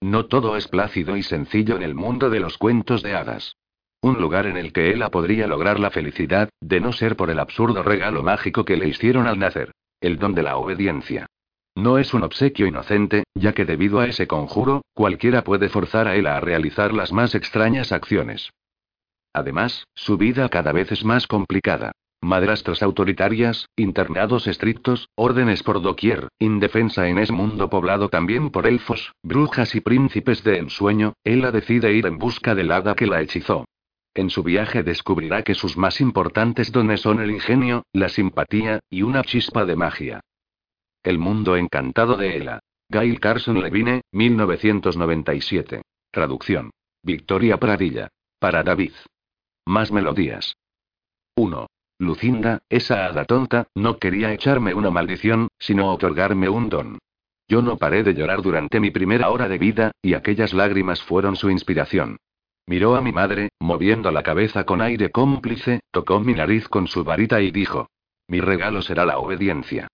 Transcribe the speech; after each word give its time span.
No 0.00 0.26
todo 0.26 0.56
es 0.56 0.68
plácido 0.68 1.16
y 1.16 1.22
sencillo 1.22 1.76
en 1.76 1.82
el 1.82 1.94
mundo 1.94 2.30
de 2.30 2.40
los 2.40 2.58
cuentos 2.58 3.02
de 3.02 3.14
hadas. 3.14 3.56
Un 4.02 4.20
lugar 4.20 4.46
en 4.46 4.56
el 4.56 4.72
que 4.72 4.92
ella 4.92 5.10
podría 5.10 5.46
lograr 5.46 5.80
la 5.80 5.90
felicidad, 5.90 6.50
de 6.60 6.80
no 6.80 6.92
ser 6.92 7.16
por 7.16 7.30
el 7.30 7.38
absurdo 7.38 7.82
regalo 7.82 8.22
mágico 8.22 8.64
que 8.64 8.76
le 8.76 8.88
hicieron 8.88 9.26
al 9.26 9.38
nacer. 9.38 9.72
El 10.00 10.18
don 10.18 10.34
de 10.34 10.42
la 10.42 10.58
obediencia. 10.58 11.26
No 11.74 11.98
es 11.98 12.14
un 12.14 12.22
obsequio 12.22 12.66
inocente, 12.66 13.24
ya 13.34 13.52
que 13.52 13.64
debido 13.64 14.00
a 14.00 14.06
ese 14.06 14.26
conjuro, 14.26 14.82
cualquiera 14.94 15.42
puede 15.44 15.68
forzar 15.68 16.08
a 16.08 16.16
él 16.16 16.26
a 16.26 16.40
realizar 16.40 16.92
las 16.92 17.12
más 17.12 17.34
extrañas 17.34 17.92
acciones. 17.92 18.50
Además, 19.32 19.86
su 19.94 20.16
vida 20.16 20.48
cada 20.48 20.72
vez 20.72 20.92
es 20.92 21.04
más 21.04 21.26
complicada. 21.26 21.92
Madrastras 22.22 22.82
autoritarias, 22.82 23.68
internados 23.76 24.46
estrictos, 24.46 25.08
órdenes 25.14 25.62
por 25.62 25.82
doquier, 25.82 26.28
indefensa 26.38 27.08
en 27.08 27.18
ese 27.18 27.32
mundo 27.32 27.68
poblado 27.70 28.08
también 28.08 28.50
por 28.50 28.66
elfos, 28.66 29.12
brujas 29.22 29.74
y 29.74 29.80
príncipes 29.80 30.42
de 30.42 30.58
ensueño, 30.58 31.12
ella 31.24 31.52
decide 31.52 31.92
ir 31.92 32.06
en 32.06 32.18
busca 32.18 32.54
del 32.54 32.72
hada 32.72 32.94
que 32.94 33.06
la 33.06 33.20
hechizó. 33.20 33.66
En 34.14 34.30
su 34.30 34.42
viaje 34.42 34.82
descubrirá 34.82 35.42
que 35.42 35.54
sus 35.54 35.76
más 35.76 36.00
importantes 36.00 36.72
dones 36.72 37.02
son 37.02 37.20
el 37.20 37.30
ingenio, 37.30 37.84
la 37.92 38.08
simpatía, 38.08 38.80
y 38.88 39.02
una 39.02 39.22
chispa 39.22 39.66
de 39.66 39.76
magia. 39.76 40.20
El 41.02 41.18
mundo 41.18 41.56
encantado 41.56 42.16
de 42.16 42.36
Ella. 42.36 42.60
Gail 42.88 43.20
Carson 43.20 43.60
Levine, 43.60 44.02
1997. 44.12 45.82
Traducción. 46.10 46.70
Victoria 47.02 47.58
Pradilla. 47.58 48.08
Para 48.38 48.62
David. 48.62 48.92
Más 49.66 49.92
melodías. 49.92 50.56
1. 51.36 51.66
Lucinda, 51.98 52.60
esa 52.68 53.06
hada 53.06 53.24
tonta, 53.24 53.68
no 53.74 53.98
quería 53.98 54.32
echarme 54.32 54.74
una 54.74 54.90
maldición, 54.90 55.48
sino 55.58 55.90
otorgarme 55.92 56.48
un 56.48 56.68
don. 56.68 56.98
Yo 57.48 57.62
no 57.62 57.78
paré 57.78 58.02
de 58.02 58.14
llorar 58.14 58.42
durante 58.42 58.80
mi 58.80 58.90
primera 58.90 59.30
hora 59.30 59.48
de 59.48 59.58
vida, 59.58 59.92
y 60.02 60.14
aquellas 60.14 60.52
lágrimas 60.52 61.02
fueron 61.02 61.36
su 61.36 61.48
inspiración. 61.48 62.18
Miró 62.66 62.96
a 62.96 63.00
mi 63.00 63.12
madre, 63.12 63.50
moviendo 63.60 64.10
la 64.10 64.22
cabeza 64.22 64.64
con 64.64 64.82
aire 64.82 65.10
cómplice, 65.10 65.80
tocó 65.92 66.20
mi 66.20 66.34
nariz 66.34 66.68
con 66.68 66.88
su 66.88 67.04
varita 67.04 67.40
y 67.40 67.52
dijo. 67.52 67.88
Mi 68.28 68.40
regalo 68.40 68.82
será 68.82 69.06
la 69.06 69.18
obediencia. 69.18 69.86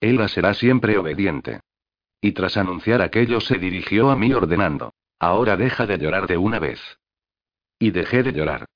Ella 0.00 0.28
será 0.28 0.54
siempre 0.54 0.96
obediente. 0.96 1.60
Y 2.20 2.32
tras 2.32 2.56
anunciar 2.56 3.02
aquello 3.02 3.40
se 3.40 3.58
dirigió 3.58 4.10
a 4.10 4.16
mí 4.16 4.32
ordenando. 4.32 4.94
Ahora 5.18 5.56
deja 5.56 5.86
de 5.86 5.98
llorar 5.98 6.26
de 6.28 6.36
una 6.36 6.58
vez. 6.60 6.80
Y 7.78 7.90
dejé 7.90 8.22
de 8.22 8.32
llorar. 8.32 8.66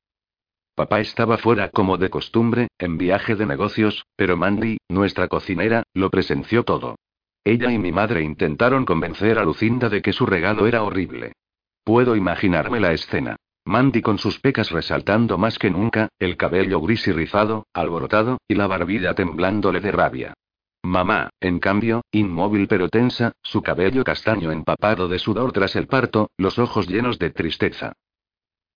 Papá 0.74 1.00
estaba 1.00 1.38
fuera 1.38 1.68
como 1.68 1.98
de 1.98 2.10
costumbre, 2.10 2.68
en 2.78 2.98
viaje 2.98 3.36
de 3.36 3.46
negocios, 3.46 4.06
pero 4.16 4.36
Mandy, 4.36 4.78
nuestra 4.88 5.28
cocinera, 5.28 5.84
lo 5.94 6.10
presenció 6.10 6.64
todo. 6.64 6.96
Ella 7.44 7.70
y 7.70 7.78
mi 7.78 7.92
madre 7.92 8.22
intentaron 8.22 8.84
convencer 8.84 9.38
a 9.38 9.44
Lucinda 9.44 9.88
de 9.88 10.02
que 10.02 10.12
su 10.12 10.26
regalo 10.26 10.66
era 10.66 10.82
horrible. 10.82 11.34
Puedo 11.84 12.16
imaginarme 12.16 12.80
la 12.80 12.92
escena. 12.92 13.36
Mandy 13.66 14.02
con 14.02 14.18
sus 14.18 14.40
pecas 14.40 14.70
resaltando 14.70 15.38
más 15.38 15.58
que 15.58 15.70
nunca, 15.70 16.08
el 16.18 16.36
cabello 16.36 16.80
gris 16.80 17.06
y 17.06 17.12
rizado, 17.12 17.66
alborotado, 17.72 18.38
y 18.48 18.54
la 18.54 18.66
barbilla 18.66 19.14
temblándole 19.14 19.80
de 19.80 19.92
rabia. 19.92 20.34
Mamá, 20.82 21.30
en 21.40 21.60
cambio, 21.60 22.02
inmóvil 22.10 22.66
pero 22.66 22.88
tensa, 22.88 23.32
su 23.42 23.62
cabello 23.62 24.04
castaño 24.04 24.50
empapado 24.50 25.08
de 25.08 25.18
sudor 25.18 25.52
tras 25.52 25.76
el 25.76 25.86
parto, 25.86 26.30
los 26.36 26.58
ojos 26.58 26.88
llenos 26.88 27.18
de 27.18 27.30
tristeza. 27.30 27.92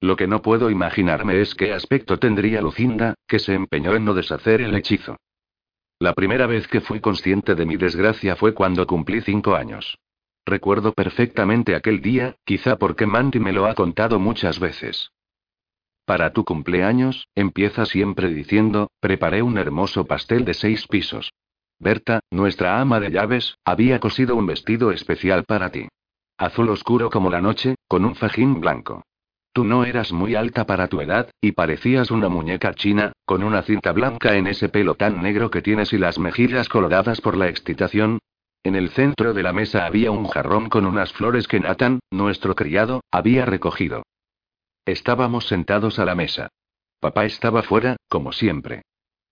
Lo 0.00 0.16
que 0.16 0.28
no 0.28 0.42
puedo 0.42 0.70
imaginarme 0.70 1.40
es 1.40 1.54
qué 1.54 1.72
aspecto 1.72 2.18
tendría 2.18 2.62
Lucinda, 2.62 3.14
que 3.26 3.38
se 3.38 3.54
empeñó 3.54 3.94
en 3.94 4.04
no 4.04 4.14
deshacer 4.14 4.60
el 4.60 4.74
hechizo. 4.74 5.16
La 5.98 6.14
primera 6.14 6.46
vez 6.46 6.68
que 6.68 6.80
fui 6.80 7.00
consciente 7.00 7.56
de 7.56 7.66
mi 7.66 7.76
desgracia 7.76 8.36
fue 8.36 8.54
cuando 8.54 8.86
cumplí 8.86 9.20
cinco 9.20 9.56
años. 9.56 9.98
Recuerdo 10.46 10.92
perfectamente 10.92 11.74
aquel 11.74 12.00
día, 12.00 12.36
quizá 12.44 12.76
porque 12.76 13.06
Mandy 13.06 13.40
me 13.40 13.52
lo 13.52 13.66
ha 13.66 13.74
contado 13.74 14.20
muchas 14.20 14.60
veces. 14.60 15.10
Para 16.04 16.32
tu 16.32 16.44
cumpleaños, 16.44 17.28
empieza 17.34 17.84
siempre 17.84 18.28
diciendo, 18.28 18.90
preparé 19.00 19.42
un 19.42 19.58
hermoso 19.58 20.06
pastel 20.06 20.44
de 20.44 20.54
seis 20.54 20.86
pisos. 20.86 21.32
Berta, 21.80 22.20
nuestra 22.30 22.80
ama 22.80 22.98
de 23.00 23.10
llaves, 23.10 23.58
había 23.64 23.98
cosido 23.98 24.36
un 24.36 24.46
vestido 24.46 24.90
especial 24.92 25.44
para 25.44 25.70
ti. 25.70 25.88
Azul 26.38 26.70
oscuro 26.70 27.10
como 27.10 27.30
la 27.30 27.42
noche, 27.42 27.74
con 27.88 28.04
un 28.04 28.14
fajín 28.14 28.60
blanco. 28.60 29.02
Tú 29.52 29.64
no 29.64 29.84
eras 29.84 30.12
muy 30.12 30.34
alta 30.34 30.66
para 30.66 30.88
tu 30.88 31.00
edad, 31.00 31.30
y 31.40 31.52
parecías 31.52 32.10
una 32.10 32.28
muñeca 32.28 32.74
china, 32.74 33.12
con 33.24 33.42
una 33.42 33.62
cinta 33.62 33.92
blanca 33.92 34.36
en 34.36 34.46
ese 34.46 34.68
pelo 34.68 34.94
tan 34.94 35.22
negro 35.22 35.50
que 35.50 35.62
tienes 35.62 35.92
y 35.92 35.98
las 35.98 36.18
mejillas 36.18 36.68
coloradas 36.68 37.20
por 37.20 37.36
la 37.36 37.48
excitación. 37.48 38.18
En 38.62 38.76
el 38.76 38.90
centro 38.90 39.34
de 39.34 39.42
la 39.42 39.52
mesa 39.52 39.86
había 39.86 40.10
un 40.10 40.26
jarrón 40.28 40.68
con 40.68 40.84
unas 40.84 41.12
flores 41.12 41.48
que 41.48 41.60
Nathan, 41.60 42.00
nuestro 42.10 42.54
criado, 42.54 43.02
había 43.10 43.44
recogido. 43.44 44.02
Estábamos 44.84 45.46
sentados 45.46 45.98
a 45.98 46.04
la 46.04 46.14
mesa. 46.14 46.48
Papá 47.00 47.24
estaba 47.24 47.62
fuera, 47.62 47.96
como 48.08 48.32
siempre. 48.32 48.82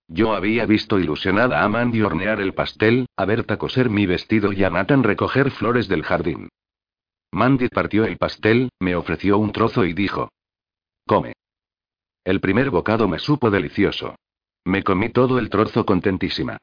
Yo 0.09 0.35
había 0.35 0.67
visto 0.67 1.01
ilusionada 1.01 1.65
a 1.65 1.69
Mandy 1.69 2.03
hornear 2.03 2.41
el 2.41 2.55
pastel, 2.55 3.07
a 3.17 3.25
Berta 3.25 3.57
coser 3.57 3.91
mi 3.91 4.07
vestido 4.07 4.53
y 4.53 4.63
a 4.63 4.71
Nathan 4.71 5.03
recoger 5.03 5.51
flores 5.51 5.89
del 5.89 6.05
jardín. 6.05 6.49
Mandy 7.33 7.69
partió 7.69 8.05
el 8.05 8.17
pastel, 8.17 8.71
me 8.81 8.95
ofreció 8.97 9.39
un 9.39 9.53
trozo 9.53 9.85
y 9.85 9.93
dijo. 9.93 10.31
Come. 11.07 11.33
El 12.25 12.41
primer 12.41 12.71
bocado 12.71 13.09
me 13.09 13.19
supo 13.19 13.51
delicioso. 13.51 14.17
Me 14.65 14.83
comí 14.83 15.11
todo 15.11 15.39
el 15.39 15.49
trozo 15.49 15.87
contentísima. 15.87 16.59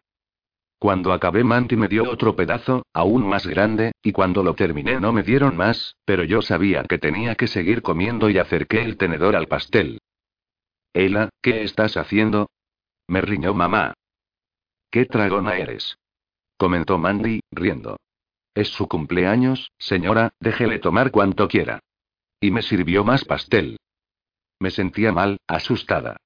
Cuando 0.77 1.13
acabé 1.13 1.45
Mandy 1.45 1.77
me 1.77 1.87
dio 1.87 2.09
otro 2.11 2.35
pedazo, 2.35 2.85
aún 2.93 3.25
más 3.25 3.47
grande, 3.47 3.93
y 4.03 4.11
cuando 4.11 4.43
lo 4.43 4.53
terminé 4.53 4.99
no 4.99 5.13
me 5.13 5.23
dieron 5.23 5.55
más, 5.55 5.95
pero 6.03 6.25
yo 6.25 6.41
sabía 6.41 6.83
que 6.83 6.97
tenía 6.97 7.35
que 7.35 7.47
seguir 7.47 7.81
comiendo 7.81 8.29
y 8.29 8.37
acerqué 8.37 8.81
el 8.83 8.97
tenedor 8.97 9.37
al 9.37 9.47
pastel. 9.47 9.99
Ela, 10.91 11.29
¿qué 11.41 11.63
estás 11.63 11.95
haciendo? 11.95 12.49
Me 13.07 13.21
riñó 13.21 13.53
mamá. 13.53 13.93
¿Qué 14.91 15.05
tragona 15.05 15.55
eres? 15.55 15.97
comentó 16.57 16.97
Mandy, 16.97 17.39
riendo. 17.51 17.97
Es 18.55 18.69
su 18.69 18.87
cumpleaños, 18.87 19.71
señora, 19.77 20.31
déjele 20.39 20.79
tomar 20.79 21.11
cuanto 21.11 21.47
quiera. 21.47 21.79
Y 22.39 22.51
me 22.51 22.61
sirvió 22.61 23.03
más 23.03 23.25
pastel. 23.25 23.77
Me 24.59 24.69
sentía 24.69 25.11
mal, 25.11 25.39
asustada. 25.47 26.17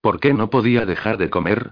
¿Por 0.00 0.20
qué 0.20 0.34
no 0.34 0.50
podía 0.50 0.86
dejar 0.86 1.18
de 1.18 1.30
comer? 1.30 1.70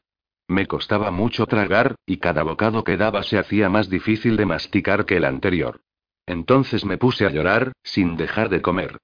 Me 0.49 0.67
costaba 0.67 1.11
mucho 1.11 1.47
tragar, 1.47 1.97
y 2.06 2.19
cada 2.19 2.43
bocado 2.43 2.84
que 2.84 2.97
daba 2.97 3.22
se 3.25 3.39
hacía 3.39 3.69
más 3.69 3.91
difícil 3.91 4.37
de 4.37 4.47
masticar 4.47 5.05
que 5.06 5.17
el 5.17 5.25
anterior. 5.25 5.81
Entonces 6.25 6.84
me 6.84 6.99
puse 6.99 7.27
a 7.27 7.31
llorar, 7.31 7.73
sin 7.83 8.17
dejar 8.17 8.49
de 8.49 8.62
comer. 8.62 8.99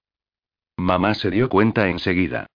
Mamá 0.77 1.15
se 1.15 1.31
dio 1.31 1.49
cuenta 1.49 1.89
enseguida. 1.89 2.47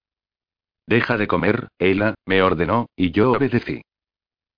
Deja 0.85 1.17
de 1.17 1.27
comer, 1.27 1.67
Ella, 1.79 2.15
me 2.25 2.41
ordenó, 2.41 2.87
y 2.95 3.11
yo 3.11 3.31
obedecí. 3.31 3.81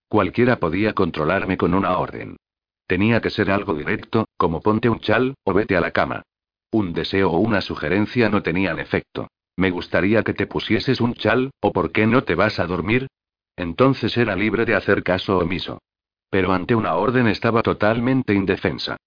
Cualquiera 0.08 0.60
podía 0.60 0.94
controlarme 0.94 1.58
con 1.58 1.74
una 1.74 1.98
orden. 1.98 2.38
Tenía 2.90 3.22
que 3.22 3.30
ser 3.30 3.52
algo 3.52 3.76
directo, 3.76 4.26
como 4.36 4.62
ponte 4.62 4.90
un 4.90 5.00
chal, 5.00 5.36
o 5.44 5.54
vete 5.54 5.78
a 5.78 5.80
la 5.80 5.92
cama. 5.92 6.24
Un 6.72 6.92
deseo 6.92 7.30
o 7.30 7.38
una 7.38 7.62
sugerencia 7.62 8.30
no 8.30 8.42
tenían 8.42 8.80
efecto. 8.80 9.28
Me 9.56 9.70
gustaría 9.70 10.24
que 10.24 10.34
te 10.34 10.48
pusieses 10.48 11.00
un 11.00 11.14
chal, 11.14 11.52
o 11.62 11.72
por 11.72 11.92
qué 11.92 12.08
no 12.08 12.24
te 12.24 12.34
vas 12.34 12.60
a 12.60 12.66
dormir. 12.66 13.06
Entonces 13.56 14.18
era 14.18 14.36
libre 14.36 14.66
de 14.66 14.74
hacer 14.74 15.04
caso 15.04 15.38
omiso. 15.38 15.78
Pero 16.32 16.52
ante 16.52 16.74
una 16.74 16.96
orden 16.96 17.28
estaba 17.28 17.62
totalmente 17.62 18.34
indefensa. 18.34 18.98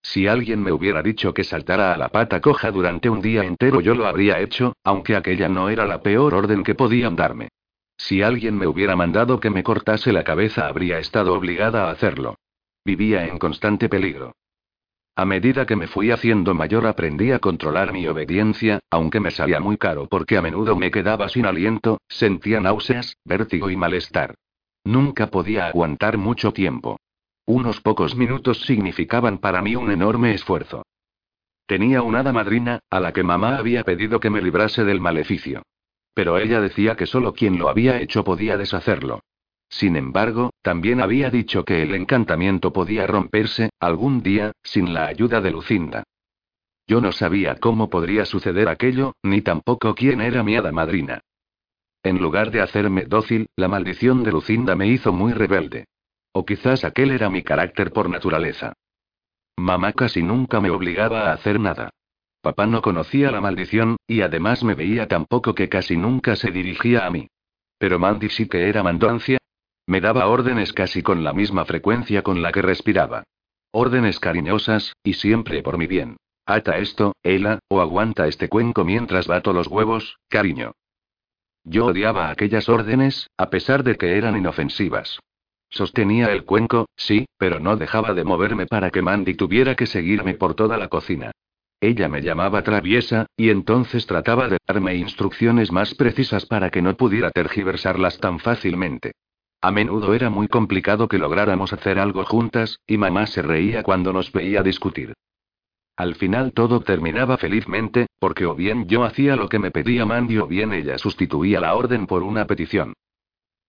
Si 0.00 0.26
alguien 0.26 0.62
me 0.62 0.72
hubiera 0.72 1.02
dicho 1.02 1.34
que 1.34 1.44
saltara 1.44 1.92
a 1.92 1.98
la 1.98 2.08
pata 2.08 2.40
coja 2.40 2.70
durante 2.70 3.10
un 3.10 3.20
día 3.20 3.44
entero 3.44 3.82
yo 3.82 3.94
lo 3.94 4.06
habría 4.06 4.40
hecho, 4.40 4.72
aunque 4.84 5.16
aquella 5.16 5.50
no 5.50 5.68
era 5.68 5.84
la 5.84 6.00
peor 6.00 6.32
orden 6.32 6.62
que 6.62 6.74
podían 6.74 7.14
darme. 7.14 7.50
Si 7.98 8.22
alguien 8.22 8.56
me 8.56 8.66
hubiera 8.66 8.96
mandado 8.96 9.38
que 9.38 9.50
me 9.50 9.62
cortase 9.62 10.14
la 10.14 10.24
cabeza 10.24 10.66
habría 10.66 10.98
estado 10.98 11.34
obligada 11.34 11.88
a 11.88 11.90
hacerlo. 11.90 12.36
Vivía 12.84 13.26
en 13.26 13.38
constante 13.38 13.88
peligro. 13.88 14.34
A 15.14 15.24
medida 15.24 15.66
que 15.66 15.76
me 15.76 15.86
fui 15.86 16.10
haciendo 16.10 16.54
mayor 16.54 16.86
aprendí 16.86 17.32
a 17.32 17.38
controlar 17.38 17.92
mi 17.92 18.06
obediencia, 18.08 18.80
aunque 18.90 19.20
me 19.20 19.30
salía 19.30 19.60
muy 19.60 19.76
caro 19.76 20.08
porque 20.08 20.36
a 20.36 20.42
menudo 20.42 20.74
me 20.74 20.90
quedaba 20.90 21.28
sin 21.28 21.46
aliento, 21.46 22.00
sentía 22.08 22.60
náuseas, 22.60 23.16
vértigo 23.24 23.70
y 23.70 23.76
malestar. 23.76 24.34
Nunca 24.84 25.28
podía 25.28 25.66
aguantar 25.66 26.18
mucho 26.18 26.52
tiempo. 26.52 26.98
Unos 27.44 27.80
pocos 27.80 28.16
minutos 28.16 28.62
significaban 28.62 29.38
para 29.38 29.62
mí 29.62 29.76
un 29.76 29.90
enorme 29.90 30.34
esfuerzo. 30.34 30.82
Tenía 31.66 32.02
una 32.02 32.20
hada 32.20 32.32
madrina, 32.32 32.80
a 32.90 32.98
la 32.98 33.12
que 33.12 33.22
mamá 33.22 33.58
había 33.58 33.84
pedido 33.84 34.18
que 34.18 34.30
me 34.30 34.42
librase 34.42 34.84
del 34.84 35.00
maleficio. 35.00 35.62
Pero 36.14 36.38
ella 36.38 36.60
decía 36.60 36.96
que 36.96 37.06
solo 37.06 37.32
quien 37.32 37.58
lo 37.58 37.68
había 37.68 38.00
hecho 38.00 38.24
podía 38.24 38.56
deshacerlo. 38.56 39.20
Sin 39.72 39.96
embargo, 39.96 40.50
también 40.60 41.00
había 41.00 41.30
dicho 41.30 41.64
que 41.64 41.82
el 41.82 41.94
encantamiento 41.94 42.74
podía 42.74 43.06
romperse, 43.06 43.70
algún 43.80 44.22
día, 44.22 44.52
sin 44.62 44.92
la 44.92 45.06
ayuda 45.06 45.40
de 45.40 45.50
Lucinda. 45.50 46.04
Yo 46.86 47.00
no 47.00 47.10
sabía 47.10 47.56
cómo 47.56 47.88
podría 47.88 48.26
suceder 48.26 48.68
aquello, 48.68 49.14
ni 49.22 49.40
tampoco 49.40 49.94
quién 49.94 50.20
era 50.20 50.42
mi 50.42 50.56
hada 50.56 50.72
madrina. 50.72 51.22
En 52.02 52.18
lugar 52.20 52.50
de 52.50 52.60
hacerme 52.60 53.06
dócil, 53.06 53.46
la 53.56 53.66
maldición 53.66 54.22
de 54.24 54.32
Lucinda 54.32 54.76
me 54.76 54.88
hizo 54.88 55.10
muy 55.10 55.32
rebelde. 55.32 55.86
O 56.32 56.44
quizás 56.44 56.84
aquel 56.84 57.10
era 57.10 57.30
mi 57.30 57.42
carácter 57.42 57.92
por 57.92 58.10
naturaleza. 58.10 58.74
Mamá 59.56 59.94
casi 59.94 60.22
nunca 60.22 60.60
me 60.60 60.68
obligaba 60.68 61.30
a 61.30 61.32
hacer 61.32 61.58
nada. 61.58 61.88
Papá 62.42 62.66
no 62.66 62.82
conocía 62.82 63.30
la 63.30 63.40
maldición, 63.40 63.96
y 64.06 64.20
además 64.20 64.64
me 64.64 64.74
veía 64.74 65.08
tan 65.08 65.24
poco 65.24 65.54
que 65.54 65.70
casi 65.70 65.96
nunca 65.96 66.36
se 66.36 66.50
dirigía 66.50 67.06
a 67.06 67.10
mí. 67.10 67.28
Pero 67.78 67.98
Mandy 67.98 68.28
sí 68.28 68.46
que 68.48 68.68
era 68.68 68.82
mandoncia. 68.82 69.38
Me 69.86 70.00
daba 70.00 70.28
órdenes 70.28 70.72
casi 70.72 71.02
con 71.02 71.24
la 71.24 71.32
misma 71.32 71.64
frecuencia 71.64 72.22
con 72.22 72.42
la 72.42 72.52
que 72.52 72.62
respiraba. 72.62 73.24
Órdenes 73.72 74.20
cariñosas, 74.20 74.94
y 75.02 75.14
siempre 75.14 75.62
por 75.62 75.78
mi 75.78 75.86
bien. 75.86 76.16
Ata 76.46 76.78
esto, 76.78 77.14
Ela, 77.22 77.58
o 77.68 77.80
aguanta 77.80 78.26
este 78.26 78.48
cuenco 78.48 78.84
mientras 78.84 79.26
bato 79.26 79.52
los 79.52 79.68
huevos, 79.68 80.18
cariño. 80.28 80.72
Yo 81.64 81.86
odiaba 81.86 82.30
aquellas 82.30 82.68
órdenes, 82.68 83.28
a 83.36 83.48
pesar 83.50 83.84
de 83.84 83.96
que 83.96 84.16
eran 84.16 84.36
inofensivas. 84.36 85.20
Sostenía 85.70 86.32
el 86.32 86.44
cuenco, 86.44 86.86
sí, 86.96 87.26
pero 87.38 87.60
no 87.60 87.76
dejaba 87.76 88.12
de 88.12 88.24
moverme 88.24 88.66
para 88.66 88.90
que 88.90 89.00
Mandy 89.00 89.34
tuviera 89.34 89.74
que 89.74 89.86
seguirme 89.86 90.34
por 90.34 90.54
toda 90.54 90.76
la 90.76 90.88
cocina. 90.88 91.30
Ella 91.80 92.08
me 92.08 92.20
llamaba 92.20 92.62
traviesa, 92.62 93.26
y 93.36 93.50
entonces 93.50 94.06
trataba 94.06 94.48
de 94.48 94.58
darme 94.66 94.96
instrucciones 94.96 95.72
más 95.72 95.94
precisas 95.94 96.46
para 96.46 96.70
que 96.70 96.82
no 96.82 96.96
pudiera 96.96 97.30
tergiversarlas 97.30 98.18
tan 98.18 98.38
fácilmente. 98.38 99.12
A 99.64 99.70
menudo 99.70 100.12
era 100.12 100.28
muy 100.28 100.48
complicado 100.48 101.06
que 101.06 101.18
lográramos 101.18 101.72
hacer 101.72 102.00
algo 102.00 102.24
juntas, 102.24 102.80
y 102.84 102.98
mamá 102.98 103.28
se 103.28 103.42
reía 103.42 103.84
cuando 103.84 104.12
nos 104.12 104.32
veía 104.32 104.60
discutir. 104.64 105.14
Al 105.96 106.16
final 106.16 106.52
todo 106.52 106.80
terminaba 106.80 107.36
felizmente, 107.36 108.08
porque 108.18 108.44
o 108.44 108.56
bien 108.56 108.88
yo 108.88 109.04
hacía 109.04 109.36
lo 109.36 109.48
que 109.48 109.60
me 109.60 109.70
pedía 109.70 110.04
Mandy 110.04 110.38
o 110.38 110.48
bien 110.48 110.72
ella 110.72 110.98
sustituía 110.98 111.60
la 111.60 111.76
orden 111.76 112.08
por 112.08 112.24
una 112.24 112.44
petición. 112.48 112.94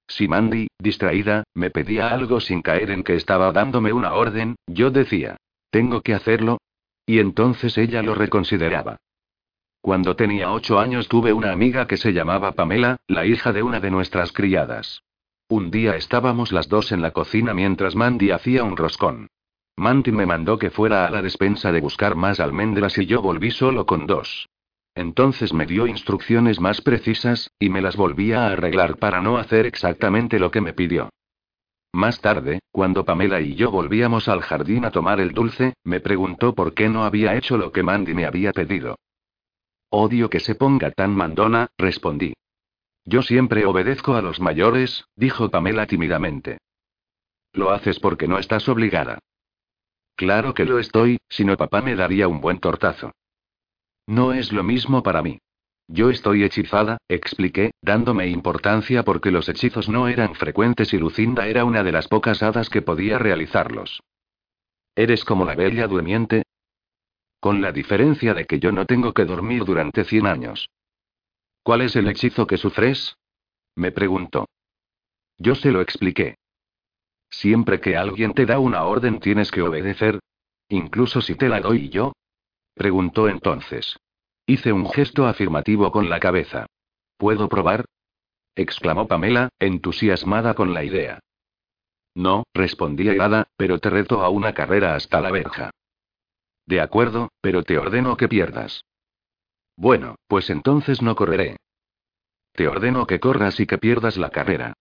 Si 0.07 0.28
Mandy, 0.28 0.68
distraída, 0.80 1.44
me 1.54 1.69
pedía 1.69 2.07
algo 2.07 2.39
sin 2.39 2.63
caer 2.63 2.89
en 2.89 3.04
que 3.04 3.16
estaba 3.16 3.51
dándome 3.51 3.94
una 3.94 4.13
orden, 4.13 4.56
yo 4.66 4.89
decía, 4.89 5.38
¿tengo 5.69 6.01
que 6.01 6.16
hacerlo? 6.16 6.57
Y 7.06 7.19
entonces 7.19 7.78
ella 7.78 8.01
lo 8.01 8.16
reconsideraba. 8.16 8.98
Cuando 9.80 10.16
tenía 10.16 10.51
ocho 10.51 10.80
años 10.80 11.07
tuve 11.07 11.34
una 11.34 11.51
amiga 11.51 11.86
que 11.86 11.98
se 11.98 12.13
llamaba 12.13 12.54
Pamela, 12.54 12.98
la 13.07 13.28
hija 13.28 13.54
de 13.54 13.62
una 13.62 13.80
de 13.80 13.92
nuestras 13.92 14.31
criadas. 14.31 15.04
Un 15.53 15.69
día 15.69 15.95
estábamos 15.95 16.51
las 16.51 16.67
dos 16.67 16.91
en 16.91 17.03
la 17.03 17.11
cocina 17.11 17.53
mientras 17.53 17.95
Mandy 17.95 18.31
hacía 18.31 18.63
un 18.63 18.75
roscón. 18.75 19.27
Mandy 19.75 20.11
me 20.11 20.25
mandó 20.25 20.57
que 20.57 20.71
fuera 20.71 21.05
a 21.05 21.11
la 21.11 21.21
despensa 21.21 21.71
de 21.71 21.79
buscar 21.79 22.15
más 22.15 22.39
almendras 22.39 22.97
y 22.97 23.05
yo 23.05 23.21
volví 23.21 23.51
solo 23.51 23.85
con 23.85 24.07
dos. 24.07 24.50
Entonces 24.95 25.53
me 25.53 25.67
dio 25.67 25.85
instrucciones 25.85 26.59
más 26.59 26.81
precisas, 26.81 27.51
y 27.59 27.69
me 27.69 27.81
las 27.81 27.95
volvía 27.95 28.47
a 28.47 28.53
arreglar 28.53 28.97
para 28.97 29.21
no 29.21 29.38
hacer 29.38 29.67
exactamente 29.67 30.39
lo 30.39 30.50
que 30.50 30.59
me 30.59 30.73
pidió. 30.73 31.09
Más 31.91 32.19
tarde, 32.19 32.57
cuando 32.71 33.05
Pamela 33.05 33.39
y 33.39 33.53
yo 33.53 33.69
volvíamos 33.69 34.29
al 34.29 34.41
jardín 34.41 34.85
a 34.85 34.89
tomar 34.89 35.19
el 35.19 35.33
dulce, 35.33 35.75
me 35.83 36.00
preguntó 36.00 36.55
por 36.55 36.73
qué 36.73 36.89
no 36.89 37.03
había 37.03 37.35
hecho 37.35 37.59
lo 37.59 37.71
que 37.71 37.83
Mandy 37.83 38.15
me 38.15 38.25
había 38.25 38.53
pedido. 38.53 38.95
Odio 39.91 40.31
que 40.31 40.39
se 40.39 40.55
ponga 40.55 40.89
tan 40.89 41.15
mandona, 41.15 41.67
respondí. 41.77 42.33
Yo 43.05 43.21
siempre 43.21 43.65
obedezco 43.65 44.15
a 44.15 44.21
los 44.21 44.39
mayores, 44.39 45.05
dijo 45.15 45.50
Pamela 45.50 45.88
tímidamente. 45.88 46.59
Lo 47.51 47.71
haces 47.71 48.00
porque 48.00 48.27
no 48.27 48.39
estás 48.39 48.67
obligada. 48.69 49.19
Claro 50.15 50.53
que 50.53 50.65
lo 50.65 50.79
estoy, 50.79 51.19
si 51.29 51.44
no 51.44 51.57
papá 51.57 51.81
me 51.81 51.95
daría 51.95 52.27
un 52.27 52.39
buen 52.39 52.59
tortazo. 52.59 53.11
No 54.07 54.33
es 54.33 54.51
lo 54.51 54.63
mismo 54.63 55.03
para 55.03 55.21
mí. 55.21 55.39
Yo 55.88 56.09
estoy 56.09 56.44
hechizada, 56.44 56.97
expliqué, 57.09 57.71
dándome 57.81 58.27
importancia 58.27 59.03
porque 59.03 59.31
los 59.31 59.50
hechizos 59.50 59.89
no 59.89 60.07
eran 60.07 60.33
frecuentes 60.35 60.94
y 60.94 60.97
Lucinda 60.97 61.47
era 61.47 61.65
una 61.65 61.83
de 61.83 61.91
las 61.91 62.07
pocas 62.07 62.41
hadas 62.41 62.69
que 62.69 62.81
podía 62.81 63.19
realizarlos. 63.19 64.01
¿Eres 64.95 65.25
como 65.25 65.45
la 65.45 65.55
bella 65.55 65.88
durmiente? 65.88 66.44
Con 67.39 67.61
la 67.61 67.71
diferencia 67.71 68.33
de 68.33 68.45
que 68.45 68.59
yo 68.59 68.71
no 68.71 68.85
tengo 68.85 69.13
que 69.13 69.25
dormir 69.25 69.65
durante 69.65 70.05
cien 70.05 70.25
años. 70.25 70.69
¿Cuál 71.63 71.81
es 71.81 71.95
el 71.95 72.07
hechizo 72.07 72.45
que 72.45 72.57
sufres? 72.57 73.15
Me 73.75 73.92
preguntó. 73.92 74.48
Yo 75.38 75.56
se 75.56 75.71
lo 75.71 75.81
expliqué. 75.81 76.36
Siempre 77.30 77.80
que 77.80 77.98
alguien 77.98 78.33
te 78.33 78.45
da 78.45 78.60
una 78.60 78.83
orden 78.83 79.19
tienes 79.19 79.50
que 79.50 79.62
obedecer. 79.62 80.19
Incluso 80.69 81.21
si 81.21 81.36
te 81.36 81.50
la 81.50 81.62
doy 81.62 81.89
yo. 81.89 82.13
Preguntó 82.75 83.30
entonces. 83.30 83.98
Hice 84.45 84.74
un 84.74 84.89
gesto 84.89 85.25
afirmativo 85.25 85.92
con 85.92 86.10
la 86.10 86.19
cabeza. 86.19 86.68
¿Puedo 87.18 87.48
probar? 87.48 87.86
exclamó 88.56 89.07
Pamela, 89.07 89.50
entusiasmada 89.60 90.54
con 90.54 90.74
la 90.74 90.83
idea. 90.83 91.19
No, 92.13 92.44
respondí 92.54 93.07
helada, 93.07 93.48
pero 93.57 93.80
te 93.80 93.89
reto 93.89 94.21
a 94.21 94.30
una 94.30 94.54
carrera 94.54 94.95
hasta 94.95 95.21
la 95.21 95.31
verja. 95.31 95.71
De 96.65 96.81
acuerdo, 96.81 97.30
pero 97.42 97.63
te 97.63 97.77
ordeno 97.77 98.15
que 98.15 98.27
pierdas. 98.27 98.83
Bueno, 99.75 100.16
pues 100.28 100.50
entonces 100.50 101.02
no 101.02 101.16
correré. 101.16 101.58
Te 102.54 102.68
ordeno 102.68 103.08
que 103.08 103.20
corras 103.20 103.60
y 103.60 103.66
que 103.66 103.78
pierdas 103.78 104.18
la 104.18 104.30
carrera. 104.30 104.74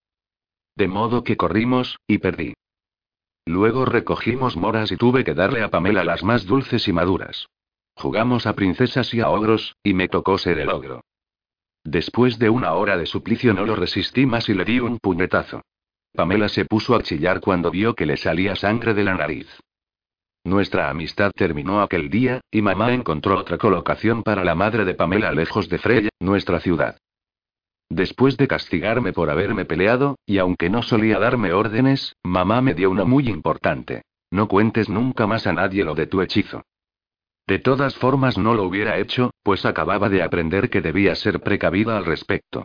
De 0.77 0.89
modo 0.89 1.25
que 1.25 1.37
corrimos, 1.37 1.99
y 2.07 2.19
perdí. 2.19 2.55
Luego 3.45 3.85
recogimos 3.85 4.57
moras 4.57 4.93
y 4.93 4.97
tuve 4.97 5.25
que 5.25 5.35
darle 5.35 5.63
a 5.63 5.71
Pamela 5.71 6.05
las 6.05 6.23
más 6.23 6.47
dulces 6.47 6.87
y 6.87 6.93
maduras. 6.93 7.49
Jugamos 7.97 8.47
a 8.47 8.55
princesas 8.55 9.13
y 9.15 9.21
a 9.21 9.29
ogros, 9.29 9.77
y 9.83 9.95
me 9.95 10.09
tocó 10.09 10.39
ser 10.39 10.59
el 10.59 10.71
ogro. 10.71 11.03
Después 11.85 12.39
de 12.39 12.49
una 12.49 12.75
hora 12.75 12.97
de 12.97 13.07
suplicio 13.07 13.55
no 13.55 13.67
lo 13.67 13.75
resistí 13.75 14.25
más 14.27 14.49
y 14.49 14.55
le 14.55 14.65
di 14.65 14.79
un 14.79 14.99
puñetazo. 14.99 15.63
Pamela 16.13 16.49
se 16.49 16.65
puso 16.65 16.95
a 16.95 17.03
chillar 17.03 17.41
cuando 17.41 17.71
vio 17.71 17.95
que 17.95 18.07
le 18.07 18.17
salía 18.17 18.55
sangre 18.55 18.95
de 18.95 19.05
la 19.05 19.15
nariz. 19.15 19.49
Nuestra 20.45 20.91
amistad 20.91 21.31
terminó 21.35 21.81
aquel 21.83 22.11
día, 22.11 22.41
y 22.51 22.63
mamá 22.63 22.93
encontró 22.93 23.39
otra 23.39 23.59
colocación 23.59 24.23
para 24.23 24.45
la 24.45 24.55
madre 24.57 24.85
de 24.85 24.95
Pamela 24.95 25.33
lejos 25.33 25.69
de 25.69 25.79
Freya, 25.79 26.11
nuestra 26.19 26.59
ciudad. 26.59 26.99
Después 27.89 28.37
de 28.37 28.49
castigarme 28.49 29.13
por 29.13 29.31
haberme 29.31 29.65
peleado, 29.65 30.17
y 30.27 30.39
aunque 30.39 30.71
no 30.71 30.83
solía 30.83 31.19
darme 31.19 31.53
órdenes, 31.53 32.17
mamá 32.25 32.61
me 32.61 32.75
dio 32.75 32.91
una 32.91 33.05
muy 33.05 33.29
importante. 33.29 34.03
No 34.31 34.49
cuentes 34.49 34.89
nunca 34.89 35.27
más 35.27 35.47
a 35.47 35.53
nadie 35.53 35.85
lo 35.85 35.95
de 35.95 36.07
tu 36.07 36.23
hechizo. 36.23 36.63
De 37.47 37.59
todas 37.59 37.95
formas 37.97 38.39
no 38.39 38.55
lo 38.55 38.65
hubiera 38.65 38.99
hecho, 38.99 39.31
pues 39.43 39.67
acababa 39.67 40.09
de 40.09 40.23
aprender 40.23 40.71
que 40.71 40.81
debía 40.81 41.15
ser 41.15 41.41
precavida 41.41 41.97
al 41.97 42.05
respecto. 42.05 42.65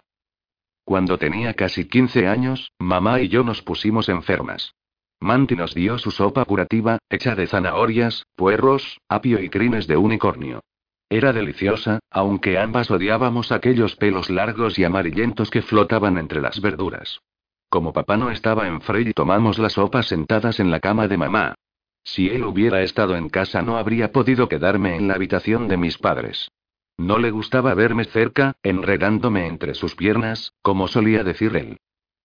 Cuando 0.85 1.17
tenía 1.17 1.53
casi 1.53 1.85
15 1.89 2.27
años, 2.27 2.71
mamá 2.79 3.19
y 3.19 3.27
yo 3.27 3.43
nos 3.43 3.61
pusimos 3.61 4.07
enfermas. 4.07 4.73
Manti 5.19 5.55
nos 5.55 5.73
dio 5.73 5.97
su 5.97 6.11
sopa 6.11 6.45
curativa, 6.45 6.99
hecha 7.09 7.35
de 7.35 7.47
zanahorias, 7.47 8.25
puerros, 8.35 8.99
apio 9.09 9.41
y 9.41 9.49
crines 9.49 9.87
de 9.87 9.97
unicornio. 9.97 10.61
Era 11.09 11.33
deliciosa, 11.33 11.99
aunque 12.11 12.59
ambas 12.59 12.91
odiábamos 12.91 13.51
aquellos 13.51 13.95
pelos 13.95 14.29
largos 14.29 14.77
y 14.77 14.83
amarillentos 14.83 15.49
que 15.49 15.61
flotaban 15.61 16.17
entre 16.17 16.41
las 16.41 16.61
verduras. 16.61 17.21
Como 17.69 17.93
papá 17.93 18.17
no 18.17 18.29
estaba 18.29 18.67
en 18.67 18.81
Frey, 18.81 19.13
tomamos 19.13 19.57
la 19.57 19.69
sopa 19.69 20.03
sentadas 20.03 20.59
en 20.59 20.69
la 20.69 20.79
cama 20.79 21.07
de 21.07 21.17
mamá. 21.17 21.55
Si 22.03 22.29
él 22.29 22.43
hubiera 22.43 22.81
estado 22.83 23.15
en 23.15 23.29
casa 23.29 23.61
no 23.61 23.77
habría 23.77 24.11
podido 24.11 24.47
quedarme 24.47 24.95
en 24.95 25.07
la 25.07 25.15
habitación 25.15 25.67
de 25.67 25.77
mis 25.77 25.97
padres. 25.97 26.49
No 26.97 27.17
le 27.17 27.31
gustaba 27.31 27.73
verme 27.73 28.05
cerca, 28.05 28.55
enredándome 28.63 29.47
entre 29.47 29.73
sus 29.73 29.95
piernas, 29.95 30.53
como 30.61 30.87
solía 30.87 31.23
decir 31.23 31.55
él. 31.55 31.77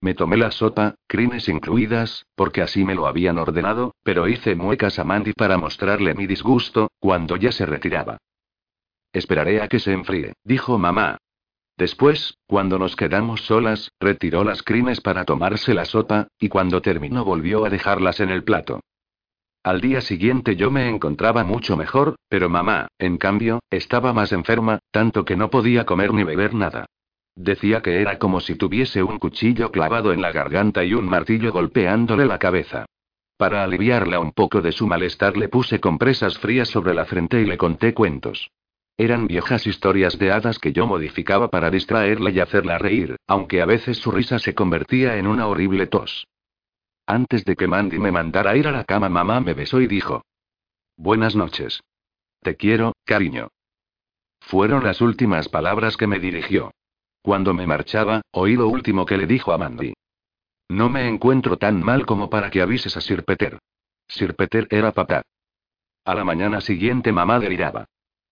Me 0.03 0.15
tomé 0.15 0.37
la 0.37 0.51
sopa, 0.51 0.97
crines 1.07 1.49
incluidas, 1.49 2.27
porque 2.35 2.61
así 2.61 2.85
me 2.85 2.97
lo 2.97 3.07
habían 3.07 3.39
ordenado, 3.39 3.95
pero 4.03 4.27
hice 4.27 4.57
muecas 4.57 4.99
a 4.99 5.05
Mandy 5.05 5.33
para 5.33 5.59
mostrarle 5.59 6.13
mi 6.15 6.27
disgusto, 6.27 6.91
cuando 6.99 7.37
ya 7.37 7.53
se 7.53 7.67
retiraba. 7.67 8.19
Esperaré 9.13 9.63
a 9.63 9.69
que 9.69 9.79
se 9.79 9.93
enfríe, 9.93 10.33
dijo 10.43 10.77
mamá. 10.77 11.19
Después, 11.77 12.37
cuando 12.47 12.81
nos 12.81 12.97
quedamos 12.97 13.43
solas, 13.43 13.93
retiró 14.01 14.43
las 14.43 14.65
crines 14.65 15.01
para 15.01 15.25
tomarse 15.25 15.73
la 15.73 15.85
sopa, 15.85 16.27
y 16.37 16.49
cuando 16.49 16.83
terminó 16.83 17.25
volvió 17.25 17.65
a 17.65 17.71
dejarlas 17.71 18.19
en 18.19 18.31
el 18.31 18.43
plato. 18.43 18.81
Al 19.63 19.81
día 19.81 20.01
siguiente 20.01 20.57
yo 20.57 20.73
me 20.73 20.89
encontraba 20.89 21.45
mucho 21.45 21.77
mejor, 21.77 22.17
pero 22.29 22.49
mamá, 22.49 22.89
en 22.99 23.19
cambio, 23.19 23.61
estaba 23.71 24.13
más 24.13 24.33
enferma, 24.33 24.81
tanto 24.91 25.25
que 25.25 25.37
no 25.37 25.49
podía 25.49 25.87
comer 25.87 26.13
ni 26.13 26.25
beber 26.25 26.55
nada. 26.55 26.87
Decía 27.35 27.81
que 27.81 28.01
era 28.01 28.19
como 28.19 28.41
si 28.41 28.57
tuviese 28.57 29.03
un 29.03 29.19
cuchillo 29.19 29.71
clavado 29.71 30.13
en 30.13 30.21
la 30.21 30.33
garganta 30.33 30.85
y 30.85 30.95
un 30.95 31.07
martillo 31.07 31.53
golpeándole 31.53 32.27
la 32.27 32.39
cabeza. 32.39 32.87
Para 33.37 33.65
aliviarla 33.65 34.21
un 34.21 34.33
poco 34.33 34.61
de 34.61 34.73
su 34.73 34.87
malestar 34.87 35.37
le 35.37 35.49
puse 35.49 35.81
compresas 35.81 36.39
frías 36.39 36.69
sobre 36.69 36.95
la 36.95 37.07
frente 37.07 37.41
y 37.41 37.47
le 37.47 37.57
conté 37.57 37.95
cuentos. 37.95 38.51
Eran 38.99 39.27
viejas 39.27 39.67
historias 39.67 40.19
de 40.19 40.31
hadas 40.31 40.59
que 40.59 40.73
yo 40.73 40.87
modificaba 40.87 41.49
para 41.49 41.71
distraerla 41.71 42.31
y 42.31 42.41
hacerla 42.41 42.79
reír, 42.79 43.17
aunque 43.27 43.63
a 43.63 43.67
veces 43.67 43.97
su 43.97 44.11
risa 44.11 44.39
se 44.39 44.55
convertía 44.55 45.17
en 45.17 45.27
una 45.27 45.47
horrible 45.47 45.87
tos. 45.87 46.27
Antes 47.07 47.45
de 47.45 47.57
que 47.57 47.67
Mandy 47.67 47.99
me 47.99 48.13
mandara 48.13 48.57
ir 48.57 48.69
a 48.69 48.73
la 48.73 48.85
cama, 48.85 49.09
mamá 49.09 49.41
me 49.41 49.55
besó 49.55 49.81
y 49.81 49.87
dijo: 49.87 50.23
Buenas 50.97 51.35
noches. 51.35 51.81
Te 52.43 52.57
quiero, 52.57 52.93
cariño. 53.05 53.49
Fueron 54.41 54.85
las 54.85 55.01
últimas 55.01 55.49
palabras 55.49 55.97
que 55.97 56.07
me 56.07 56.21
dirigió. 56.21 56.71
Cuando 57.23 57.55
me 57.55 57.67
marchaba, 57.67 58.23
oí 58.33 58.57
lo 58.57 58.69
último 58.69 59.07
que 59.07 59.17
le 59.17 59.27
dijo 59.27 59.53
a 59.53 59.59
Mandy. 59.59 59.95
No 60.69 60.89
me 60.89 61.07
encuentro 61.09 61.57
tan 61.57 61.83
mal 61.83 62.05
como 62.05 62.29
para 62.29 62.51
que 62.51 62.61
avises 62.61 62.97
a 62.97 63.01
Sir 63.01 63.25
Peter. 63.25 63.59
Sir 64.09 64.35
Peter 64.35 64.67
era 64.71 64.93
papá. 64.93 65.23
A 66.05 66.15
la 66.15 66.25
mañana 66.25 66.61
siguiente 66.61 67.13
mamá 67.13 67.39
deliraba. 67.39 67.85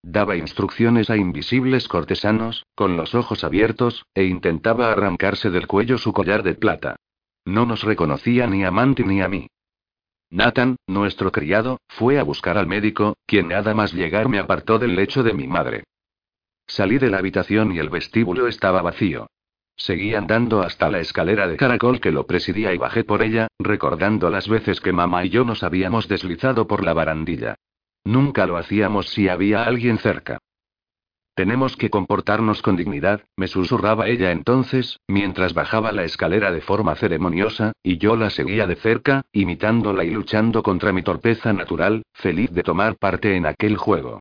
Daba 0.02 0.34
instrucciones 0.34 1.08
a 1.10 1.16
invisibles 1.16 1.86
cortesanos, 1.86 2.66
con 2.74 2.96
los 2.96 3.14
ojos 3.14 3.44
abiertos, 3.44 4.06
e 4.14 4.24
intentaba 4.24 4.90
arrancarse 4.90 5.50
del 5.50 5.66
cuello 5.66 5.98
su 5.98 6.12
collar 6.12 6.42
de 6.42 6.54
plata. 6.54 6.96
No 7.44 7.66
nos 7.66 7.84
reconocía 7.84 8.46
ni 8.46 8.64
a 8.64 8.70
Mandy 8.70 9.04
ni 9.04 9.20
a 9.20 9.28
mí. 9.28 9.46
Nathan, 10.30 10.76
nuestro 10.86 11.30
criado, 11.30 11.78
fue 11.88 12.18
a 12.18 12.22
buscar 12.22 12.56
al 12.56 12.66
médico, 12.66 13.16
quien 13.26 13.48
nada 13.48 13.74
más 13.74 13.92
llegar 13.92 14.28
me 14.28 14.38
apartó 14.38 14.78
del 14.78 14.96
lecho 14.96 15.22
de 15.22 15.34
mi 15.34 15.46
madre. 15.46 15.84
Salí 16.70 16.98
de 16.98 17.10
la 17.10 17.18
habitación 17.18 17.72
y 17.72 17.80
el 17.80 17.88
vestíbulo 17.88 18.46
estaba 18.46 18.80
vacío. 18.80 19.26
Seguí 19.74 20.14
andando 20.14 20.62
hasta 20.62 20.88
la 20.88 21.00
escalera 21.00 21.48
de 21.48 21.56
caracol 21.56 22.00
que 22.00 22.12
lo 22.12 22.28
presidía 22.28 22.72
y 22.72 22.78
bajé 22.78 23.02
por 23.02 23.22
ella, 23.24 23.48
recordando 23.58 24.30
las 24.30 24.48
veces 24.48 24.80
que 24.80 24.92
mamá 24.92 25.24
y 25.24 25.30
yo 25.30 25.44
nos 25.44 25.64
habíamos 25.64 26.06
deslizado 26.06 26.68
por 26.68 26.84
la 26.84 26.92
barandilla. 26.92 27.56
Nunca 28.04 28.46
lo 28.46 28.56
hacíamos 28.56 29.08
si 29.08 29.28
había 29.28 29.64
alguien 29.64 29.98
cerca. 29.98 30.38
Tenemos 31.34 31.76
que 31.76 31.90
comportarnos 31.90 32.62
con 32.62 32.76
dignidad, 32.76 33.24
me 33.36 33.48
susurraba 33.48 34.06
ella 34.06 34.30
entonces, 34.30 35.00
mientras 35.08 35.54
bajaba 35.54 35.90
la 35.90 36.04
escalera 36.04 36.52
de 36.52 36.60
forma 36.60 36.94
ceremoniosa, 36.94 37.72
y 37.82 37.98
yo 37.98 38.14
la 38.14 38.30
seguía 38.30 38.68
de 38.68 38.76
cerca, 38.76 39.22
imitándola 39.32 40.04
y 40.04 40.10
luchando 40.10 40.62
contra 40.62 40.92
mi 40.92 41.02
torpeza 41.02 41.52
natural, 41.52 42.04
feliz 42.12 42.52
de 42.52 42.62
tomar 42.62 42.94
parte 42.94 43.34
en 43.34 43.46
aquel 43.46 43.76
juego. 43.76 44.20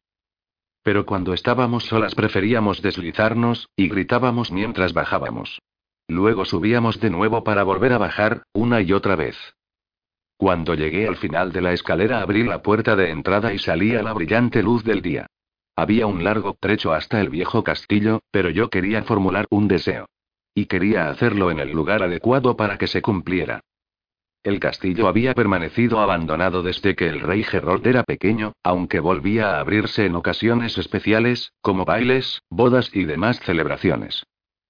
Pero 0.90 1.06
cuando 1.06 1.36
estábamos 1.36 1.84
solas 1.86 2.16
preferíamos 2.16 2.82
deslizarnos, 2.82 3.70
y 3.76 3.90
gritábamos 3.90 4.52
mientras 4.52 4.92
bajábamos. 4.92 5.62
Luego 6.08 6.46
subíamos 6.46 7.00
de 7.00 7.12
nuevo 7.12 7.44
para 7.44 7.62
volver 7.62 7.94
a 7.94 8.00
bajar, 8.00 8.42
una 8.54 8.82
y 8.82 8.92
otra 8.94 9.16
vez. 9.16 9.38
Cuando 10.36 10.74
llegué 10.74 11.08
al 11.08 11.18
final 11.18 11.52
de 11.52 11.62
la 11.62 11.74
escalera 11.74 12.24
abrí 12.24 12.42
la 12.42 12.64
puerta 12.64 12.96
de 12.96 13.12
entrada 13.12 13.54
y 13.54 13.60
salí 13.60 13.96
a 13.96 14.02
la 14.02 14.14
brillante 14.14 14.64
luz 14.64 14.84
del 14.84 15.04
día. 15.04 15.28
Había 15.76 16.08
un 16.08 16.24
largo 16.24 16.58
trecho 16.60 16.92
hasta 16.92 17.22
el 17.22 17.30
viejo 17.30 17.64
castillo, 17.64 18.22
pero 18.32 18.50
yo 18.50 18.72
quería 18.72 19.04
formular 19.04 19.46
un 19.52 19.68
deseo. 19.68 20.08
Y 20.56 20.66
quería 20.66 21.12
hacerlo 21.12 21.52
en 21.52 21.60
el 21.60 21.72
lugar 21.72 22.02
adecuado 22.02 22.58
para 22.58 22.80
que 22.80 22.88
se 22.88 23.04
cumpliera. 23.04 23.62
El 24.44 24.60
castillo 24.62 25.08
había 25.10 25.34
permanecido 25.34 26.00
abandonado 26.00 26.64
desde 26.64 26.96
que 26.96 27.08
el 27.08 27.20
rey 27.20 27.44
Gerold 27.44 27.86
era 27.86 28.04
pequeño, 28.04 28.54
aunque 28.64 29.02
volvía 29.02 29.56
a 29.56 29.60
abrirse 29.60 30.06
en 30.06 30.16
ocasiones 30.16 30.78
especiales, 30.78 31.52
como 31.62 31.84
bailes, 31.84 32.42
bodas 32.50 32.90
y 32.96 33.04
demás 33.04 33.40
celebraciones. 33.42 34.24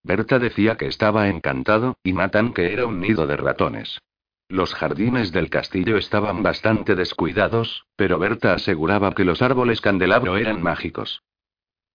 Berta 0.04 0.40
decía 0.40 0.76
que 0.76 0.88
estaba 0.88 1.30
encantado, 1.30 1.98
y 2.04 2.14
Nathan 2.14 2.54
que 2.54 2.74
era 2.74 2.88
un 2.88 3.00
nido 3.00 3.28
de 3.28 3.38
ratones. 3.38 4.00
Los 4.48 4.74
jardines 4.74 5.32
del 5.32 5.52
castillo 5.52 5.98
estaban 5.98 6.42
bastante 6.42 6.96
descuidados, 6.96 7.86
pero 7.96 8.18
Berta 8.18 8.54
aseguraba 8.54 9.14
que 9.14 9.24
los 9.24 9.44
árboles 9.44 9.82
candelabro 9.82 10.38
eran 10.38 10.64
mágicos. 10.64 11.22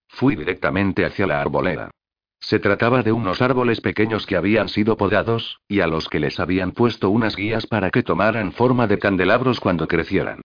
Fui 0.07 0.37
directamente 0.37 1.03
hacia 1.03 1.27
la 1.27 1.41
arboleda. 1.41 1.91
Se 2.39 2.59
trataba 2.59 3.01
de 3.01 3.11
unos 3.11 3.41
árboles 3.41 3.81
pequeños 3.81 4.25
que 4.25 4.35
habían 4.35 4.69
sido 4.69 4.97
podados, 4.97 5.59
y 5.67 5.79
a 5.79 5.87
los 5.87 6.09
que 6.09 6.19
les 6.19 6.39
habían 6.39 6.71
puesto 6.71 7.09
unas 7.09 7.35
guías 7.35 7.65
para 7.65 7.89
que 7.89 8.03
tomaran 8.03 8.51
forma 8.51 8.87
de 8.87 8.99
candelabros 8.99 9.59
cuando 9.59 9.87
crecieran. 9.87 10.41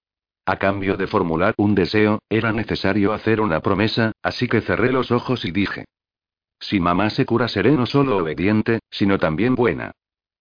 A 0.47 0.57
cambio 0.57 0.97
de 0.97 1.07
formular 1.07 1.55
un 1.59 1.75
deseo, 1.75 2.21
era 2.29 2.53
necesario 2.53 3.13
hacer 3.13 3.41
una 3.41 3.61
promesa, 3.61 4.13
así 4.23 4.49
que 4.49 4.63
cerré 4.63 4.93
los 4.93 5.11
ojos 5.11 5.45
y 5.45 5.53
dije. 5.53 5.85
Si 6.59 6.81
mamá 6.81 7.11
se 7.11 7.25
cura 7.25 7.49
seré 7.49 7.73
no 7.73 7.87
solo 7.87 8.19
obediente, 8.19 8.81
sino 8.91 9.19
también 9.19 9.55
buena. 9.55 9.93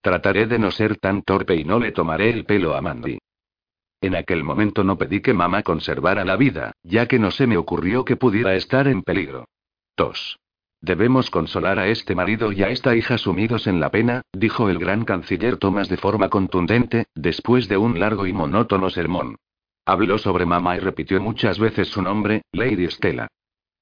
Trataré 0.01 0.48
de 0.48 0.60
no 0.60 0.72
ser 0.72 0.98
tan 0.98 1.22
torpe 1.22 1.56
y 1.56 1.63
no 1.63 1.79
le 1.79 1.91
tomaré 1.91 2.29
el 2.29 2.46
pelo 2.46 2.75
a 2.75 2.82
Mandy. 2.82 3.20
En 4.01 4.15
aquel 4.15 4.44
momento 4.44 4.84
no 4.84 4.98
pedí 4.98 5.22
que 5.22 5.34
mamá 5.34 5.63
conservara 5.63 6.24
la 6.24 6.38
vida, 6.38 6.72
ya 6.84 7.08
que 7.08 7.20
no 7.20 7.32
se 7.32 7.48
me 7.48 7.58
ocurrió 7.58 8.06
que 8.06 8.15
pudiera 8.15 8.56
estar 8.56 8.88
en 8.88 9.03
peligro. 9.03 9.46
Tos. 9.96 10.39
Debemos 10.81 11.29
consolar 11.29 11.77
a 11.77 11.88
este 11.88 12.15
marido 12.15 12.53
y 12.53 12.63
a 12.63 12.69
esta 12.69 12.95
hija 12.95 13.17
sumidos 13.17 13.67
en 13.67 13.81
la 13.81 13.89
pena, 13.89 14.21
dijo 14.31 14.69
el 14.69 14.79
gran 14.79 15.03
canciller 15.03 15.57
Thomas 15.57 15.89
de 15.89 15.98
forma 15.98 16.29
contundente, 16.29 17.05
después 17.15 17.67
de 17.67 17.77
un 17.77 18.00
largo 18.00 18.25
y 18.25 18.33
monótono 18.33 18.89
sermón. 18.89 19.36
Habló 19.86 20.17
sobre 20.17 20.45
mamá 20.45 20.77
y 20.77 20.79
repitió 20.79 21.19
muchas 21.19 21.59
veces 21.59 21.89
su 21.89 22.01
nombre, 22.01 22.43
Lady 22.53 22.89
Stella. 22.89 23.27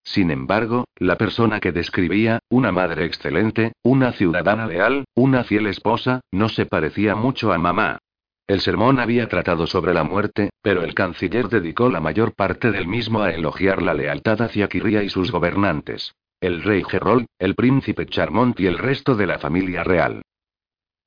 Sin 0.04 0.32
embargo, 0.32 0.86
la 0.96 1.18
persona 1.18 1.60
que 1.60 1.72
describía, 1.72 2.40
una 2.50 2.72
madre 2.72 3.06
excelente, 3.06 3.74
una 3.84 4.14
ciudadana 4.14 4.66
leal, 4.66 5.04
una 5.16 5.44
fiel 5.44 5.68
esposa, 5.68 6.22
no 6.32 6.50
se 6.50 6.66
parecía 6.66 7.14
mucho 7.14 7.52
a 7.52 7.58
mamá. 7.58 8.00
El 8.48 8.62
sermón 8.62 9.00
había 9.00 9.28
tratado 9.28 9.68
sobre 9.68 9.94
la 9.94 10.06
muerte, 10.06 10.50
pero 10.62 10.82
el 10.82 10.96
canciller 10.96 11.50
dedicó 11.50 11.90
la 11.90 12.00
mayor 12.00 12.34
parte 12.34 12.72
del 12.72 12.88
mismo 12.88 13.22
a 13.22 13.32
elogiar 13.32 13.82
la 13.82 13.94
lealtad 13.94 14.42
hacia 14.42 14.70
Kiria 14.70 15.04
y 15.04 15.10
sus 15.10 15.32
gobernantes. 15.32 16.14
El 16.40 16.62
rey 16.62 16.84
Gerold, 16.84 17.26
el 17.40 17.56
príncipe 17.56 18.06
Charmont 18.06 18.60
y 18.60 18.68
el 18.68 18.78
resto 18.78 19.16
de 19.16 19.26
la 19.26 19.40
familia 19.40 19.84
real. 19.84 20.22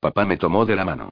Papá 0.01 0.25
me 0.25 0.37
tomó 0.37 0.67
de 0.67 0.75
la 0.75 0.85
mano. 0.85 1.11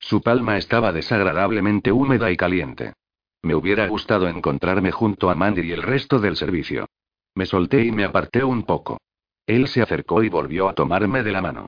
Su 0.00 0.22
palma 0.22 0.56
estaba 0.56 0.92
desagradablemente 0.92 1.92
húmeda 1.92 2.32
y 2.32 2.36
caliente. 2.36 2.94
Me 3.42 3.54
hubiera 3.54 3.86
gustado 3.86 4.26
encontrarme 4.26 4.90
junto 4.90 5.30
a 5.30 5.36
Mandy 5.36 5.60
y 5.62 5.72
el 5.72 5.82
resto 5.82 6.18
del 6.18 6.36
servicio. 6.36 6.88
Me 7.36 7.46
solté 7.46 7.84
y 7.84 7.92
me 7.92 8.04
aparté 8.04 8.42
un 8.42 8.64
poco. 8.64 8.98
Él 9.46 9.68
se 9.68 9.82
acercó 9.82 10.24
y 10.24 10.28
volvió 10.28 10.68
a 10.68 10.74
tomarme 10.74 11.22
de 11.22 11.30
la 11.30 11.40
mano. 11.40 11.66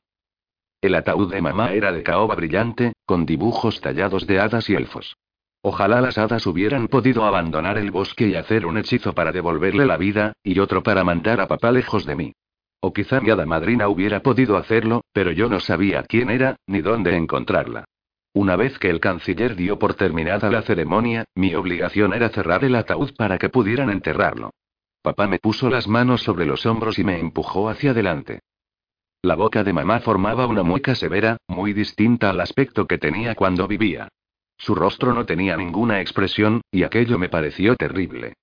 El 0.80 0.96
ataúd 0.96 1.30
de 1.32 1.40
mamá 1.40 1.72
era 1.72 1.92
de 1.92 2.02
caoba 2.02 2.34
brillante, 2.34 2.94
con 3.06 3.26
dibujos 3.26 3.80
tallados 3.80 4.26
de 4.26 4.40
hadas 4.40 4.68
y 4.68 4.74
elfos. 4.74 5.16
Ojalá 5.64 6.00
las 6.00 6.18
hadas 6.18 6.44
hubieran 6.46 6.88
podido 6.88 7.24
abandonar 7.24 7.78
el 7.78 7.92
bosque 7.92 8.26
y 8.26 8.34
hacer 8.34 8.66
un 8.66 8.78
hechizo 8.78 9.12
para 9.12 9.30
devolverle 9.30 9.86
la 9.86 9.96
vida, 9.96 10.32
y 10.42 10.58
otro 10.58 10.82
para 10.82 11.04
mandar 11.04 11.40
a 11.40 11.46
papá 11.46 11.70
lejos 11.70 12.04
de 12.04 12.16
mí. 12.16 12.32
O 12.80 12.92
quizá 12.92 13.20
mi 13.20 13.30
hada 13.30 13.46
madrina 13.46 13.88
hubiera 13.88 14.20
podido 14.20 14.56
hacerlo, 14.56 15.04
pero 15.12 15.30
yo 15.30 15.48
no 15.48 15.60
sabía 15.60 16.02
quién 16.02 16.30
era, 16.30 16.56
ni 16.66 16.80
dónde 16.80 17.16
encontrarla. 17.16 17.84
Una 18.34 18.56
vez 18.56 18.76
que 18.80 18.90
el 18.90 18.98
canciller 18.98 19.54
dio 19.54 19.78
por 19.78 19.94
terminada 19.94 20.50
la 20.50 20.62
ceremonia, 20.62 21.26
mi 21.36 21.54
obligación 21.54 22.12
era 22.12 22.30
cerrar 22.30 22.64
el 22.64 22.74
ataúd 22.74 23.14
para 23.16 23.38
que 23.38 23.48
pudieran 23.48 23.88
enterrarlo. 23.88 24.50
Papá 25.00 25.28
me 25.28 25.38
puso 25.38 25.70
las 25.70 25.86
manos 25.86 26.22
sobre 26.22 26.44
los 26.44 26.66
hombros 26.66 26.98
y 26.98 27.04
me 27.04 27.20
empujó 27.20 27.68
hacia 27.68 27.92
adelante. 27.92 28.40
La 29.22 29.36
boca 29.36 29.62
de 29.62 29.72
mamá 29.72 30.00
formaba 30.00 30.48
una 30.48 30.64
mueca 30.64 30.96
severa, 30.96 31.36
muy 31.46 31.72
distinta 31.72 32.30
al 32.30 32.40
aspecto 32.40 32.88
que 32.88 32.98
tenía 32.98 33.36
cuando 33.36 33.68
vivía. 33.68 34.08
Su 34.62 34.76
rostro 34.76 35.12
no 35.12 35.26
tenía 35.26 35.56
ninguna 35.56 36.00
expresión, 36.00 36.60
y 36.70 36.84
aquello 36.84 37.18
me 37.18 37.28
pareció 37.28 37.74
terrible. 37.74 38.34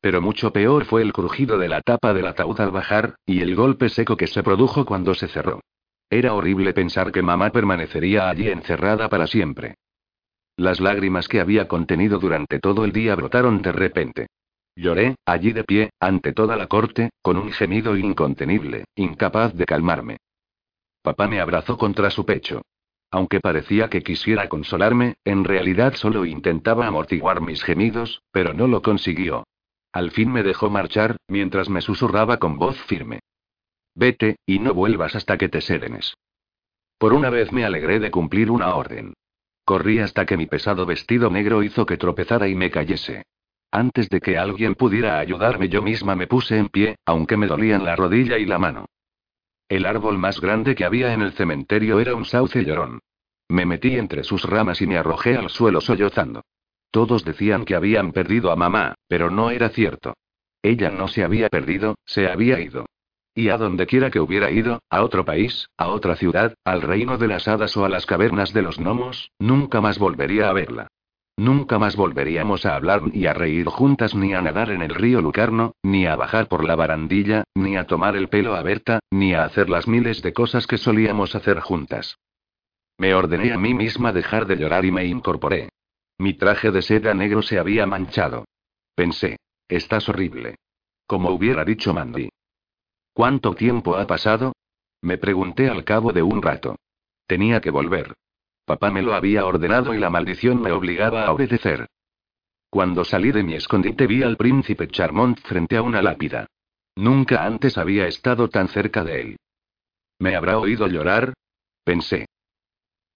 Pero 0.00 0.20
mucho 0.20 0.52
peor 0.52 0.84
fue 0.86 1.02
el 1.02 1.12
crujido 1.12 1.56
de 1.56 1.68
la 1.68 1.82
tapa 1.82 2.12
del 2.12 2.26
ataúd 2.26 2.60
al 2.60 2.72
bajar, 2.72 3.14
y 3.24 3.42
el 3.42 3.54
golpe 3.54 3.88
seco 3.88 4.16
que 4.16 4.26
se 4.26 4.42
produjo 4.42 4.84
cuando 4.84 5.14
se 5.14 5.28
cerró. 5.28 5.60
Era 6.10 6.34
horrible 6.34 6.74
pensar 6.74 7.12
que 7.12 7.22
mamá 7.22 7.50
permanecería 7.50 8.28
allí 8.28 8.48
encerrada 8.48 9.08
para 9.08 9.28
siempre. 9.28 9.76
Las 10.56 10.80
lágrimas 10.80 11.28
que 11.28 11.40
había 11.40 11.68
contenido 11.68 12.18
durante 12.18 12.58
todo 12.58 12.84
el 12.84 12.90
día 12.90 13.14
brotaron 13.14 13.62
de 13.62 13.70
repente. 13.70 14.26
Lloré, 14.74 15.14
allí 15.24 15.52
de 15.52 15.62
pie, 15.62 15.90
ante 16.00 16.32
toda 16.32 16.56
la 16.56 16.66
corte, 16.66 17.10
con 17.22 17.36
un 17.36 17.52
gemido 17.52 17.96
incontenible, 17.96 18.84
incapaz 18.96 19.54
de 19.54 19.64
calmarme. 19.64 20.16
Papá 21.02 21.28
me 21.28 21.40
abrazó 21.40 21.78
contra 21.78 22.10
su 22.10 22.26
pecho. 22.26 22.62
Aunque 23.10 23.40
parecía 23.40 23.88
que 23.88 24.02
quisiera 24.02 24.48
consolarme, 24.48 25.16
en 25.24 25.44
realidad 25.44 25.94
solo 25.94 26.26
intentaba 26.26 26.86
amortiguar 26.86 27.40
mis 27.40 27.62
gemidos, 27.62 28.22
pero 28.32 28.52
no 28.52 28.66
lo 28.66 28.82
consiguió. 28.82 29.44
Al 29.92 30.10
fin 30.10 30.30
me 30.30 30.42
dejó 30.42 30.68
marchar, 30.68 31.16
mientras 31.26 31.70
me 31.70 31.80
susurraba 31.80 32.36
con 32.38 32.58
voz 32.58 32.76
firme. 32.82 33.20
Vete, 33.94 34.36
y 34.44 34.58
no 34.58 34.74
vuelvas 34.74 35.16
hasta 35.16 35.38
que 35.38 35.48
te 35.48 35.60
serenes. 35.60 36.14
Por 36.98 37.14
una 37.14 37.30
vez 37.30 37.52
me 37.52 37.64
alegré 37.64 37.98
de 37.98 38.10
cumplir 38.10 38.50
una 38.50 38.74
orden. 38.74 39.14
Corrí 39.64 40.00
hasta 40.00 40.26
que 40.26 40.36
mi 40.36 40.46
pesado 40.46 40.84
vestido 40.84 41.30
negro 41.30 41.62
hizo 41.62 41.86
que 41.86 41.96
tropezara 41.96 42.48
y 42.48 42.54
me 42.54 42.70
cayese. 42.70 43.24
Antes 43.70 44.08
de 44.08 44.20
que 44.20 44.38
alguien 44.38 44.74
pudiera 44.74 45.18
ayudarme 45.18 45.68
yo 45.68 45.82
misma 45.82 46.14
me 46.14 46.26
puse 46.26 46.58
en 46.58 46.68
pie, 46.68 46.96
aunque 47.04 47.36
me 47.36 47.46
dolían 47.46 47.84
la 47.84 47.96
rodilla 47.96 48.38
y 48.38 48.46
la 48.46 48.58
mano. 48.58 48.86
El 49.68 49.84
árbol 49.84 50.16
más 50.16 50.40
grande 50.40 50.74
que 50.74 50.84
había 50.84 51.12
en 51.12 51.20
el 51.20 51.32
cementerio 51.32 52.00
era 52.00 52.14
un 52.14 52.24
sauce 52.24 52.64
llorón. 52.64 53.00
Me 53.48 53.66
metí 53.66 53.96
entre 53.96 54.24
sus 54.24 54.44
ramas 54.44 54.80
y 54.80 54.86
me 54.86 54.96
arrojé 54.96 55.36
al 55.36 55.50
suelo 55.50 55.80
sollozando. 55.80 56.42
Todos 56.90 57.24
decían 57.24 57.64
que 57.64 57.74
habían 57.74 58.12
perdido 58.12 58.50
a 58.50 58.56
mamá, 58.56 58.94
pero 59.08 59.30
no 59.30 59.50
era 59.50 59.68
cierto. 59.68 60.14
Ella 60.62 60.90
no 60.90 61.08
se 61.08 61.22
había 61.22 61.48
perdido, 61.48 61.96
se 62.06 62.28
había 62.28 62.60
ido. 62.60 62.86
Y 63.34 63.50
a 63.50 63.58
donde 63.58 63.86
quiera 63.86 64.10
que 64.10 64.20
hubiera 64.20 64.50
ido, 64.50 64.80
a 64.90 65.02
otro 65.02 65.24
país, 65.24 65.68
a 65.76 65.88
otra 65.88 66.16
ciudad, 66.16 66.54
al 66.64 66.82
reino 66.82 67.18
de 67.18 67.28
las 67.28 67.46
hadas 67.46 67.76
o 67.76 67.84
a 67.84 67.88
las 67.88 68.06
cavernas 68.06 68.52
de 68.52 68.62
los 68.62 68.78
gnomos, 68.78 69.30
nunca 69.38 69.80
más 69.80 69.98
volvería 69.98 70.48
a 70.48 70.52
verla. 70.52 70.88
Nunca 71.38 71.78
más 71.78 71.94
volveríamos 71.94 72.66
a 72.66 72.74
hablar 72.74 73.00
ni 73.14 73.24
a 73.26 73.32
reír 73.32 73.66
juntas 73.66 74.12
ni 74.12 74.34
a 74.34 74.42
nadar 74.42 74.72
en 74.72 74.82
el 74.82 74.92
río 74.92 75.22
Lucarno, 75.22 75.76
ni 75.84 76.04
a 76.04 76.16
bajar 76.16 76.48
por 76.48 76.64
la 76.64 76.74
barandilla, 76.74 77.44
ni 77.54 77.76
a 77.76 77.86
tomar 77.86 78.16
el 78.16 78.28
pelo 78.28 78.56
a 78.56 78.62
Berta, 78.62 78.98
ni 79.12 79.34
a 79.34 79.44
hacer 79.44 79.70
las 79.70 79.86
miles 79.86 80.20
de 80.20 80.32
cosas 80.32 80.66
que 80.66 80.78
solíamos 80.78 81.36
hacer 81.36 81.60
juntas. 81.60 82.18
Me 82.98 83.14
ordené 83.14 83.52
a 83.52 83.56
mí 83.56 83.72
misma 83.72 84.12
dejar 84.12 84.46
de 84.46 84.56
llorar 84.56 84.84
y 84.84 84.90
me 84.90 85.04
incorporé. 85.04 85.68
Mi 86.18 86.34
traje 86.34 86.72
de 86.72 86.82
seda 86.82 87.14
negro 87.14 87.40
se 87.42 87.60
había 87.60 87.86
manchado. 87.86 88.44
Pensé, 88.96 89.36
estás 89.68 90.08
horrible. 90.08 90.56
Como 91.06 91.30
hubiera 91.30 91.64
dicho 91.64 91.94
Mandy. 91.94 92.30
¿Cuánto 93.12 93.54
tiempo 93.54 93.94
ha 93.94 94.08
pasado? 94.08 94.54
Me 95.02 95.18
pregunté 95.18 95.68
al 95.68 95.84
cabo 95.84 96.12
de 96.12 96.24
un 96.24 96.42
rato. 96.42 96.74
Tenía 97.28 97.60
que 97.60 97.70
volver. 97.70 98.14
Papá 98.68 98.90
me 98.90 99.00
lo 99.00 99.14
había 99.14 99.46
ordenado 99.46 99.94
y 99.94 99.98
la 99.98 100.10
maldición 100.10 100.60
me 100.60 100.72
obligaba 100.72 101.24
a 101.24 101.32
obedecer. 101.32 101.88
Cuando 102.68 103.02
salí 103.02 103.32
de 103.32 103.42
mi 103.42 103.54
escondite 103.54 104.06
vi 104.06 104.22
al 104.22 104.36
príncipe 104.36 104.88
Charmont 104.88 105.40
frente 105.40 105.78
a 105.78 105.82
una 105.82 106.02
lápida. 106.02 106.46
Nunca 106.94 107.46
antes 107.46 107.78
había 107.78 108.06
estado 108.06 108.48
tan 108.48 108.68
cerca 108.68 109.04
de 109.04 109.20
él. 109.22 109.36
¿Me 110.18 110.36
habrá 110.36 110.58
oído 110.58 110.86
llorar? 110.86 111.32
Pensé. 111.82 112.26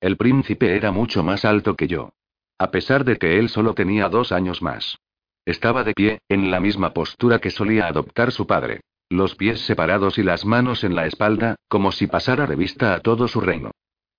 El 0.00 0.16
príncipe 0.16 0.74
era 0.74 0.90
mucho 0.90 1.22
más 1.22 1.44
alto 1.44 1.76
que 1.76 1.86
yo. 1.86 2.14
A 2.56 2.70
pesar 2.70 3.04
de 3.04 3.18
que 3.18 3.38
él 3.38 3.50
solo 3.50 3.74
tenía 3.74 4.08
dos 4.08 4.32
años 4.32 4.62
más. 4.62 4.96
Estaba 5.44 5.84
de 5.84 5.92
pie, 5.92 6.20
en 6.30 6.50
la 6.50 6.60
misma 6.60 6.94
postura 6.94 7.40
que 7.40 7.50
solía 7.50 7.88
adoptar 7.88 8.32
su 8.32 8.46
padre 8.46 8.80
los 9.12 9.34
pies 9.34 9.60
separados 9.60 10.18
y 10.18 10.22
las 10.22 10.44
manos 10.44 10.84
en 10.84 10.94
la 10.94 11.06
espalda, 11.06 11.56
como 11.68 11.92
si 11.92 12.06
pasara 12.06 12.46
revista 12.46 12.94
a 12.94 13.00
todo 13.00 13.28
su 13.28 13.40
reino. 13.40 13.70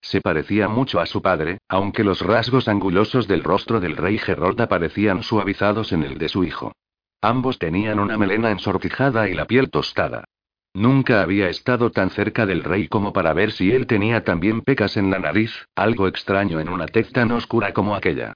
Se 0.03 0.19
parecía 0.19 0.67
mucho 0.67 0.99
a 0.99 1.05
su 1.05 1.21
padre, 1.21 1.59
aunque 1.69 2.03
los 2.03 2.21
rasgos 2.21 2.67
angulosos 2.67 3.25
del 3.27 3.41
rostro 3.41 3.79
del 3.79 3.95
rey 3.95 4.17
Gerolda 4.17 4.67
parecían 4.67 5.23
suavizados 5.23 5.93
en 5.93 6.03
el 6.03 6.17
de 6.17 6.27
su 6.27 6.43
hijo. 6.43 6.73
Ambos 7.21 7.57
tenían 7.57 7.99
una 7.99 8.17
melena 8.17 8.51
ensortijada 8.51 9.29
y 9.29 9.33
la 9.33 9.45
piel 9.45 9.69
tostada. 9.69 10.25
Nunca 10.73 11.21
había 11.21 11.47
estado 11.47 11.89
tan 11.91 12.09
cerca 12.09 12.45
del 12.45 12.65
rey 12.65 12.89
como 12.89 13.13
para 13.13 13.31
ver 13.31 13.53
si 13.53 13.71
él 13.71 13.87
tenía 13.87 14.25
también 14.25 14.61
pecas 14.61 14.97
en 14.97 15.09
la 15.09 15.19
nariz, 15.19 15.67
algo 15.73 16.07
extraño 16.09 16.59
en 16.59 16.67
una 16.67 16.87
tez 16.87 17.11
tan 17.13 17.31
oscura 17.31 17.71
como 17.71 17.95
aquella. 17.95 18.33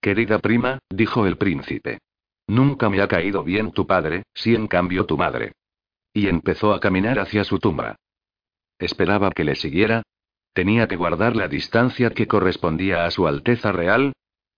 Querida 0.00 0.40
prima, 0.40 0.80
dijo 0.90 1.24
el 1.24 1.36
príncipe. 1.36 1.98
Nunca 2.48 2.90
me 2.90 3.00
ha 3.00 3.06
caído 3.06 3.44
bien 3.44 3.70
tu 3.70 3.86
padre, 3.86 4.24
si 4.34 4.56
en 4.56 4.66
cambio 4.66 5.06
tu 5.06 5.16
madre. 5.16 5.52
Y 6.12 6.26
empezó 6.26 6.74
a 6.74 6.80
caminar 6.80 7.20
hacia 7.20 7.44
su 7.44 7.60
tumba. 7.60 7.94
Esperaba 8.78 9.30
que 9.30 9.44
le 9.44 9.54
siguiera. 9.54 10.02
Tenía 10.54 10.86
que 10.86 10.94
guardar 10.94 11.34
la 11.34 11.48
distancia 11.48 12.10
que 12.10 12.28
correspondía 12.28 13.04
a 13.04 13.10
su 13.10 13.26
Alteza 13.26 13.72
Real. 13.72 14.12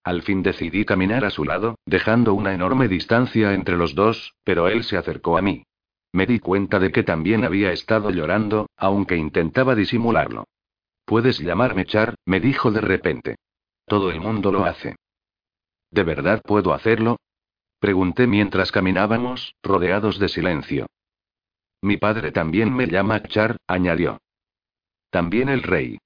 Al 0.05 0.23
fin 0.23 0.43
decidí 0.43 0.85
caminar 0.85 1.25
a 1.25 1.31
su 1.31 1.45
lado, 1.45 1.77
dejando 1.87 2.35
una 2.35 2.53
enorme 2.53 2.87
distancia 2.87 3.55
entre 3.55 3.79
los 3.79 3.95
dos, 3.95 4.35
pero 4.45 4.69
él 4.69 4.85
se 4.85 4.99
acercó 4.99 5.39
a 5.39 5.43
mí. 5.43 5.65
Me 6.13 6.27
di 6.27 6.39
cuenta 6.39 6.79
de 6.79 6.93
que 6.93 7.03
también 7.03 7.45
había 7.45 7.73
estado 7.73 8.11
llorando, 8.11 8.69
aunque 8.77 9.17
intentaba 9.17 9.75
disimularlo. 9.75 10.45
Puedes 11.07 11.39
llamarme 11.39 11.87
Char, 11.87 12.15
me 12.27 12.41
dijo 12.41 12.71
de 12.71 12.83
repente. 12.83 13.37
Todo 13.87 14.11
el 14.11 14.21
mundo 14.21 14.53
lo 14.53 14.65
hace. 14.65 14.97
¿De 15.91 16.03
verdad 16.03 16.43
puedo 16.45 16.75
hacerlo? 16.75 17.17
Pregunté 17.81 18.27
mientras 18.27 18.71
caminábamos, 18.71 19.55
rodeados 19.63 20.19
de 20.19 20.29
silencio. 20.29 20.87
Mi 21.81 21.97
padre 21.97 22.33
también 22.33 22.75
me 22.75 22.87
llama 22.87 23.23
Char, 23.23 23.57
añadió. 23.67 24.19
También 25.11 25.49
el 25.49 25.63
rey. 25.63 25.99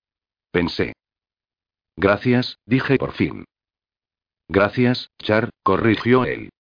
Pensé. 0.51 0.93
Gracias, 1.97 2.59
dije 2.67 2.97
por 2.97 3.13
fin. 3.13 3.45
Gracias, 4.49 5.11
Char, 5.19 5.51
corrigió 5.63 6.25
él. 6.25 6.51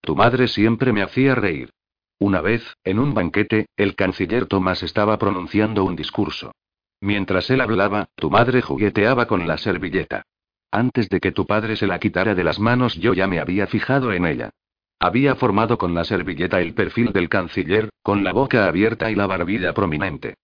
Tu 0.00 0.14
madre 0.14 0.48
siempre 0.48 0.92
me 0.92 1.02
hacía 1.02 1.34
reír. 1.34 1.70
Una 2.18 2.40
vez, 2.40 2.62
en 2.84 2.98
un 2.98 3.12
banquete, 3.12 3.66
el 3.76 3.96
canciller 3.96 4.46
Tomás 4.46 4.82
estaba 4.82 5.18
pronunciando 5.18 5.84
un 5.84 5.96
discurso. 5.96 6.52
Mientras 7.00 7.50
él 7.50 7.60
hablaba, 7.60 8.06
tu 8.14 8.30
madre 8.30 8.62
jugueteaba 8.62 9.26
con 9.26 9.46
la 9.46 9.58
servilleta. 9.58 10.22
Antes 10.70 11.08
de 11.08 11.20
que 11.20 11.32
tu 11.32 11.46
padre 11.46 11.76
se 11.76 11.86
la 11.86 11.98
quitara 11.98 12.34
de 12.34 12.44
las 12.44 12.58
manos 12.58 12.94
yo 12.94 13.14
ya 13.14 13.26
me 13.26 13.40
había 13.40 13.66
fijado 13.66 14.12
en 14.12 14.26
ella. 14.26 14.50
Había 14.98 15.34
formado 15.34 15.76
con 15.76 15.94
la 15.94 16.04
servilleta 16.04 16.60
el 16.60 16.72
perfil 16.72 17.12
del 17.12 17.28
canciller, 17.28 17.90
con 18.02 18.24
la 18.24 18.32
boca 18.32 18.66
abierta 18.66 19.10
y 19.10 19.14
la 19.14 19.26
barbilla 19.26 19.74
prominente. 19.74 20.34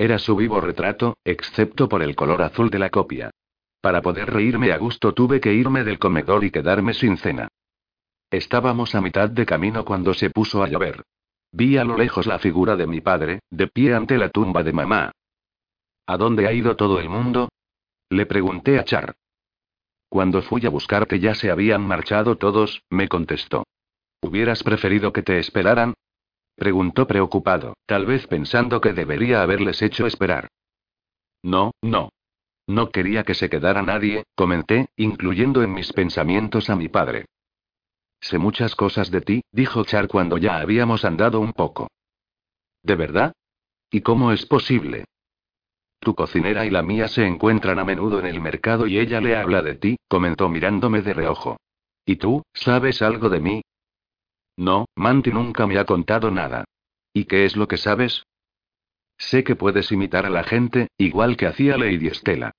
Era 0.00 0.20
su 0.20 0.36
vivo 0.36 0.60
retrato, 0.60 1.16
excepto 1.24 1.88
por 1.88 2.02
el 2.02 2.14
color 2.14 2.42
azul 2.42 2.70
de 2.70 2.78
la 2.78 2.88
copia. 2.88 3.32
Para 3.80 4.00
poder 4.00 4.32
reírme 4.32 4.70
a 4.72 4.78
gusto 4.78 5.12
tuve 5.12 5.40
que 5.40 5.52
irme 5.52 5.82
del 5.82 5.98
comedor 5.98 6.44
y 6.44 6.52
quedarme 6.52 6.94
sin 6.94 7.16
cena. 7.16 7.48
Estábamos 8.30 8.94
a 8.94 9.00
mitad 9.00 9.28
de 9.28 9.44
camino 9.44 9.84
cuando 9.84 10.14
se 10.14 10.30
puso 10.30 10.62
a 10.62 10.68
llover. 10.68 11.02
Vi 11.50 11.78
a 11.78 11.84
lo 11.84 11.96
lejos 11.96 12.26
la 12.26 12.38
figura 12.38 12.76
de 12.76 12.86
mi 12.86 13.00
padre, 13.00 13.40
de 13.50 13.66
pie 13.66 13.94
ante 13.94 14.18
la 14.18 14.28
tumba 14.28 14.62
de 14.62 14.72
mamá. 14.72 15.10
¿A 16.06 16.16
dónde 16.16 16.46
ha 16.46 16.52
ido 16.52 16.76
todo 16.76 17.00
el 17.00 17.08
mundo? 17.08 17.48
Le 18.08 18.24
pregunté 18.24 18.78
a 18.78 18.84
Char. 18.84 19.14
Cuando 20.08 20.42
fui 20.42 20.64
a 20.64 20.70
buscarte 20.70 21.18
ya 21.18 21.34
se 21.34 21.50
habían 21.50 21.82
marchado 21.82 22.36
todos, 22.36 22.82
me 22.88 23.08
contestó. 23.08 23.64
¿Hubieras 24.22 24.62
preferido 24.62 25.12
que 25.12 25.22
te 25.22 25.38
esperaran? 25.38 25.94
Preguntó 26.58 27.06
preocupado, 27.06 27.76
tal 27.86 28.04
vez 28.04 28.26
pensando 28.26 28.80
que 28.80 28.92
debería 28.92 29.42
haberles 29.42 29.80
hecho 29.80 30.08
esperar. 30.08 30.48
No, 31.40 31.70
no. 31.82 32.10
No 32.66 32.90
quería 32.90 33.22
que 33.22 33.34
se 33.34 33.48
quedara 33.48 33.82
nadie, 33.82 34.24
comenté, 34.34 34.88
incluyendo 34.96 35.62
en 35.62 35.72
mis 35.72 35.92
pensamientos 35.92 36.68
a 36.68 36.74
mi 36.74 36.88
padre. 36.88 37.26
Sé 38.20 38.38
muchas 38.38 38.74
cosas 38.74 39.12
de 39.12 39.20
ti, 39.20 39.42
dijo 39.52 39.84
Char 39.84 40.08
cuando 40.08 40.36
ya 40.36 40.58
habíamos 40.58 41.04
andado 41.04 41.38
un 41.38 41.52
poco. 41.52 41.88
¿De 42.82 42.96
verdad? 42.96 43.32
¿Y 43.88 44.00
cómo 44.00 44.32
es 44.32 44.44
posible? 44.44 45.04
Tu 46.00 46.16
cocinera 46.16 46.66
y 46.66 46.70
la 46.70 46.82
mía 46.82 47.06
se 47.06 47.24
encuentran 47.24 47.78
a 47.78 47.84
menudo 47.84 48.18
en 48.18 48.26
el 48.26 48.40
mercado 48.40 48.88
y 48.88 48.98
ella 48.98 49.20
le 49.20 49.36
habla 49.36 49.62
de 49.62 49.76
ti, 49.76 49.96
comentó 50.08 50.48
mirándome 50.48 51.02
de 51.02 51.14
reojo. 51.14 51.56
¿Y 52.04 52.16
tú, 52.16 52.42
sabes 52.52 53.00
algo 53.00 53.28
de 53.28 53.40
mí? 53.40 53.62
No, 54.58 54.86
Manti 54.96 55.30
nunca 55.30 55.68
me 55.68 55.78
ha 55.78 55.84
contado 55.84 56.32
nada. 56.32 56.64
¿Y 57.14 57.26
qué 57.26 57.44
es 57.44 57.56
lo 57.56 57.68
que 57.68 57.76
sabes? 57.76 58.24
Sé 59.16 59.44
que 59.44 59.54
puedes 59.54 59.92
imitar 59.92 60.26
a 60.26 60.30
la 60.30 60.42
gente, 60.42 60.88
igual 60.98 61.36
que 61.36 61.46
hacía 61.46 61.78
Lady 61.78 62.08
Estela. 62.08 62.50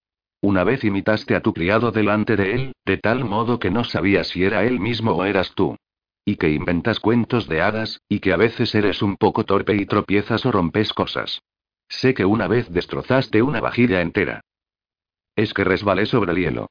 Una 0.42 0.64
vez 0.64 0.86
imitaste 0.86 1.36
a 1.36 1.42
tu 1.42 1.54
criado 1.54 1.92
delante 1.92 2.38
de 2.38 2.54
él, 2.54 2.72
de 2.86 2.98
tal 2.98 3.26
modo 3.26 3.60
que 3.60 3.70
no 3.70 3.84
sabías 3.84 4.30
si 4.30 4.46
era 4.46 4.64
él 4.64 4.80
mismo 4.80 5.12
o 5.12 5.26
eras 5.26 5.54
tú. 5.56 5.76
Y 6.24 6.38
que 6.38 6.50
inventas 6.50 7.02
cuentos 7.02 7.50
de 7.50 7.62
hadas, 7.62 8.00
y 8.08 8.22
que 8.22 8.32
a 8.32 8.38
veces 8.38 8.74
eres 8.76 9.02
un 9.02 9.18
poco 9.18 9.44
torpe 9.44 9.76
y 9.76 9.86
tropiezas 9.86 10.46
o 10.46 10.54
rompes 10.54 10.94
cosas. 10.94 11.42
Sé 11.90 12.14
que 12.14 12.24
una 12.24 12.48
vez 12.48 12.72
destrozaste 12.72 13.42
una 13.42 13.60
vajilla 13.60 14.00
entera. 14.00 14.40
Es 15.36 15.54
que 15.54 15.66
resbalé 15.66 16.06
sobre 16.06 16.32
el 16.32 16.38
hielo. 16.38 16.70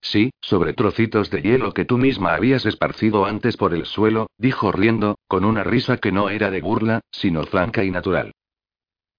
Sí, 0.00 0.30
sobre 0.40 0.74
trocitos 0.74 1.30
de 1.30 1.42
hielo 1.42 1.74
que 1.74 1.84
tú 1.84 1.98
misma 1.98 2.34
habías 2.34 2.66
esparcido 2.66 3.24
antes 3.24 3.56
por 3.56 3.74
el 3.74 3.84
suelo, 3.84 4.28
dijo 4.38 4.70
riendo, 4.72 5.18
con 5.26 5.44
una 5.44 5.64
risa 5.64 5.96
que 5.98 6.12
no 6.12 6.30
era 6.30 6.50
de 6.50 6.60
burla, 6.60 7.00
sino 7.10 7.44
franca 7.44 7.84
y 7.84 7.90
natural. 7.90 8.32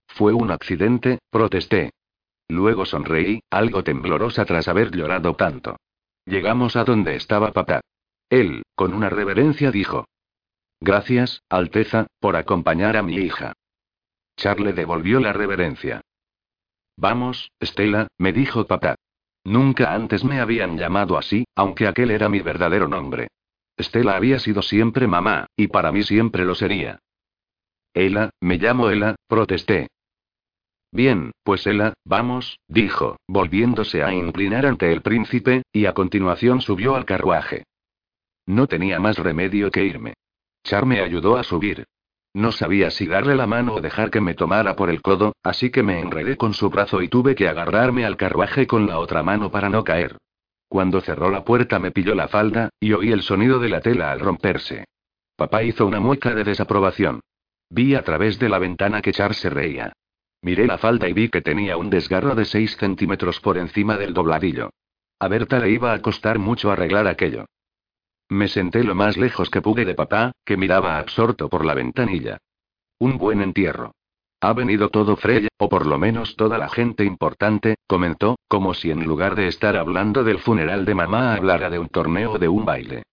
Fue 0.08 0.34
un 0.34 0.52
accidente, 0.52 1.20
protesté. 1.30 1.92
Luego 2.48 2.86
sonreí, 2.86 3.42
algo 3.50 3.84
temblorosa 3.84 4.46
tras 4.46 4.68
haber 4.68 4.92
llorado 4.92 5.36
tanto. 5.36 5.78
Llegamos 6.26 6.76
a 6.76 6.84
donde 6.84 7.16
estaba 7.16 7.52
papá. 7.52 7.82
Él, 8.30 8.64
con 8.76 8.94
una 8.94 9.10
reverencia, 9.10 9.72
dijo. 9.72 10.06
Gracias, 10.80 11.44
Alteza, 11.50 12.08
por 12.20 12.36
acompañar 12.36 12.98
a 12.98 13.04
mi 13.04 13.16
hija. 13.18 13.54
Charle 14.36 14.74
devolvió 14.74 15.20
la 15.20 15.34
reverencia. 15.34 16.02
Vamos, 16.96 17.52
Estela, 17.60 18.08
me 18.18 18.34
dijo 18.34 18.66
papá. 18.66 18.96
Nunca 19.44 19.94
antes 19.94 20.24
me 20.24 20.40
habían 20.40 20.78
llamado 20.78 21.18
así, 21.18 21.46
aunque 21.56 21.88
aquel 21.88 22.12
era 22.12 22.30
mi 22.30 22.40
verdadero 22.42 22.88
nombre. 22.88 23.28
Estela 23.78 24.16
había 24.16 24.40
sido 24.40 24.62
siempre 24.62 25.08
mamá, 25.08 25.48
y 25.56 25.68
para 25.68 25.92
mí 25.92 26.04
siempre 26.04 26.46
lo 26.46 26.56
sería. 26.56 27.00
Ela, 27.94 28.30
me 28.42 28.58
llamo 28.58 28.90
Ela, 28.90 29.16
protesté. 29.28 29.88
Bien, 30.92 31.32
pues 31.44 31.66
Ela, 31.66 31.94
vamos, 32.04 32.60
dijo, 32.68 33.18
volviéndose 33.28 34.04
a 34.04 34.14
inclinar 34.14 34.66
ante 34.66 34.92
el 34.92 35.02
príncipe, 35.02 35.64
y 35.72 35.86
a 35.86 35.94
continuación 35.94 36.62
subió 36.62 36.96
al 36.96 37.06
carruaje. 37.06 37.64
No 38.46 38.68
tenía 38.68 39.00
más 39.00 39.18
remedio 39.18 39.72
que 39.72 39.86
irme. 39.86 40.16
Char 40.64 40.86
me 40.86 41.00
ayudó 41.00 41.38
a 41.38 41.44
subir. 41.44 41.86
No 42.34 42.52
sabía 42.52 42.92
si 42.92 43.08
darle 43.08 43.36
la 43.36 43.48
mano 43.48 43.76
o 43.76 43.82
dejar 43.82 44.12
que 44.12 44.22
me 44.22 44.36
tomara 44.36 44.76
por 44.76 44.90
el 44.90 45.02
codo, 45.02 45.34
así 45.44 45.72
que 45.72 45.84
me 45.84 46.00
enredé 46.00 46.38
con 46.38 46.54
su 46.54 46.70
brazo 46.70 47.02
y 47.02 47.08
tuve 47.08 47.36
que 47.36 47.48
agarrarme 47.48 48.06
al 48.06 48.18
carruaje 48.18 48.68
con 48.68 48.88
la 48.88 49.00
otra 49.00 49.24
mano 49.24 49.50
para 49.50 49.70
no 49.70 49.84
caer. 49.84 50.18
Cuando 50.68 51.02
cerró 51.02 51.32
la 51.32 51.44
puerta 51.44 51.80
me 51.80 51.92
pilló 51.92 52.14
la 52.14 52.28
falda, 52.28 52.70
y 52.80 52.94
oí 52.94 53.12
el 53.12 53.24
sonido 53.24 53.60
de 53.60 53.70
la 53.70 53.82
tela 53.82 54.12
al 54.12 54.20
romperse. 54.20 54.86
Papá 55.36 55.64
hizo 55.64 55.88
una 55.88 56.00
mueca 56.00 56.36
de 56.36 56.44
desaprobación. 56.44 57.22
Vi 57.70 57.96
a 57.96 58.04
través 58.04 58.38
de 58.38 58.50
la 58.50 58.60
ventana 58.60 59.02
que 59.02 59.12
Charles 59.12 59.40
se 59.40 59.50
reía. 59.50 59.94
Miré 60.42 60.68
la 60.68 60.78
falda 60.78 61.10
y 61.10 61.14
vi 61.14 61.30
que 61.30 61.42
tenía 61.42 61.78
un 61.78 61.90
desgarro 61.90 62.36
de 62.36 62.46
6 62.46 62.78
centímetros 62.78 63.40
por 63.40 63.58
encima 63.58 63.98
del 63.98 64.14
dobladillo. 64.14 64.70
A 65.20 65.28
Berta 65.28 65.60
le 65.60 65.72
iba 65.72 65.94
a 65.94 66.02
costar 66.02 66.40
mucho 66.40 66.72
arreglar 66.72 67.08
aquello. 67.08 67.46
Me 68.30 68.48
senté 68.48 68.84
lo 68.84 68.94
más 68.94 69.18
lejos 69.18 69.50
que 69.50 69.62
pude 69.62 69.86
de 69.86 69.96
papá, 69.96 70.32
que 70.46 70.56
miraba 70.56 71.00
absorto 71.00 71.50
por 71.50 71.66
la 71.66 71.74
ventanilla. 71.74 72.38
Un 73.00 73.18
buen 73.18 73.42
entierro. 73.42 73.96
Ha 74.42 74.54
venido 74.54 74.90
todo 74.90 75.18
Frey, 75.18 75.48
o 75.58 75.68
por 75.68 75.86
lo 75.86 75.98
menos 75.98 76.36
toda 76.36 76.58
la 76.58 76.70
gente 76.70 77.04
importante, 77.04 77.76
comentó, 77.88 78.38
como 78.48 78.74
si 78.74 78.92
en 78.92 79.04
lugar 79.04 79.36
de 79.36 79.48
estar 79.48 79.76
hablando 79.76 80.24
del 80.24 80.40
funeral 80.40 80.86
de 80.86 80.96
mamá 80.96 81.34
hablara 81.34 81.70
de 81.70 81.80
un 81.80 81.90
torneo 81.90 82.34
o 82.34 82.40
de 82.40 82.48
un 82.48 82.66
baile. 82.66 83.04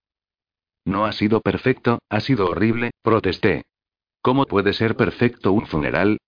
No 0.84 1.04
ha 1.04 1.12
sido 1.12 1.40
perfecto, 1.40 1.98
ha 2.10 2.20
sido 2.20 2.48
horrible, 2.48 2.90
protesté. 3.02 3.64
¿Cómo 4.22 4.44
puede 4.44 4.72
ser 4.72 4.96
perfecto 4.96 5.52
un 5.52 5.66
funeral? 5.66 6.18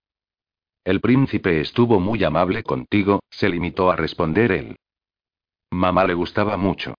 El 0.83 1.01
príncipe 1.01 1.61
estuvo 1.61 2.01
muy 2.01 2.25
amable 2.25 2.63
contigo, 2.63 3.21
se 3.31 3.49
limitó 3.49 3.91
a 3.91 3.97
responder 3.97 4.51
él. 4.51 4.77
Mamá 5.71 6.07
le 6.07 6.15
gustaba 6.15 6.57
mucho. 6.57 6.95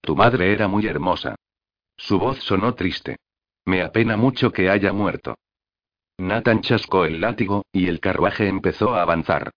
Tu 0.00 0.16
madre 0.16 0.52
era 0.52 0.68
muy 0.68 0.86
hermosa. 0.86 1.36
Su 1.96 2.18
voz 2.18 2.38
sonó 2.40 2.74
triste. 2.74 3.16
Me 3.64 3.82
apena 3.82 4.16
mucho 4.16 4.50
que 4.50 4.70
haya 4.70 4.92
muerto. 4.92 5.36
Nathan 6.18 6.60
chascó 6.60 7.04
el 7.04 7.20
látigo, 7.20 7.64
y 7.72 7.86
el 7.86 8.00
carruaje 8.00 8.48
empezó 8.48 8.94
a 8.94 9.02
avanzar. 9.02 9.50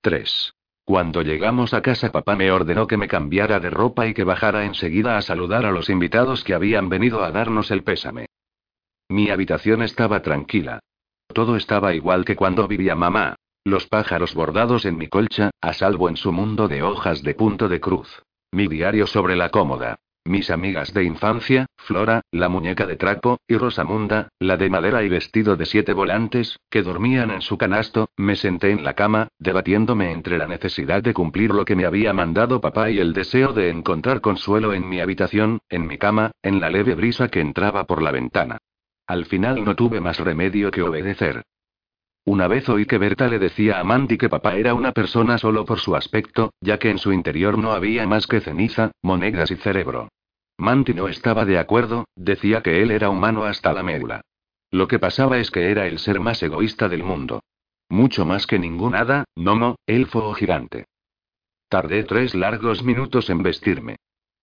3. 0.00 0.52
Cuando 0.84 1.22
llegamos 1.22 1.74
a 1.74 1.82
casa 1.82 2.12
papá 2.12 2.36
me 2.36 2.50
ordenó 2.52 2.86
que 2.86 2.96
me 2.96 3.08
cambiara 3.08 3.58
de 3.58 3.70
ropa 3.70 4.06
y 4.06 4.14
que 4.14 4.22
bajara 4.22 4.64
enseguida 4.64 5.16
a 5.16 5.22
saludar 5.22 5.66
a 5.66 5.72
los 5.72 5.90
invitados 5.90 6.44
que 6.44 6.54
habían 6.54 6.88
venido 6.88 7.24
a 7.24 7.32
darnos 7.32 7.72
el 7.72 7.82
pésame. 7.82 8.26
Mi 9.08 9.30
habitación 9.30 9.82
estaba 9.82 10.22
tranquila. 10.22 10.80
Todo 11.26 11.56
estaba 11.56 11.94
igual 11.94 12.24
que 12.24 12.36
cuando 12.36 12.68
vivía 12.68 12.94
mamá. 12.94 13.34
Los 13.64 13.88
pájaros 13.88 14.34
bordados 14.34 14.84
en 14.84 14.96
mi 14.96 15.08
colcha, 15.08 15.50
a 15.60 15.72
salvo 15.72 16.08
en 16.08 16.16
su 16.16 16.30
mundo 16.30 16.68
de 16.68 16.84
hojas 16.84 17.22
de 17.24 17.34
punto 17.34 17.68
de 17.68 17.80
cruz. 17.80 18.22
Mi 18.56 18.68
diario 18.68 19.06
sobre 19.06 19.36
la 19.36 19.50
cómoda. 19.50 19.96
Mis 20.24 20.50
amigas 20.50 20.94
de 20.94 21.04
infancia, 21.04 21.66
Flora, 21.76 22.22
la 22.30 22.48
muñeca 22.48 22.86
de 22.86 22.96
trapo, 22.96 23.36
y 23.46 23.58
Rosamunda, 23.58 24.30
la 24.38 24.56
de 24.56 24.70
madera 24.70 25.02
y 25.02 25.10
vestido 25.10 25.56
de 25.56 25.66
siete 25.66 25.92
volantes, 25.92 26.58
que 26.70 26.82
dormían 26.82 27.30
en 27.30 27.42
su 27.42 27.58
canasto, 27.58 28.08
me 28.16 28.34
senté 28.34 28.70
en 28.70 28.82
la 28.82 28.94
cama, 28.94 29.28
debatiéndome 29.38 30.10
entre 30.10 30.38
la 30.38 30.46
necesidad 30.46 31.02
de 31.02 31.12
cumplir 31.12 31.50
lo 31.50 31.66
que 31.66 31.76
me 31.76 31.84
había 31.84 32.14
mandado 32.14 32.62
papá 32.62 32.88
y 32.88 32.98
el 32.98 33.12
deseo 33.12 33.52
de 33.52 33.68
encontrar 33.68 34.22
consuelo 34.22 34.72
en 34.72 34.88
mi 34.88 35.00
habitación, 35.00 35.58
en 35.68 35.86
mi 35.86 35.98
cama, 35.98 36.30
en 36.40 36.58
la 36.58 36.70
leve 36.70 36.94
brisa 36.94 37.28
que 37.28 37.42
entraba 37.42 37.84
por 37.84 38.00
la 38.00 38.10
ventana. 38.10 38.56
Al 39.06 39.26
final 39.26 39.66
no 39.66 39.76
tuve 39.76 40.00
más 40.00 40.18
remedio 40.18 40.70
que 40.70 40.80
obedecer. 40.80 41.42
Una 42.26 42.48
vez 42.48 42.68
oí 42.68 42.86
que 42.86 42.98
Berta 42.98 43.28
le 43.28 43.38
decía 43.38 43.78
a 43.78 43.84
Mandy 43.84 44.18
que 44.18 44.28
papá 44.28 44.56
era 44.56 44.74
una 44.74 44.90
persona 44.90 45.38
solo 45.38 45.64
por 45.64 45.78
su 45.78 45.94
aspecto, 45.94 46.52
ya 46.60 46.76
que 46.76 46.90
en 46.90 46.98
su 46.98 47.12
interior 47.12 47.56
no 47.56 47.70
había 47.70 48.04
más 48.08 48.26
que 48.26 48.40
ceniza, 48.40 48.90
monedas 49.00 49.52
y 49.52 49.56
cerebro. 49.56 50.08
Mandy 50.58 50.92
no 50.92 51.06
estaba 51.06 51.44
de 51.44 51.56
acuerdo, 51.56 52.06
decía 52.16 52.64
que 52.64 52.82
él 52.82 52.90
era 52.90 53.10
humano 53.10 53.44
hasta 53.44 53.72
la 53.72 53.84
médula. 53.84 54.22
Lo 54.72 54.88
que 54.88 54.98
pasaba 54.98 55.38
es 55.38 55.52
que 55.52 55.70
era 55.70 55.86
el 55.86 56.00
ser 56.00 56.18
más 56.18 56.42
egoísta 56.42 56.88
del 56.88 57.04
mundo. 57.04 57.44
Mucho 57.88 58.26
más 58.26 58.48
que 58.48 58.58
ningún 58.58 58.96
hada, 58.96 59.26
gnomo, 59.36 59.76
elfo 59.86 60.28
o 60.28 60.34
gigante. 60.34 60.86
Tardé 61.68 62.02
tres 62.02 62.34
largos 62.34 62.82
minutos 62.82 63.30
en 63.30 63.44
vestirme. 63.44 63.96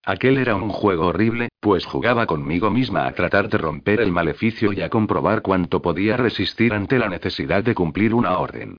Aquel 0.05 0.37
era 0.37 0.55
un 0.55 0.69
juego 0.69 1.07
horrible, 1.07 1.47
pues 1.61 1.85
jugaba 1.85 2.25
conmigo 2.25 2.69
misma 2.69 3.07
a 3.07 3.13
tratar 3.13 3.47
de 3.47 3.57
romper 3.57 4.01
el 4.01 4.11
maleficio 4.11 4.73
y 4.73 4.81
a 4.81 4.89
comprobar 4.89 5.41
cuánto 5.41 5.81
podía 5.81 6.17
resistir 6.17 6.73
ante 6.73 6.99
la 6.99 7.07
necesidad 7.07 7.63
de 7.63 7.73
cumplir 7.73 8.13
una 8.13 8.37
orden. 8.37 8.75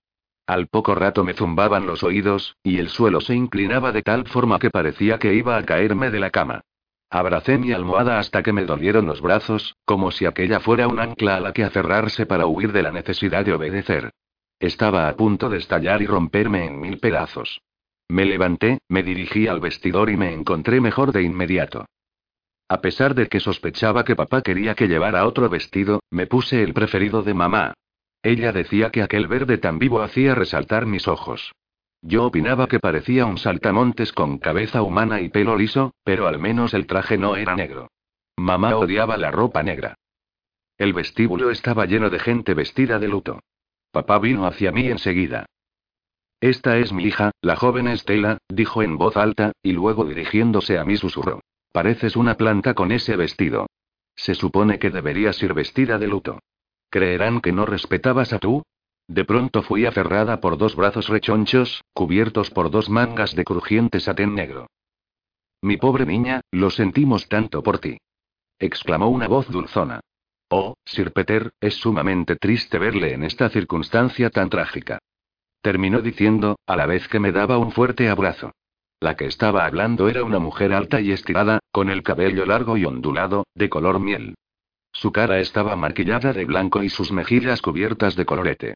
Al 0.46 0.66
poco 0.66 0.94
rato 0.94 1.24
me 1.24 1.32
zumbaban 1.32 1.86
los 1.86 2.02
oídos, 2.02 2.56
y 2.62 2.76
el 2.78 2.90
suelo 2.90 3.22
se 3.22 3.34
inclinaba 3.34 3.90
de 3.90 4.02
tal 4.02 4.28
forma 4.28 4.58
que 4.58 4.68
parecía 4.68 5.18
que 5.18 5.32
iba 5.32 5.56
a 5.56 5.64
caerme 5.64 6.10
de 6.10 6.20
la 6.20 6.28
cama. 6.28 6.60
Abracé 7.08 7.56
mi 7.56 7.72
almohada 7.72 8.18
hasta 8.18 8.42
que 8.42 8.52
me 8.52 8.66
dolieron 8.66 9.06
los 9.06 9.22
brazos, 9.22 9.76
como 9.86 10.10
si 10.10 10.26
aquella 10.26 10.60
fuera 10.60 10.88
un 10.88 11.00
ancla 11.00 11.36
a 11.36 11.40
la 11.40 11.54
que 11.54 11.64
aferrarse 11.64 12.26
para 12.26 12.46
huir 12.46 12.72
de 12.72 12.82
la 12.82 12.92
necesidad 12.92 13.46
de 13.46 13.54
obedecer. 13.54 14.10
Estaba 14.60 15.08
a 15.08 15.16
punto 15.16 15.48
de 15.48 15.56
estallar 15.56 16.02
y 16.02 16.06
romperme 16.06 16.66
en 16.66 16.78
mil 16.78 16.98
pedazos. 16.98 17.62
Me 18.08 18.24
levanté, 18.24 18.78
me 18.88 19.02
dirigí 19.02 19.46
al 19.46 19.60
vestidor 19.60 20.10
y 20.10 20.16
me 20.16 20.32
encontré 20.32 20.80
mejor 20.80 21.12
de 21.12 21.22
inmediato. 21.22 21.86
A 22.68 22.80
pesar 22.80 23.14
de 23.14 23.28
que 23.28 23.40
sospechaba 23.40 24.04
que 24.04 24.16
papá 24.16 24.42
quería 24.42 24.74
que 24.74 24.88
llevara 24.88 25.26
otro 25.26 25.48
vestido, 25.48 26.00
me 26.10 26.26
puse 26.26 26.62
el 26.62 26.74
preferido 26.74 27.22
de 27.22 27.34
mamá. 27.34 27.74
Ella 28.22 28.52
decía 28.52 28.90
que 28.90 29.02
aquel 29.02 29.26
verde 29.26 29.58
tan 29.58 29.78
vivo 29.78 30.00
hacía 30.00 30.34
resaltar 30.34 30.86
mis 30.86 31.08
ojos. 31.08 31.52
Yo 32.00 32.24
opinaba 32.24 32.66
que 32.66 32.80
parecía 32.80 33.26
un 33.26 33.38
saltamontes 33.38 34.12
con 34.12 34.38
cabeza 34.38 34.82
humana 34.82 35.20
y 35.20 35.28
pelo 35.28 35.56
liso, 35.56 35.94
pero 36.04 36.26
al 36.26 36.38
menos 36.38 36.74
el 36.74 36.86
traje 36.86 37.18
no 37.18 37.36
era 37.36 37.54
negro. 37.54 37.90
Mamá 38.36 38.76
odiaba 38.76 39.16
la 39.16 39.30
ropa 39.30 39.62
negra. 39.62 39.94
El 40.76 40.92
vestíbulo 40.92 41.50
estaba 41.50 41.86
lleno 41.86 42.10
de 42.10 42.18
gente 42.18 42.54
vestida 42.54 42.98
de 42.98 43.08
luto. 43.08 43.40
Papá 43.90 44.18
vino 44.18 44.46
hacia 44.46 44.72
mí 44.72 44.88
enseguida. 44.88 45.46
Esta 46.40 46.76
es 46.78 46.92
mi 46.92 47.04
hija, 47.04 47.30
la 47.40 47.56
joven 47.56 47.88
Estela, 47.88 48.38
dijo 48.48 48.82
en 48.82 48.98
voz 48.98 49.16
alta, 49.16 49.52
y 49.62 49.72
luego 49.72 50.04
dirigiéndose 50.04 50.78
a 50.78 50.84
mí 50.84 50.96
susurró. 50.96 51.40
Pareces 51.72 52.16
una 52.16 52.36
planta 52.36 52.74
con 52.74 52.92
ese 52.92 53.16
vestido. 53.16 53.66
Se 54.14 54.34
supone 54.34 54.78
que 54.78 54.90
deberías 54.90 55.42
ir 55.42 55.54
vestida 55.54 55.98
de 55.98 56.06
luto. 56.06 56.38
¿Creerán 56.90 57.40
que 57.40 57.52
no 57.52 57.66
respetabas 57.66 58.32
a 58.32 58.38
tú? 58.38 58.62
De 59.08 59.24
pronto 59.24 59.62
fui 59.62 59.84
aferrada 59.84 60.40
por 60.40 60.56
dos 60.56 60.76
brazos 60.76 61.08
rechonchos, 61.08 61.82
cubiertos 61.92 62.50
por 62.50 62.70
dos 62.70 62.88
mangas 62.88 63.34
de 63.34 63.44
crujiente 63.44 64.00
satén 64.00 64.34
negro. 64.34 64.68
Mi 65.62 65.76
pobre 65.76 66.06
niña, 66.06 66.42
lo 66.52 66.70
sentimos 66.70 67.28
tanto 67.28 67.62
por 67.62 67.78
ti. 67.78 67.98
exclamó 68.58 69.08
una 69.08 69.28
voz 69.28 69.48
dulzona. 69.48 70.00
Oh, 70.48 70.74
Sir 70.84 71.12
Peter, 71.12 71.50
es 71.60 71.74
sumamente 71.74 72.36
triste 72.36 72.78
verle 72.78 73.14
en 73.14 73.24
esta 73.24 73.48
circunstancia 73.48 74.30
tan 74.30 74.48
trágica 74.48 74.98
terminó 75.64 76.02
diciendo, 76.02 76.58
a 76.66 76.76
la 76.76 76.84
vez 76.84 77.08
que 77.08 77.18
me 77.18 77.32
daba 77.32 77.56
un 77.56 77.72
fuerte 77.72 78.10
abrazo. 78.10 78.52
La 79.00 79.16
que 79.16 79.24
estaba 79.24 79.64
hablando 79.64 80.10
era 80.10 80.22
una 80.22 80.38
mujer 80.38 80.74
alta 80.74 81.00
y 81.00 81.10
estirada, 81.10 81.60
con 81.72 81.88
el 81.88 82.02
cabello 82.02 82.44
largo 82.44 82.76
y 82.76 82.84
ondulado, 82.84 83.46
de 83.54 83.70
color 83.70 83.98
miel. 83.98 84.34
Su 84.92 85.10
cara 85.10 85.40
estaba 85.40 85.74
maquillada 85.74 86.34
de 86.34 86.44
blanco 86.44 86.82
y 86.82 86.90
sus 86.90 87.12
mejillas 87.12 87.62
cubiertas 87.62 88.14
de 88.14 88.26
colorete. 88.26 88.74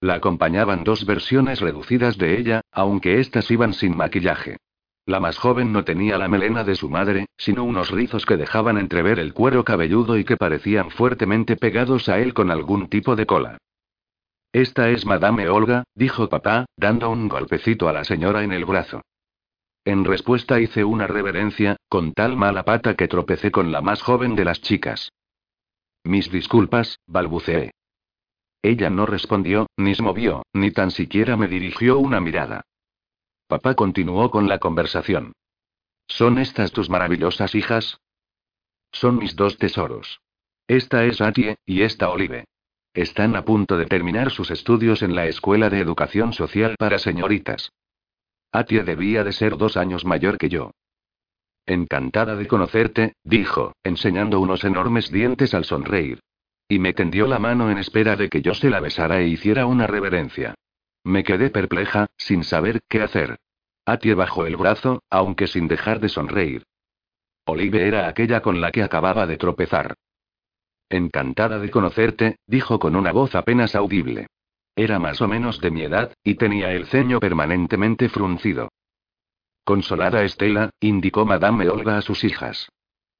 La 0.00 0.14
acompañaban 0.14 0.82
dos 0.82 1.04
versiones 1.04 1.60
reducidas 1.60 2.16
de 2.16 2.38
ella, 2.38 2.62
aunque 2.72 3.20
éstas 3.20 3.50
iban 3.50 3.74
sin 3.74 3.94
maquillaje. 3.94 4.56
La 5.04 5.20
más 5.20 5.36
joven 5.36 5.74
no 5.74 5.84
tenía 5.84 6.16
la 6.16 6.28
melena 6.28 6.64
de 6.64 6.74
su 6.74 6.88
madre, 6.88 7.26
sino 7.36 7.64
unos 7.64 7.90
rizos 7.90 8.24
que 8.24 8.38
dejaban 8.38 8.78
entrever 8.78 9.18
el 9.18 9.34
cuero 9.34 9.62
cabelludo 9.62 10.16
y 10.16 10.24
que 10.24 10.38
parecían 10.38 10.90
fuertemente 10.90 11.56
pegados 11.56 12.08
a 12.08 12.18
él 12.18 12.32
con 12.32 12.50
algún 12.50 12.88
tipo 12.88 13.14
de 13.14 13.26
cola. 13.26 13.58
Esta 14.52 14.88
es 14.88 15.04
Madame 15.04 15.48
Olga, 15.48 15.84
dijo 15.94 16.28
papá, 16.28 16.66
dando 16.76 17.10
un 17.10 17.28
golpecito 17.28 17.88
a 17.88 17.92
la 17.92 18.04
señora 18.04 18.42
en 18.44 18.52
el 18.52 18.64
brazo. 18.64 19.02
En 19.84 20.04
respuesta 20.04 20.60
hice 20.60 20.84
una 20.84 21.06
reverencia, 21.06 21.76
con 21.88 22.12
tal 22.12 22.36
mala 22.36 22.64
pata 22.64 22.94
que 22.94 23.08
tropecé 23.08 23.50
con 23.50 23.72
la 23.72 23.80
más 23.80 24.02
joven 24.02 24.36
de 24.36 24.44
las 24.44 24.60
chicas. 24.60 25.10
Mis 26.04 26.30
disculpas, 26.30 26.98
balbuceé. 27.06 27.72
Ella 28.62 28.90
no 28.90 29.06
respondió, 29.06 29.66
ni 29.76 29.94
se 29.94 30.02
movió, 30.02 30.42
ni 30.52 30.70
tan 30.70 30.90
siquiera 30.90 31.36
me 31.36 31.48
dirigió 31.48 31.98
una 31.98 32.20
mirada. 32.20 32.62
Papá 33.46 33.74
continuó 33.74 34.30
con 34.30 34.48
la 34.48 34.58
conversación. 34.58 35.32
¿Son 36.06 36.38
estas 36.38 36.72
tus 36.72 36.90
maravillosas 36.90 37.54
hijas? 37.54 38.00
Son 38.92 39.18
mis 39.18 39.36
dos 39.36 39.58
tesoros. 39.58 40.20
Esta 40.66 41.04
es 41.04 41.20
Atie, 41.20 41.56
y 41.64 41.82
esta 41.82 42.10
Olive. 42.10 42.44
Están 42.98 43.36
a 43.36 43.44
punto 43.44 43.76
de 43.76 43.86
terminar 43.86 44.32
sus 44.32 44.50
estudios 44.50 45.02
en 45.02 45.14
la 45.14 45.26
Escuela 45.26 45.70
de 45.70 45.78
Educación 45.78 46.32
Social 46.32 46.74
para 46.76 46.98
Señoritas. 46.98 47.70
Atia 48.50 48.82
debía 48.82 49.22
de 49.22 49.30
ser 49.30 49.56
dos 49.56 49.76
años 49.76 50.04
mayor 50.04 50.36
que 50.36 50.48
yo. 50.48 50.72
Encantada 51.64 52.34
de 52.34 52.48
conocerte, 52.48 53.12
dijo, 53.22 53.72
enseñando 53.84 54.40
unos 54.40 54.64
enormes 54.64 55.12
dientes 55.12 55.54
al 55.54 55.64
sonreír. 55.64 56.18
Y 56.68 56.80
me 56.80 56.92
tendió 56.92 57.28
la 57.28 57.38
mano 57.38 57.70
en 57.70 57.78
espera 57.78 58.16
de 58.16 58.28
que 58.28 58.42
yo 58.42 58.52
se 58.52 58.68
la 58.68 58.80
besara 58.80 59.20
e 59.20 59.28
hiciera 59.28 59.66
una 59.66 59.86
reverencia. 59.86 60.56
Me 61.04 61.22
quedé 61.22 61.50
perpleja, 61.50 62.08
sin 62.16 62.42
saber 62.42 62.80
qué 62.88 63.02
hacer. 63.02 63.36
Atie 63.86 64.14
bajó 64.14 64.44
el 64.44 64.56
brazo, 64.56 65.04
aunque 65.08 65.46
sin 65.46 65.68
dejar 65.68 66.00
de 66.00 66.08
sonreír. 66.08 66.64
Olive 67.46 67.86
era 67.86 68.08
aquella 68.08 68.42
con 68.42 68.60
la 68.60 68.72
que 68.72 68.82
acababa 68.82 69.28
de 69.28 69.36
tropezar. 69.36 69.94
Encantada 70.90 71.58
de 71.58 71.70
conocerte, 71.70 72.36
dijo 72.46 72.78
con 72.78 72.96
una 72.96 73.12
voz 73.12 73.34
apenas 73.34 73.74
audible. 73.74 74.26
Era 74.76 74.98
más 74.98 75.20
o 75.20 75.28
menos 75.28 75.60
de 75.60 75.70
mi 75.70 75.82
edad, 75.82 76.12
y 76.22 76.36
tenía 76.36 76.72
el 76.72 76.86
ceño 76.86 77.20
permanentemente 77.20 78.08
fruncido. 78.08 78.68
Consolada 79.64 80.22
Estela, 80.22 80.70
indicó 80.80 81.26
Madame 81.26 81.68
Olga 81.68 81.98
a 81.98 82.02
sus 82.02 82.24
hijas. 82.24 82.68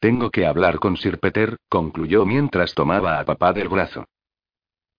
Tengo 0.00 0.30
que 0.30 0.46
hablar 0.46 0.78
con 0.78 0.96
Sir 0.96 1.18
Peter, 1.18 1.56
concluyó 1.68 2.24
mientras 2.24 2.74
tomaba 2.74 3.18
a 3.18 3.24
papá 3.24 3.52
del 3.52 3.68
brazo. 3.68 4.04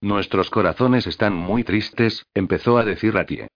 Nuestros 0.01 0.49
corazones 0.49 1.07
están 1.07 1.33
muy 1.33 1.63
tristes, 1.63 2.25
empezó 2.33 2.77
a 2.77 2.85
decir 2.85 3.17
Atie. 3.17 3.47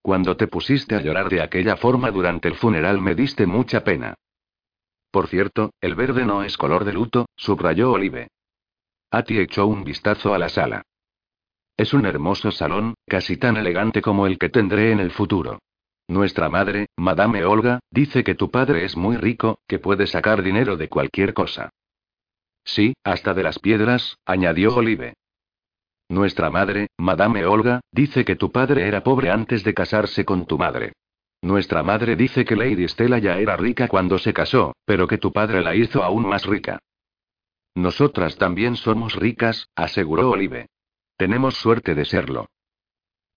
Cuando 0.00 0.36
te 0.36 0.48
pusiste 0.48 0.96
a 0.96 1.00
llorar 1.00 1.28
de 1.28 1.42
aquella 1.42 1.76
forma 1.76 2.10
durante 2.10 2.48
el 2.48 2.54
funeral 2.54 3.00
me 3.00 3.14
diste 3.14 3.46
mucha 3.46 3.84
pena. 3.84 4.14
Por 5.10 5.28
cierto, 5.28 5.72
el 5.80 5.94
verde 5.94 6.24
no 6.24 6.42
es 6.42 6.56
color 6.56 6.84
de 6.84 6.92
luto, 6.92 7.26
subrayó 7.36 7.92
Olive. 7.92 8.28
Atie 9.12 9.42
echó 9.42 9.66
un 9.66 9.84
vistazo 9.84 10.32
a 10.32 10.38
la 10.38 10.48
sala. 10.48 10.86
Es 11.76 11.92
un 11.92 12.06
hermoso 12.06 12.50
salón, 12.50 12.94
casi 13.06 13.36
tan 13.36 13.58
elegante 13.58 14.00
como 14.00 14.26
el 14.26 14.38
que 14.38 14.48
tendré 14.48 14.90
en 14.90 15.00
el 15.00 15.10
futuro. 15.10 15.58
Nuestra 16.08 16.48
madre, 16.48 16.86
Madame 16.96 17.44
Olga, 17.44 17.80
dice 17.90 18.24
que 18.24 18.34
tu 18.34 18.50
padre 18.50 18.86
es 18.86 18.96
muy 18.96 19.18
rico, 19.18 19.58
que 19.68 19.78
puede 19.78 20.06
sacar 20.06 20.42
dinero 20.42 20.78
de 20.78 20.88
cualquier 20.88 21.34
cosa. 21.34 21.68
Sí, 22.64 22.94
hasta 23.04 23.34
de 23.34 23.42
las 23.42 23.58
piedras, 23.58 24.16
añadió 24.24 24.74
Olive. 24.74 25.12
Nuestra 26.08 26.48
madre, 26.48 26.86
Madame 26.96 27.44
Olga, 27.44 27.80
dice 27.90 28.24
que 28.24 28.36
tu 28.36 28.50
padre 28.50 28.88
era 28.88 29.02
pobre 29.02 29.30
antes 29.30 29.62
de 29.62 29.74
casarse 29.74 30.24
con 30.24 30.46
tu 30.46 30.56
madre. 30.56 30.94
Nuestra 31.42 31.82
madre 31.82 32.16
dice 32.16 32.46
que 32.46 32.56
Lady 32.56 32.88
Stella 32.88 33.18
ya 33.18 33.36
era 33.36 33.58
rica 33.58 33.88
cuando 33.88 34.18
se 34.18 34.32
casó, 34.32 34.74
pero 34.86 35.06
que 35.06 35.18
tu 35.18 35.32
padre 35.32 35.60
la 35.60 35.74
hizo 35.74 36.02
aún 36.02 36.26
más 36.26 36.46
rica. 36.46 36.78
Nosotras 37.74 38.36
también 38.36 38.76
somos 38.76 39.14
ricas, 39.14 39.68
aseguró 39.74 40.30
Olive. 40.30 40.68
Tenemos 41.16 41.54
suerte 41.54 41.94
de 41.94 42.04
serlo. 42.04 42.48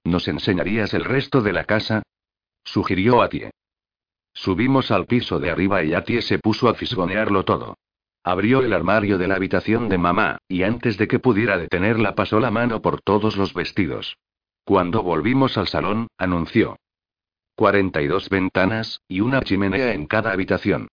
¿Nos 0.04 0.28
enseñarías 0.28 0.94
el 0.94 1.04
resto 1.04 1.42
de 1.42 1.54
la 1.54 1.64
casa? 1.64 2.04
Sugirió 2.64 3.22
Atie. 3.22 3.52
Subimos 4.34 4.92
al 4.92 5.06
piso 5.06 5.40
de 5.40 5.50
arriba 5.50 5.84
y 5.84 5.94
Atie 5.94 6.22
se 6.22 6.40
puso 6.40 6.68
a 6.68 6.74
fisgonearlo 6.74 7.46
todo. 7.46 7.78
Abrió 8.24 8.62
el 8.62 8.74
armario 8.74 9.18
de 9.18 9.28
la 9.28 9.36
habitación 9.36 9.88
de 9.88 9.98
mamá, 9.98 10.40
y 10.48 10.64
antes 10.64 10.98
de 10.98 11.08
que 11.08 11.20
pudiera 11.20 11.58
detenerla 11.58 12.16
pasó 12.16 12.40
la 12.40 12.52
mano 12.52 12.82
por 12.82 13.02
todos 13.02 13.38
los 13.38 13.54
vestidos. 13.54 14.18
Cuando 14.64 15.04
volvimos 15.04 15.58
al 15.58 15.68
salón, 15.68 16.08
anunció. 16.18 16.76
42 17.56 18.30
ventanas, 18.30 19.02
y 19.08 19.22
una 19.22 19.42
chimenea 19.42 19.94
en 19.94 20.08
cada 20.08 20.32
habitación. 20.32 20.88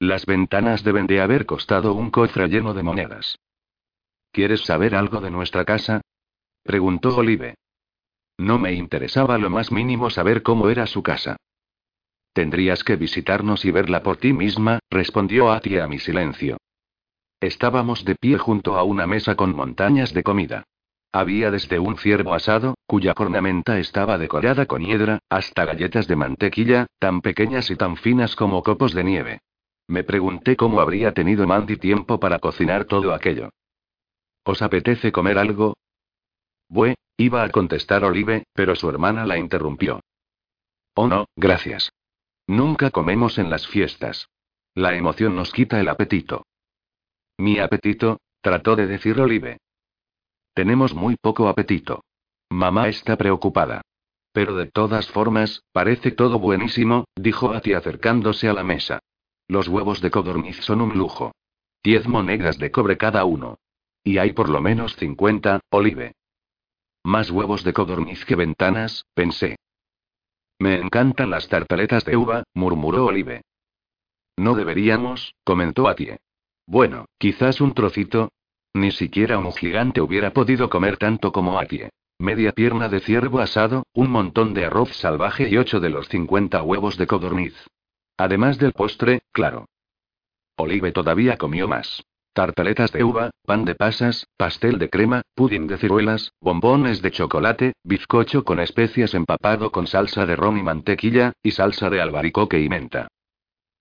Las 0.00 0.26
ventanas 0.26 0.84
deben 0.84 1.08
de 1.08 1.20
haber 1.20 1.44
costado 1.44 1.92
un 1.92 2.10
cofre 2.10 2.46
lleno 2.46 2.72
de 2.72 2.84
monedas. 2.84 3.38
¿Quieres 4.30 4.60
saber 4.60 4.94
algo 4.94 5.20
de 5.20 5.30
nuestra 5.30 5.64
casa? 5.64 6.02
preguntó 6.62 7.16
Olive. 7.16 7.56
No 8.38 8.60
me 8.60 8.72
interesaba 8.74 9.38
lo 9.38 9.50
más 9.50 9.72
mínimo 9.72 10.10
saber 10.10 10.44
cómo 10.44 10.68
era 10.68 10.86
su 10.86 11.02
casa. 11.02 11.36
Tendrías 12.32 12.84
que 12.84 12.94
visitarnos 12.94 13.64
y 13.64 13.72
verla 13.72 14.04
por 14.04 14.18
ti 14.18 14.32
misma, 14.32 14.78
respondió 14.90 15.50
Atia 15.50 15.82
a 15.82 15.88
mi 15.88 15.98
silencio. 15.98 16.58
Estábamos 17.40 18.04
de 18.04 18.14
pie 18.14 18.38
junto 18.38 18.76
a 18.76 18.84
una 18.84 19.08
mesa 19.08 19.34
con 19.34 19.56
montañas 19.56 20.14
de 20.14 20.22
comida. 20.22 20.62
Había 21.10 21.50
desde 21.50 21.80
un 21.80 21.96
ciervo 21.96 22.34
asado, 22.34 22.74
cuya 22.86 23.14
cornamenta 23.14 23.80
estaba 23.80 24.18
decorada 24.18 24.66
con 24.66 24.84
hiedra, 24.84 25.18
hasta 25.28 25.64
galletas 25.64 26.06
de 26.06 26.14
mantequilla, 26.14 26.86
tan 27.00 27.20
pequeñas 27.22 27.70
y 27.70 27.76
tan 27.76 27.96
finas 27.96 28.36
como 28.36 28.62
copos 28.62 28.94
de 28.94 29.02
nieve. 29.02 29.40
Me 29.88 30.04
pregunté 30.04 30.54
cómo 30.54 30.80
habría 30.80 31.12
tenido 31.12 31.46
Mandy 31.46 31.78
tiempo 31.78 32.20
para 32.20 32.38
cocinar 32.38 32.84
todo 32.84 33.14
aquello. 33.14 33.48
¿Os 34.44 34.60
apetece 34.60 35.10
comer 35.12 35.38
algo? 35.38 35.76
Bue, 36.68 36.94
iba 37.16 37.42
a 37.42 37.48
contestar 37.50 38.04
Olive, 38.04 38.44
pero 38.52 38.76
su 38.76 38.90
hermana 38.90 39.24
la 39.24 39.38
interrumpió. 39.38 40.00
Oh 40.94 41.08
no, 41.08 41.26
gracias. 41.36 41.90
Nunca 42.46 42.90
comemos 42.90 43.38
en 43.38 43.48
las 43.48 43.66
fiestas. 43.66 44.28
La 44.74 44.94
emoción 44.94 45.34
nos 45.34 45.52
quita 45.52 45.80
el 45.80 45.88
apetito. 45.88 46.44
Mi 47.38 47.58
apetito, 47.58 48.20
trató 48.42 48.76
de 48.76 48.86
decir 48.86 49.18
Olive. 49.20 49.58
Tenemos 50.54 50.94
muy 50.94 51.16
poco 51.16 51.48
apetito. 51.48 52.04
Mamá 52.50 52.88
está 52.88 53.16
preocupada. 53.16 53.80
Pero 54.32 54.54
de 54.54 54.66
todas 54.66 55.08
formas, 55.08 55.62
parece 55.72 56.10
todo 56.10 56.38
buenísimo, 56.38 57.04
dijo 57.16 57.52
Ati 57.52 57.72
acercándose 57.72 58.48
a 58.48 58.52
la 58.52 58.64
mesa. 58.64 59.00
Los 59.48 59.66
huevos 59.66 60.02
de 60.02 60.10
codorniz 60.10 60.60
son 60.60 60.82
un 60.82 60.96
lujo. 60.96 61.32
Diez 61.82 62.06
monedas 62.06 62.58
de 62.58 62.70
cobre 62.70 62.98
cada 62.98 63.24
uno. 63.24 63.58
Y 64.04 64.18
hay 64.18 64.32
por 64.32 64.50
lo 64.50 64.60
menos 64.60 64.94
cincuenta, 64.96 65.60
Olive. 65.70 66.12
Más 67.02 67.30
huevos 67.30 67.64
de 67.64 67.72
codorniz 67.72 68.26
que 68.26 68.36
ventanas, 68.36 69.06
pensé. 69.14 69.56
Me 70.58 70.78
encantan 70.78 71.30
las 71.30 71.48
tartaletas 71.48 72.04
de 72.04 72.16
uva, 72.16 72.42
murmuró 72.52 73.06
Olive. 73.06 73.42
No 74.36 74.54
deberíamos, 74.54 75.34
comentó 75.44 75.88
Atie. 75.88 76.18
Bueno, 76.66 77.06
quizás 77.18 77.62
un 77.62 77.72
trocito. 77.72 78.30
Ni 78.74 78.90
siquiera 78.90 79.38
un 79.38 79.52
gigante 79.52 80.02
hubiera 80.02 80.32
podido 80.34 80.68
comer 80.68 80.98
tanto 80.98 81.32
como 81.32 81.58
Atie. 81.58 81.88
Media 82.18 82.52
pierna 82.52 82.88
de 82.88 83.00
ciervo 83.00 83.38
asado, 83.38 83.84
un 83.94 84.10
montón 84.10 84.52
de 84.52 84.66
arroz 84.66 84.92
salvaje 84.94 85.48
y 85.48 85.56
ocho 85.56 85.80
de 85.80 85.88
los 85.88 86.08
cincuenta 86.08 86.62
huevos 86.62 86.98
de 86.98 87.06
codorniz. 87.06 87.54
Además 88.18 88.58
del 88.58 88.72
postre, 88.72 89.22
claro. 89.32 89.66
Olive 90.56 90.90
todavía 90.90 91.36
comió 91.36 91.68
más. 91.68 92.04
Tartaletas 92.32 92.92
de 92.92 93.04
uva, 93.04 93.30
pan 93.46 93.64
de 93.64 93.74
pasas, 93.74 94.26
pastel 94.36 94.78
de 94.78 94.90
crema, 94.90 95.22
pudding 95.34 95.68
de 95.68 95.78
ciruelas, 95.78 96.32
bombones 96.40 97.00
de 97.00 97.12
chocolate, 97.12 97.72
bizcocho 97.84 98.44
con 98.44 98.60
especias 98.60 99.14
empapado 99.14 99.70
con 99.70 99.86
salsa 99.86 100.26
de 100.26 100.36
ron 100.36 100.58
y 100.58 100.62
mantequilla, 100.62 101.32
y 101.42 101.52
salsa 101.52 101.90
de 101.90 102.00
albaricoque 102.00 102.60
y 102.60 102.68
menta. 102.68 103.08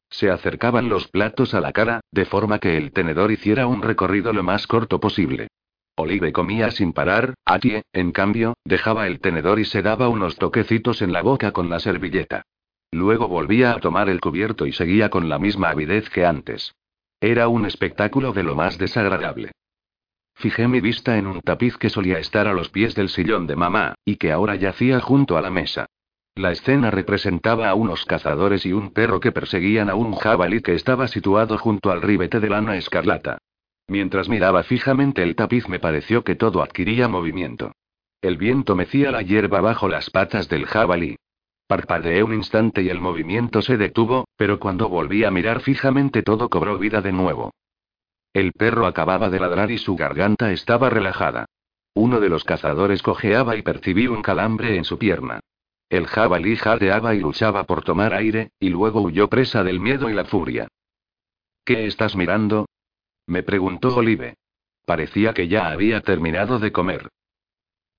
Se 0.09 0.29
acercaban 0.29 0.87
los 0.87 1.07
platos 1.07 1.53
a 1.53 1.61
la 1.61 1.73
cara, 1.73 2.01
de 2.11 2.25
forma 2.25 2.59
que 2.59 2.77
el 2.77 2.91
tenedor 2.93 3.31
hiciera 3.31 3.67
un 3.67 3.81
recorrido 3.81 4.33
lo 4.33 4.43
más 4.43 4.65
corto 4.67 4.99
posible. 4.99 5.49
Olive 5.95 6.31
comía 6.31 6.69
sin 6.69 6.93
parar, 6.93 7.33
Atie, 7.43 7.83
en 7.91 8.11
cambio, 8.11 8.53
dejaba 8.63 9.07
el 9.07 9.19
tenedor 9.19 9.59
y 9.59 9.65
se 9.65 9.81
daba 9.81 10.09
unos 10.09 10.37
toquecitos 10.37 11.01
en 11.01 11.11
la 11.11 11.23
boca 11.23 11.51
con 11.51 11.69
la 11.69 11.79
servilleta. 11.79 12.43
Luego 12.91 13.27
volvía 13.27 13.71
a 13.71 13.79
tomar 13.79 14.09
el 14.09 14.21
cubierto 14.21 14.65
y 14.65 14.73
seguía 14.73 15.09
con 15.09 15.29
la 15.29 15.39
misma 15.39 15.69
avidez 15.69 16.09
que 16.09 16.25
antes. 16.25 16.73
Era 17.19 17.47
un 17.47 17.65
espectáculo 17.65 18.31
de 18.31 18.43
lo 18.43 18.55
más 18.55 18.77
desagradable. 18.77 19.51
Fijé 20.35 20.67
mi 20.67 20.81
vista 20.81 21.17
en 21.17 21.25
un 21.25 21.41
tapiz 21.41 21.77
que 21.77 21.89
solía 21.89 22.19
estar 22.19 22.47
a 22.47 22.53
los 22.53 22.69
pies 22.69 22.93
del 22.93 23.09
sillón 23.09 23.47
de 23.47 23.55
mamá, 23.55 23.95
y 24.05 24.17
que 24.17 24.31
ahora 24.31 24.55
yacía 24.55 24.99
junto 24.99 25.35
a 25.35 25.41
la 25.41 25.49
mesa. 25.49 25.87
La 26.35 26.51
escena 26.51 26.91
representaba 26.91 27.67
a 27.69 27.73
unos 27.73 28.05
cazadores 28.05 28.63
y 28.67 28.71
un 28.71 28.93
perro 28.93 29.19
que 29.19 29.31
perseguían 29.31 29.89
a 29.89 29.95
un 29.95 30.13
jabalí 30.13 30.61
que 30.61 30.75
estaba 30.75 31.07
situado 31.07 31.57
junto 31.57 31.89
al 31.89 32.03
ribete 32.03 32.39
de 32.39 32.49
lana 32.49 32.77
escarlata. 32.77 33.39
Mientras 33.87 34.29
miraba 34.29 34.61
fijamente 34.61 35.23
el 35.23 35.35
tapiz 35.35 35.67
me 35.67 35.79
pareció 35.79 36.23
que 36.23 36.35
todo 36.35 36.61
adquiría 36.61 37.07
movimiento. 37.07 37.71
El 38.21 38.37
viento 38.37 38.75
mecía 38.75 39.09
la 39.09 39.23
hierba 39.23 39.61
bajo 39.61 39.87
las 39.87 40.11
patas 40.11 40.47
del 40.49 40.67
jabalí. 40.67 41.15
Parpadeé 41.67 42.23
un 42.23 42.33
instante 42.33 42.81
y 42.81 42.89
el 42.89 43.01
movimiento 43.01 43.61
se 43.61 43.75
detuvo, 43.75 44.25
pero 44.37 44.57
cuando 44.57 44.87
volví 44.87 45.25
a 45.25 45.31
mirar 45.31 45.59
fijamente 45.59 46.23
todo 46.23 46.49
cobró 46.49 46.77
vida 46.77 47.01
de 47.01 47.11
nuevo. 47.11 47.51
El 48.33 48.53
perro 48.53 48.85
acababa 48.85 49.29
de 49.29 49.39
ladrar 49.39 49.69
y 49.71 49.77
su 49.77 49.95
garganta 49.95 50.51
estaba 50.53 50.89
relajada. 50.89 51.45
Uno 51.93 52.19
de 52.19 52.29
los 52.29 52.43
cazadores 52.43 53.01
cojeaba 53.01 53.57
y 53.57 53.63
percibí 53.63 54.07
un 54.07 54.21
calambre 54.21 54.77
en 54.77 54.85
su 54.85 54.97
pierna. 54.97 55.41
El 55.89 56.07
jabalí 56.07 56.55
jadeaba 56.55 57.15
y 57.15 57.19
luchaba 57.19 57.63
por 57.65 57.83
tomar 57.83 58.13
aire, 58.13 58.51
y 58.59 58.69
luego 58.69 59.01
huyó 59.01 59.27
presa 59.27 59.63
del 59.63 59.79
miedo 59.79 60.09
y 60.09 60.13
la 60.13 60.25
furia. 60.25 60.67
¿Qué 61.65 61.85
estás 61.85 62.15
mirando? 62.15 62.67
me 63.25 63.43
preguntó 63.43 63.95
Olive. 63.95 64.35
Parecía 64.85 65.33
que 65.33 65.49
ya 65.49 65.69
había 65.69 65.99
terminado 66.01 66.59
de 66.59 66.71
comer. 66.71 67.09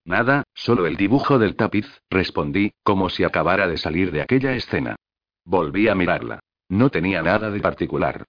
Nada, 0.05 0.45
solo 0.55 0.87
el 0.87 0.97
dibujo 0.97 1.39
del 1.39 1.57
tapiz, 1.57 1.87
respondí, 2.11 2.73
como 2.83 3.11
si 3.11 3.25
acabara 3.25 3.69
de 3.69 3.77
salir 3.77 4.11
de 4.11 4.23
aquella 4.23 4.55
escena. 4.55 4.97
Volví 5.45 5.89
a 5.89 5.95
mirarla. 5.95 6.41
No 6.69 6.91
tenía 6.91 7.23
nada 7.23 7.51
de 7.51 7.61
particular. 7.61 8.25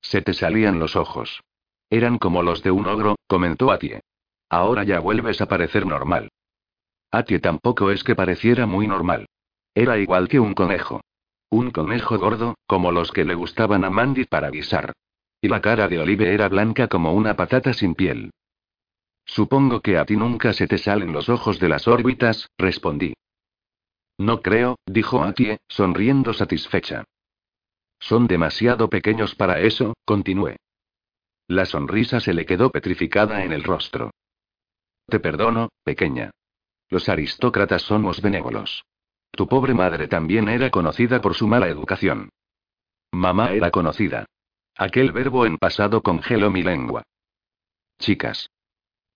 Se 0.00 0.22
te 0.22 0.32
salían 0.34 0.78
los 0.78 0.96
ojos. 0.96 1.42
Eran 1.90 2.18
como 2.18 2.42
los 2.42 2.62
de 2.62 2.70
un 2.70 2.86
ogro, 2.86 3.16
comentó 3.26 3.70
Atie. 3.70 4.00
Ahora 4.48 4.84
ya 4.84 5.00
vuelves 5.00 5.40
a 5.40 5.46
parecer 5.46 5.86
normal. 5.86 6.28
Atie 7.10 7.40
tampoco 7.40 7.90
es 7.90 8.04
que 8.04 8.14
pareciera 8.14 8.66
muy 8.66 8.86
normal. 8.86 9.26
Era 9.74 9.98
igual 9.98 10.28
que 10.28 10.40
un 10.40 10.54
conejo. 10.54 11.00
Un 11.50 11.72
conejo 11.72 12.18
gordo, 12.18 12.54
como 12.66 12.92
los 12.92 13.10
que 13.10 13.24
le 13.24 13.34
gustaban 13.34 13.84
a 13.84 13.90
Mandy 13.90 14.24
para 14.24 14.50
guisar. 14.50 14.92
Y 15.40 15.48
la 15.48 15.60
cara 15.60 15.88
de 15.88 15.98
Olive 15.98 16.32
era 16.32 16.48
blanca 16.48 16.86
como 16.86 17.12
una 17.12 17.34
patata 17.34 17.72
sin 17.72 17.94
piel. 17.94 18.30
Supongo 19.30 19.80
que 19.80 19.96
a 19.96 20.04
ti 20.04 20.16
nunca 20.16 20.52
se 20.52 20.66
te 20.66 20.76
salen 20.76 21.12
los 21.12 21.28
ojos 21.28 21.60
de 21.60 21.68
las 21.68 21.86
órbitas, 21.86 22.50
respondí. 22.58 23.14
No 24.18 24.42
creo, 24.42 24.76
dijo 24.86 25.22
Atie, 25.22 25.60
sonriendo 25.68 26.34
satisfecha. 26.34 27.04
Son 28.00 28.26
demasiado 28.26 28.90
pequeños 28.90 29.36
para 29.36 29.60
eso, 29.60 29.94
continué. 30.04 30.56
La 31.46 31.64
sonrisa 31.64 32.18
se 32.18 32.34
le 32.34 32.44
quedó 32.44 32.70
petrificada 32.70 33.44
en 33.44 33.52
el 33.52 33.62
rostro. 33.62 34.10
Te 35.06 35.20
perdono, 35.20 35.68
pequeña. 35.84 36.32
Los 36.88 37.08
aristócratas 37.08 37.82
somos 37.82 38.20
benévolos. 38.20 38.84
Tu 39.30 39.46
pobre 39.46 39.74
madre 39.74 40.08
también 40.08 40.48
era 40.48 40.70
conocida 40.70 41.20
por 41.20 41.36
su 41.36 41.46
mala 41.46 41.68
educación. 41.68 42.30
Mamá 43.12 43.52
era 43.52 43.70
conocida. 43.70 44.26
Aquel 44.74 45.12
verbo 45.12 45.46
en 45.46 45.56
pasado 45.56 46.02
congeló 46.02 46.50
mi 46.50 46.64
lengua. 46.64 47.04
Chicas. 48.00 48.50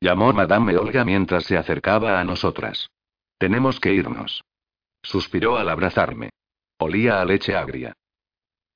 Llamó 0.05 0.35
Madame 0.35 0.77
Olga 0.77 1.03
mientras 1.03 1.45
se 1.45 1.57
acercaba 1.57 2.21
a 2.21 2.25
nosotras. 2.25 2.91
Tenemos 3.39 3.81
que 3.81 3.95
irnos. 3.95 4.45
Suspiró 5.03 5.57
al 5.57 5.71
abrazarme. 5.71 6.29
Olía 6.79 7.23
a 7.23 7.25
leche 7.25 7.57
agria. 7.57 7.95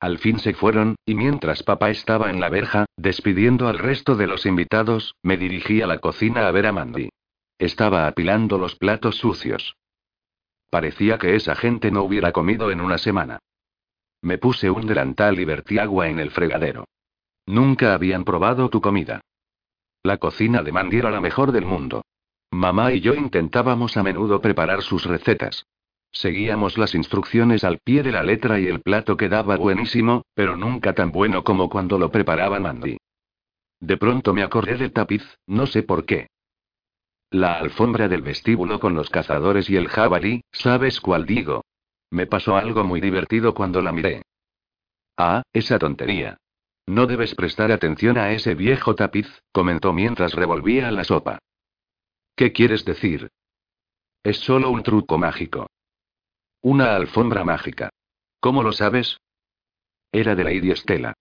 Al 0.01 0.17
fin 0.17 0.39
se 0.39 0.55
fueron, 0.55 0.97
y 1.05 1.15
mientras 1.15 1.63
papá 1.63 1.91
estaba 1.91 2.31
en 2.31 2.41
la 2.41 2.49
verja, 2.49 2.87
despidiendo 2.97 3.69
al 3.69 3.79
resto 3.79 4.17
de 4.17 4.27
los 4.27 4.47
invitados, 4.47 5.17
me 5.23 5.37
dirigí 5.37 5.83
a 5.83 5.87
la 5.87 5.99
cocina 5.99 6.49
a 6.49 6.51
ver 6.51 6.65
a 6.65 6.73
Mandy. 6.73 7.11
Estaba 7.59 8.07
apilando 8.07 8.57
los 8.57 8.77
platos 8.77 9.17
sucios. 9.17 9.77
Parecía 10.71 11.19
que 11.19 11.35
esa 11.35 11.55
gente 11.55 11.91
no 11.91 12.05
hubiera 12.05 12.33
comido 12.33 12.71
en 12.71 12.81
una 12.81 12.97
semana. 12.97 13.39
Me 14.23 14.39
puse 14.39 14.71
un 14.71 14.87
delantal 14.87 15.39
y 15.39 15.45
vertí 15.45 15.79
agua 15.79 16.09
en 16.09 16.21
el 16.21 16.31
fregadero. 16.31 16.87
Nunca 17.45 17.93
habían 17.93 18.25
probado 18.25 18.71
tu 18.71 18.81
comida. 18.81 19.21
La 20.09 20.17
cocina 20.17 20.63
de 20.63 20.73
Mandy 20.73 20.97
era 20.97 21.11
la 21.11 21.21
mejor 21.21 21.53
del 21.53 21.67
mundo. 21.67 22.01
Mamá 22.51 22.95
y 22.95 23.01
yo 23.01 23.13
intentábamos 23.13 23.99
a 23.99 24.03
menudo 24.03 24.41
preparar 24.41 24.81
sus 24.81 25.05
recetas. 25.05 25.67
Seguíamos 26.11 26.79
las 26.79 26.95
instrucciones 26.95 27.63
al 27.63 27.77
pie 27.85 28.03
de 28.03 28.13
la 28.13 28.23
letra 28.23 28.59
y 28.59 28.69
el 28.69 28.81
plato 28.81 29.19
quedaba 29.19 29.59
buenísimo, 29.59 30.23
pero 30.33 30.57
nunca 30.57 30.95
tan 30.95 31.13
bueno 31.13 31.45
como 31.45 31.69
cuando 31.69 31.99
lo 31.99 32.11
preparaba 32.11 32.59
Mandy. 32.59 32.97
De 33.81 33.99
pronto 33.99 34.33
me 34.33 34.43
acordé 34.43 34.79
del 34.79 34.95
tapiz, 34.95 35.25
no 35.47 35.67
sé 35.67 35.83
por 35.83 36.07
qué. 36.07 36.29
La 37.31 37.59
alfombra 37.59 38.09
del 38.09 38.23
vestíbulo 38.23 38.81
con 38.81 38.95
los 38.95 39.11
cazadores 39.11 39.69
y 39.69 39.77
el 39.77 39.89
jabalí, 39.89 40.41
¿sabes 40.53 41.03
cuál 41.03 41.27
digo? 41.27 41.67
Me 42.11 42.27
pasó 42.27 42.57
algo 42.57 42.83
muy 42.83 43.03
divertido 43.03 43.53
cuando 43.53 43.83
la 43.83 43.93
miré. 43.93 44.23
Ah, 45.19 45.43
esa 45.53 45.79
tontería. 45.79 46.39
No 46.89 47.07
debes 47.07 47.35
prestar 47.35 47.71
atención 47.71 48.17
a 48.17 48.33
ese 48.33 48.55
viejo 48.55 48.95
tapiz, 48.95 49.29
comentó 49.53 49.93
mientras 49.93 50.33
revolvía 50.33 50.91
la 50.91 51.05
sopa. 51.05 51.39
¿Qué 52.35 52.51
quieres 52.51 52.87
decir? 52.87 53.29
Es 54.23 54.39
solo 54.39 54.71
un 54.71 54.83
truco 54.83 55.19
mágico. 55.19 55.67
Una 56.63 56.97
alfombra 56.97 57.45
mágica. 57.45 57.91
¿Cómo 58.41 58.63
lo 58.63 58.73
sabes? 58.73 59.19
Era 60.13 60.35
de 60.35 60.45
Lady 60.45 60.71
Estela. 60.71 61.13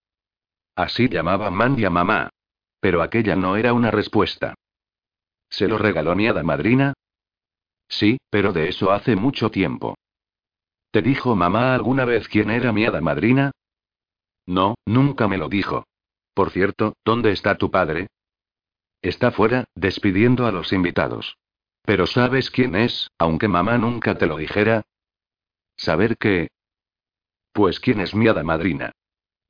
Así 0.73 1.10
llamaba 1.10 1.51
Mandy 1.51 1.84
a 1.84 1.89
mamá. 1.89 2.30
Pero 2.80 3.01
aquella 3.01 3.36
no 3.36 3.58
era 3.58 3.73
una 3.73 3.91
respuesta. 3.91 4.56
¿Se 5.49 5.67
lo 5.67 5.77
regaló 5.77 6.15
mi 6.15 6.30
hada 6.30 6.43
madrina? 6.43 6.93
Sí, 7.89 8.19
pero 8.30 8.53
de 8.53 8.69
eso 8.69 8.93
hace 8.93 9.17
mucho 9.17 9.51
tiempo. 9.51 9.97
¿Te 10.91 11.01
dijo 11.01 11.36
mamá 11.36 11.75
alguna 11.75 12.06
vez 12.06 12.30
quién 12.30 12.51
era 12.51 12.71
mi 12.71 12.86
hada 12.86 13.01
madrina? 13.01 13.51
No, 14.47 14.75
nunca 14.86 15.27
me 15.27 15.38
lo 15.38 15.49
dijo. 15.49 15.86
Por 16.33 16.51
cierto, 16.51 16.95
¿dónde 17.03 17.31
está 17.31 17.57
tu 17.57 17.69
padre? 17.69 18.07
Está 19.01 19.31
fuera, 19.31 19.65
despidiendo 19.75 20.47
a 20.47 20.51
los 20.51 20.73
invitados. 20.73 21.38
Pero 21.83 22.07
¿sabes 22.07 22.49
quién 22.49 22.75
es, 22.75 23.10
aunque 23.17 23.47
mamá 23.47 23.77
nunca 23.77 24.17
te 24.17 24.25
lo 24.25 24.38
dijera? 24.38 24.83
¿Saber 25.75 26.17
qué? 26.17 26.49
Pues 27.51 27.79
quién 27.79 27.99
es 27.99 28.15
mi 28.15 28.27
hada 28.27 28.43
madrina. 28.43 28.91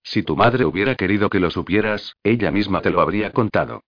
Si 0.04 0.24
tu 0.24 0.36
madre 0.36 0.66
hubiera 0.66 0.96
querido 0.96 1.30
que 1.30 1.40
lo 1.40 1.52
supieras, 1.52 2.16
ella 2.24 2.52
misma 2.52 2.82
te 2.82 2.90
lo 2.90 3.02
habría 3.02 3.32
contado. 3.32 3.84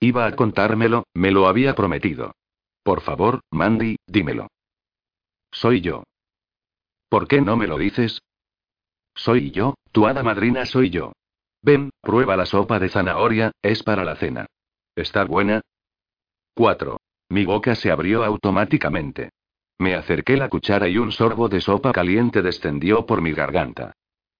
Iba 0.00 0.26
a 0.26 0.36
contármelo, 0.36 1.06
me 1.14 1.30
lo 1.30 1.46
había 1.46 1.74
prometido. 1.74 2.34
Por 2.82 3.00
favor, 3.00 3.40
Mandy, 3.50 3.96
dímelo. 4.06 4.48
Soy 5.50 5.80
yo. 5.80 6.04
¿Por 7.08 7.28
qué 7.28 7.40
no 7.40 7.56
me 7.56 7.66
lo 7.66 7.78
dices? 7.78 8.20
Soy 9.14 9.50
yo, 9.50 9.74
tu 9.92 10.06
hada 10.06 10.22
madrina 10.22 10.66
soy 10.66 10.90
yo. 10.90 11.12
Ven, 11.62 11.90
prueba 12.00 12.36
la 12.36 12.46
sopa 12.46 12.78
de 12.78 12.88
zanahoria, 12.88 13.52
es 13.62 13.82
para 13.82 14.04
la 14.04 14.16
cena. 14.16 14.46
¿Está 14.96 15.24
buena? 15.24 15.60
4. 16.54 16.98
Mi 17.28 17.44
boca 17.44 17.74
se 17.74 17.90
abrió 17.90 18.24
automáticamente. 18.24 19.30
Me 19.78 19.94
acerqué 19.94 20.36
la 20.36 20.48
cuchara 20.48 20.88
y 20.88 20.98
un 20.98 21.12
sorbo 21.12 21.48
de 21.48 21.60
sopa 21.60 21.92
caliente 21.92 22.42
descendió 22.42 23.06
por 23.06 23.22
mi 23.22 23.32
garganta. 23.32 23.92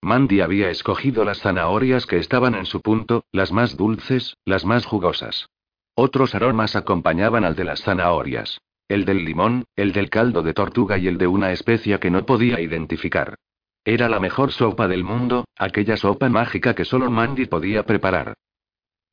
Mandy 0.02 0.40
había 0.40 0.68
escogido 0.68 1.24
las 1.24 1.40
zanahorias 1.40 2.06
que 2.06 2.18
estaban 2.18 2.54
en 2.54 2.66
su 2.66 2.80
punto, 2.80 3.24
las 3.30 3.52
más 3.52 3.76
dulces, 3.76 4.36
las 4.44 4.64
más 4.64 4.84
jugosas. 4.84 5.48
Otros 5.94 6.34
aromas 6.34 6.74
acompañaban 6.74 7.44
al 7.44 7.54
de 7.54 7.64
las 7.64 7.82
zanahorias. 7.82 8.60
El 8.88 9.04
del 9.04 9.24
limón, 9.24 9.64
el 9.76 9.92
del 9.92 10.10
caldo 10.10 10.42
de 10.42 10.54
tortuga 10.54 10.98
y 10.98 11.06
el 11.06 11.18
de 11.18 11.28
una 11.28 11.52
especia 11.52 11.98
que 11.98 12.10
no 12.10 12.26
podía 12.26 12.60
identificar. 12.60 13.36
Era 13.84 14.08
la 14.08 14.20
mejor 14.20 14.52
sopa 14.52 14.86
del 14.86 15.02
mundo, 15.02 15.44
aquella 15.56 15.96
sopa 15.96 16.28
mágica 16.28 16.74
que 16.74 16.84
solo 16.84 17.10
Mandy 17.10 17.46
podía 17.46 17.84
preparar. 17.84 18.34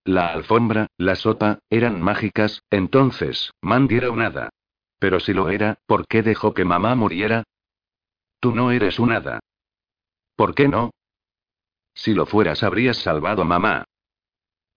La 0.03 0.27
alfombra, 0.27 0.87
la 0.97 1.15
sopa, 1.15 1.59
eran 1.69 2.01
mágicas, 2.01 2.63
entonces, 2.69 3.51
Mandy 3.61 3.97
era 3.97 4.11
un 4.11 4.21
hada. 4.21 4.49
Pero 4.99 5.19
si 5.19 5.33
lo 5.33 5.49
era, 5.49 5.79
¿por 5.85 6.07
qué 6.07 6.21
dejó 6.21 6.53
que 6.53 6.65
mamá 6.65 6.93
muriera? 6.95 7.43
Tú 8.39 8.53
no 8.53 8.71
eres 8.71 8.99
un 8.99 9.11
hada. 9.11 9.39
¿Por 10.35 10.53
qué 10.53 10.67
no? 10.67 10.91
Si 11.93 12.13
lo 12.13 12.25
fueras, 12.25 12.63
habrías 12.63 12.97
salvado 12.97 13.41
a 13.41 13.45
mamá. 13.45 13.85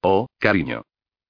Oh, 0.00 0.26
cariño. 0.38 0.82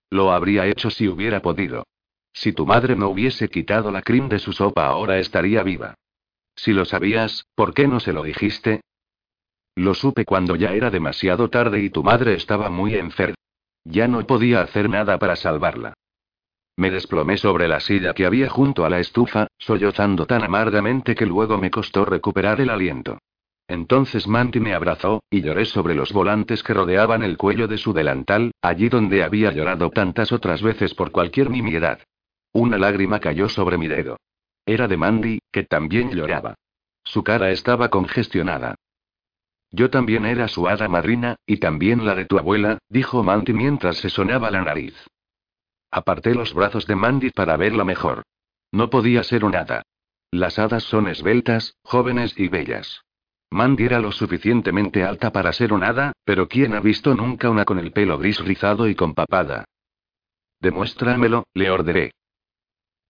Lo 0.08 0.32
habría 0.32 0.66
hecho 0.66 0.90
si 0.90 1.08
hubiera 1.08 1.42
podido. 1.42 1.84
Si 2.32 2.52
tu 2.52 2.64
madre 2.64 2.96
no 2.96 3.08
hubiese 3.08 3.48
quitado 3.48 3.90
la 3.90 4.02
crin 4.02 4.28
de 4.28 4.38
su 4.38 4.52
sopa, 4.52 4.86
ahora 4.86 5.18
estaría 5.18 5.62
viva. 5.62 5.94
Si 6.62 6.72
lo 6.72 6.84
sabías, 6.84 7.44
¿por 7.56 7.74
qué 7.74 7.88
no 7.88 7.98
se 7.98 8.12
lo 8.12 8.22
dijiste? 8.22 8.82
Lo 9.74 9.94
supe 9.94 10.24
cuando 10.24 10.54
ya 10.54 10.74
era 10.74 10.90
demasiado 10.90 11.50
tarde 11.50 11.82
y 11.82 11.90
tu 11.90 12.04
madre 12.04 12.34
estaba 12.34 12.70
muy 12.70 12.94
enferma. 12.94 13.34
Ya 13.84 14.06
no 14.06 14.24
podía 14.24 14.60
hacer 14.60 14.88
nada 14.88 15.18
para 15.18 15.34
salvarla. 15.34 15.94
Me 16.76 16.92
desplomé 16.92 17.36
sobre 17.36 17.66
la 17.66 17.80
silla 17.80 18.14
que 18.14 18.26
había 18.26 18.48
junto 18.48 18.84
a 18.84 18.90
la 18.90 19.00
estufa, 19.00 19.48
sollozando 19.58 20.24
tan 20.26 20.44
amargamente 20.44 21.16
que 21.16 21.26
luego 21.26 21.58
me 21.58 21.68
costó 21.68 22.04
recuperar 22.04 22.60
el 22.60 22.70
aliento. 22.70 23.18
Entonces 23.66 24.28
Mandy 24.28 24.60
me 24.60 24.72
abrazó, 24.72 25.24
y 25.30 25.42
lloré 25.42 25.64
sobre 25.64 25.96
los 25.96 26.12
volantes 26.12 26.62
que 26.62 26.74
rodeaban 26.74 27.24
el 27.24 27.36
cuello 27.38 27.66
de 27.66 27.78
su 27.78 27.92
delantal, 27.92 28.52
allí 28.62 28.88
donde 28.88 29.24
había 29.24 29.50
llorado 29.50 29.90
tantas 29.90 30.30
otras 30.30 30.62
veces 30.62 30.94
por 30.94 31.10
cualquier 31.10 31.50
nimiedad. 31.50 31.98
Una 32.52 32.78
lágrima 32.78 33.18
cayó 33.18 33.48
sobre 33.48 33.78
mi 33.78 33.88
dedo. 33.88 34.16
Era 34.64 34.86
de 34.86 34.96
Mandy, 34.96 35.40
que 35.52 35.62
también 35.62 36.10
lloraba. 36.10 36.56
Su 37.04 37.22
cara 37.22 37.50
estaba 37.50 37.88
congestionada. 37.88 38.74
Yo 39.70 39.90
también 39.90 40.26
era 40.26 40.48
su 40.48 40.68
hada 40.68 40.88
madrina, 40.88 41.36
y 41.46 41.58
también 41.58 42.04
la 42.04 42.14
de 42.14 42.26
tu 42.26 42.38
abuela, 42.38 42.78
dijo 42.88 43.22
Mandy 43.22 43.52
mientras 43.52 43.96
se 43.98 44.10
sonaba 44.10 44.50
la 44.50 44.62
nariz. 44.62 44.94
Aparté 45.90 46.34
los 46.34 46.54
brazos 46.54 46.86
de 46.86 46.96
Mandy 46.96 47.30
para 47.30 47.56
verla 47.56 47.84
mejor. 47.84 48.22
No 48.70 48.90
podía 48.90 49.22
ser 49.22 49.44
un 49.44 49.54
hada. 49.54 49.82
Las 50.30 50.58
hadas 50.58 50.84
son 50.84 51.08
esbeltas, 51.08 51.76
jóvenes 51.82 52.34
y 52.38 52.48
bellas. 52.48 53.02
Mandy 53.50 53.84
era 53.84 54.00
lo 54.00 54.12
suficientemente 54.12 55.04
alta 55.04 55.30
para 55.30 55.52
ser 55.52 55.74
un 55.74 55.84
hada, 55.84 56.12
pero 56.24 56.48
¿quién 56.48 56.72
ha 56.74 56.80
visto 56.80 57.14
nunca 57.14 57.50
una 57.50 57.66
con 57.66 57.78
el 57.78 57.92
pelo 57.92 58.16
gris 58.18 58.38
rizado 58.38 58.88
y 58.88 58.94
con 58.94 59.14
papada? 59.14 59.66
Demuéstramelo, 60.60 61.44
le 61.52 61.70
ordené. 61.70 62.12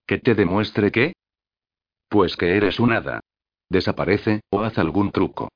¿Que 0.07 0.19
te 0.19 0.35
demuestre 0.35 0.91
qué? 0.91 1.13
Pues 2.13 2.37
que 2.37 2.59
eres 2.59 2.79
un 2.79 2.93
hada. 2.93 3.21
Desaparece, 3.71 4.43
o 4.51 4.61
haz 4.61 4.77
algún 4.77 5.13
truco. 5.13 5.49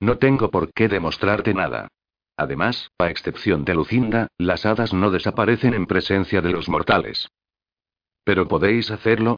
No 0.00 0.16
tengo 0.16 0.50
por 0.50 0.72
qué 0.72 0.88
demostrarte 0.88 1.52
nada. 1.52 1.88
Además, 2.38 2.90
a 2.98 3.10
excepción 3.10 3.66
de 3.66 3.74
Lucinda, 3.74 4.28
las 4.38 4.64
hadas 4.64 4.94
no 4.94 5.10
desaparecen 5.10 5.74
en 5.74 5.84
presencia 5.84 6.40
de 6.40 6.52
los 6.52 6.70
mortales. 6.70 7.28
¿Pero 8.24 8.48
podéis 8.48 8.90
hacerlo? 8.90 9.36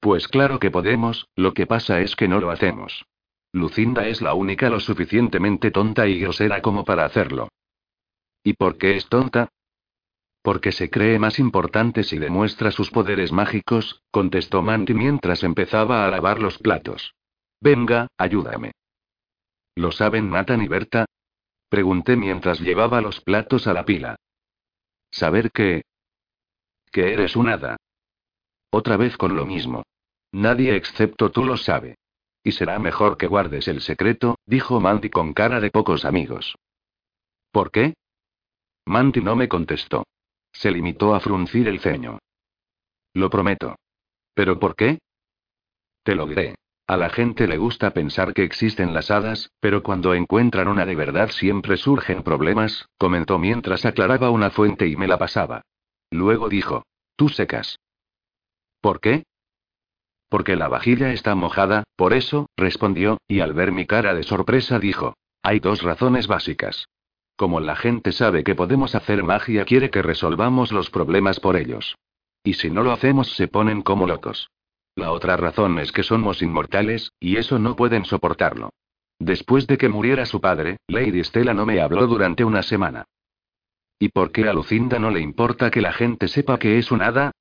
Pues 0.00 0.26
claro 0.26 0.58
que 0.58 0.70
podemos, 0.70 1.28
lo 1.36 1.52
que 1.52 1.66
pasa 1.66 2.00
es 2.00 2.16
que 2.16 2.28
no 2.28 2.40
lo 2.40 2.50
hacemos. 2.50 3.04
Lucinda 3.52 4.08
es 4.08 4.22
la 4.22 4.32
única 4.32 4.70
lo 4.70 4.80
suficientemente 4.80 5.70
tonta 5.70 6.06
y 6.06 6.18
grosera 6.18 6.62
como 6.62 6.86
para 6.86 7.04
hacerlo. 7.04 7.50
¿Y 8.42 8.54
por 8.54 8.78
qué 8.78 8.96
es 8.96 9.06
tonta? 9.10 9.50
Porque 10.46 10.70
se 10.70 10.90
cree 10.90 11.18
más 11.18 11.40
importante 11.40 12.04
si 12.04 12.20
demuestra 12.20 12.70
sus 12.70 12.92
poderes 12.92 13.32
mágicos, 13.32 14.04
contestó 14.12 14.62
Mandy 14.62 14.94
mientras 14.94 15.42
empezaba 15.42 16.06
a 16.06 16.08
lavar 16.08 16.40
los 16.40 16.58
platos. 16.58 17.16
Venga, 17.60 18.06
ayúdame. 18.16 18.70
¿Lo 19.74 19.90
saben 19.90 20.30
Nathan 20.30 20.62
y 20.62 20.68
Berta? 20.68 21.06
Pregunté 21.68 22.14
mientras 22.14 22.60
llevaba 22.60 23.00
los 23.00 23.20
platos 23.22 23.66
a 23.66 23.72
la 23.72 23.84
pila. 23.84 24.14
¿Saber 25.10 25.50
qué? 25.50 25.82
Que 26.92 27.12
eres 27.12 27.34
un 27.34 27.48
hada. 27.48 27.76
Otra 28.70 28.96
vez 28.96 29.16
con 29.16 29.34
lo 29.34 29.46
mismo. 29.46 29.82
Nadie 30.30 30.76
excepto 30.76 31.32
tú 31.32 31.44
lo 31.44 31.56
sabe. 31.56 31.96
Y 32.44 32.52
será 32.52 32.78
mejor 32.78 33.16
que 33.16 33.26
guardes 33.26 33.66
el 33.66 33.80
secreto, 33.80 34.38
dijo 34.46 34.78
Mandy 34.78 35.10
con 35.10 35.32
cara 35.32 35.58
de 35.58 35.72
pocos 35.72 36.04
amigos. 36.04 36.54
¿Por 37.50 37.72
qué? 37.72 37.94
Mandy 38.84 39.22
no 39.22 39.34
me 39.34 39.48
contestó. 39.48 40.04
Se 40.58 40.70
limitó 40.70 41.14
a 41.14 41.20
fruncir 41.20 41.68
el 41.68 41.80
ceño. 41.80 42.18
Lo 43.12 43.28
prometo. 43.28 43.76
¿Pero 44.34 44.58
por 44.58 44.74
qué? 44.74 44.98
Te 46.02 46.14
lo 46.14 46.26
diré. 46.26 46.54
A 46.86 46.96
la 46.96 47.10
gente 47.10 47.46
le 47.46 47.58
gusta 47.58 47.90
pensar 47.90 48.32
que 48.32 48.44
existen 48.44 48.94
las 48.94 49.10
hadas, 49.10 49.50
pero 49.60 49.82
cuando 49.82 50.14
encuentran 50.14 50.68
una 50.68 50.86
de 50.86 50.94
verdad 50.94 51.30
siempre 51.30 51.76
surgen 51.76 52.22
problemas, 52.22 52.88
comentó 52.96 53.38
mientras 53.38 53.84
aclaraba 53.84 54.30
una 54.30 54.50
fuente 54.50 54.86
y 54.86 54.96
me 54.96 55.08
la 55.08 55.18
pasaba. 55.18 55.62
Luego 56.10 56.48
dijo, 56.48 56.86
tú 57.16 57.28
secas. 57.28 57.78
¿Por 58.80 59.00
qué? 59.00 59.24
Porque 60.28 60.56
la 60.56 60.68
vajilla 60.68 61.12
está 61.12 61.34
mojada, 61.34 61.84
por 61.96 62.14
eso, 62.14 62.46
respondió, 62.56 63.18
y 63.28 63.40
al 63.40 63.52
ver 63.52 63.72
mi 63.72 63.86
cara 63.86 64.14
de 64.14 64.22
sorpresa 64.22 64.78
dijo, 64.78 65.16
hay 65.42 65.60
dos 65.60 65.82
razones 65.82 66.28
básicas. 66.28 66.86
Como 67.36 67.60
la 67.60 67.76
gente 67.76 68.12
sabe 68.12 68.44
que 68.44 68.54
podemos 68.54 68.94
hacer 68.94 69.22
magia, 69.22 69.64
quiere 69.66 69.90
que 69.90 70.02
resolvamos 70.02 70.72
los 70.72 70.90
problemas 70.90 71.38
por 71.38 71.56
ellos. 71.56 71.96
Y 72.42 72.54
si 72.54 72.70
no 72.70 72.82
lo 72.82 72.92
hacemos, 72.92 73.32
se 73.32 73.46
ponen 73.46 73.82
como 73.82 74.06
locos. 74.06 74.50
La 74.94 75.12
otra 75.12 75.36
razón 75.36 75.78
es 75.78 75.92
que 75.92 76.02
somos 76.02 76.40
inmortales, 76.40 77.12
y 77.20 77.36
eso 77.36 77.58
no 77.58 77.76
pueden 77.76 78.06
soportarlo. 78.06 78.70
Después 79.18 79.66
de 79.66 79.76
que 79.76 79.90
muriera 79.90 80.24
su 80.24 80.40
padre, 80.40 80.78
Lady 80.88 81.22
Stella 81.22 81.52
no 81.52 81.66
me 81.66 81.80
habló 81.80 82.06
durante 82.06 82.44
una 82.44 82.62
semana. 82.62 83.04
¿Y 83.98 84.08
por 84.08 84.32
qué 84.32 84.48
a 84.48 84.54
Lucinda 84.54 84.98
no 84.98 85.10
le 85.10 85.20
importa 85.20 85.70
que 85.70 85.82
la 85.82 85.92
gente 85.92 86.28
sepa 86.28 86.58
que 86.58 86.78
es 86.78 86.90
un 86.90 87.02
hada? 87.02 87.32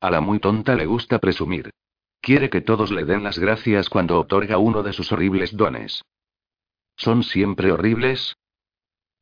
A 0.00 0.10
la 0.10 0.20
muy 0.20 0.38
tonta 0.38 0.74
le 0.76 0.86
gusta 0.86 1.18
presumir. 1.18 1.70
Quiere 2.20 2.50
que 2.50 2.60
todos 2.60 2.90
le 2.90 3.04
den 3.04 3.24
las 3.24 3.38
gracias 3.38 3.88
cuando 3.88 4.18
otorga 4.18 4.58
uno 4.58 4.82
de 4.82 4.92
sus 4.92 5.10
horribles 5.10 5.56
dones. 5.56 6.02
¿Son 6.96 7.22
siempre 7.22 7.72
horribles? 7.72 8.36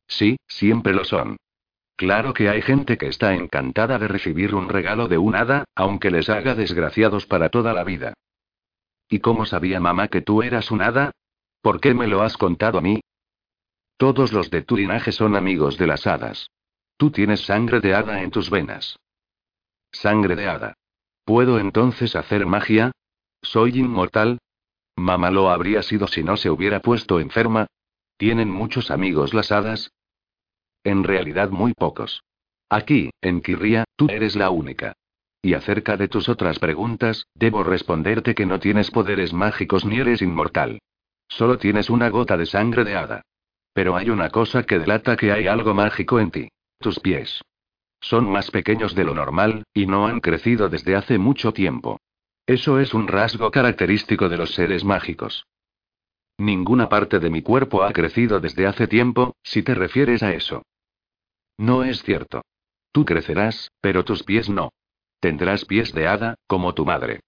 Sí, 0.09 0.37
siempre 0.47 0.93
lo 0.93 1.05
son. 1.05 1.37
Claro 1.95 2.33
que 2.33 2.49
hay 2.49 2.61
gente 2.61 2.97
que 2.97 3.07
está 3.07 3.33
encantada 3.33 3.99
de 3.99 4.07
recibir 4.07 4.55
un 4.55 4.67
regalo 4.67 5.07
de 5.07 5.17
un 5.17 5.35
hada, 5.35 5.65
aunque 5.75 6.11
les 6.11 6.29
haga 6.29 6.55
desgraciados 6.55 7.25
para 7.25 7.49
toda 7.49 7.73
la 7.73 7.83
vida. 7.83 8.13
¿Y 9.07 9.19
cómo 9.19 9.45
sabía 9.45 9.79
mamá 9.79 10.07
que 10.07 10.21
tú 10.21 10.41
eras 10.41 10.71
un 10.71 10.81
hada? 10.81 11.11
¿Por 11.61 11.79
qué 11.79 11.93
me 11.93 12.07
lo 12.07 12.21
has 12.21 12.37
contado 12.37 12.79
a 12.79 12.81
mí? 12.81 13.01
Todos 13.97 14.31
los 14.33 14.49
de 14.49 14.61
tu 14.61 14.77
linaje 14.77 15.11
son 15.11 15.35
amigos 15.35 15.77
de 15.77 15.87
las 15.87 16.07
hadas. 16.07 16.49
Tú 16.97 17.11
tienes 17.11 17.41
sangre 17.41 17.79
de 17.79 17.93
hada 17.93 18.21
en 18.23 18.31
tus 18.31 18.49
venas. 18.49 18.97
Sangre 19.91 20.35
de 20.35 20.47
hada. 20.47 20.73
¿Puedo 21.25 21.59
entonces 21.59 22.15
hacer 22.15 22.45
magia? 22.45 22.91
¿Soy 23.41 23.77
inmortal? 23.77 24.39
Mamá 24.95 25.31
lo 25.31 25.49
habría 25.49 25.83
sido 25.83 26.07
si 26.07 26.23
no 26.23 26.37
se 26.37 26.49
hubiera 26.49 26.81
puesto 26.81 27.19
enferma. 27.19 27.67
¿Tienen 28.17 28.49
muchos 28.49 28.89
amigos 28.89 29.33
las 29.33 29.51
hadas? 29.51 29.91
En 30.89 31.03
realidad 31.03 31.51
muy 31.51 31.73
pocos. 31.75 32.23
Aquí, 32.67 33.11
en 33.21 33.41
Kirria, 33.41 33.83
tú 33.95 34.07
eres 34.09 34.35
la 34.35 34.49
única. 34.49 34.93
Y 35.39 35.53
acerca 35.53 35.97
de 35.97 36.07
tus 36.07 36.29
otras 36.29 36.57
preguntas, 36.57 37.27
debo 37.35 37.61
responderte 37.63 38.33
que 38.33 38.47
no 38.47 38.59
tienes 38.59 38.89
poderes 38.89 39.31
mágicos 39.31 39.85
ni 39.85 39.99
eres 39.99 40.23
inmortal. 40.23 40.79
Solo 41.27 41.59
tienes 41.59 41.91
una 41.91 42.09
gota 42.09 42.37
de 42.37 42.47
sangre 42.47 42.85
de 42.85 42.95
hada. 42.95 43.21
Pero 43.71 43.95
hay 43.95 44.09
una 44.09 44.31
cosa 44.31 44.63
que 44.63 44.79
delata 44.79 45.15
que 45.15 45.31
hay 45.31 45.45
algo 45.45 45.75
mágico 45.75 46.19
en 46.19 46.31
ti. 46.31 46.47
Tus 46.79 46.99
pies. 46.99 47.39
Son 48.01 48.27
más 48.27 48.49
pequeños 48.49 48.95
de 48.95 49.03
lo 49.03 49.13
normal, 49.13 49.65
y 49.75 49.85
no 49.85 50.07
han 50.07 50.19
crecido 50.21 50.69
desde 50.69 50.95
hace 50.95 51.19
mucho 51.19 51.53
tiempo. 51.53 51.99
Eso 52.47 52.79
es 52.79 52.95
un 52.95 53.07
rasgo 53.07 53.51
característico 53.51 54.27
de 54.27 54.37
los 54.37 54.55
seres 54.55 54.83
mágicos. 54.83 55.45
Ninguna 56.39 56.89
parte 56.89 57.19
de 57.19 57.29
mi 57.29 57.43
cuerpo 57.43 57.83
ha 57.83 57.93
crecido 57.93 58.39
desde 58.39 58.65
hace 58.65 58.87
tiempo, 58.87 59.35
si 59.43 59.61
te 59.61 59.75
refieres 59.75 60.23
a 60.23 60.33
eso. 60.33 60.63
No 61.59 61.83
es 61.83 62.01
cierto. 62.03 62.41
Tú 62.93 63.03
crecerás, 63.03 63.69
pero 63.81 64.05
tus 64.05 64.23
pies 64.23 64.49
no. 64.49 64.71
Tendrás 65.19 65.65
pies 65.65 65.93
de 65.93 66.07
hada, 66.07 66.35
como 66.47 66.73
tu 66.73 66.85
madre. 66.85 67.19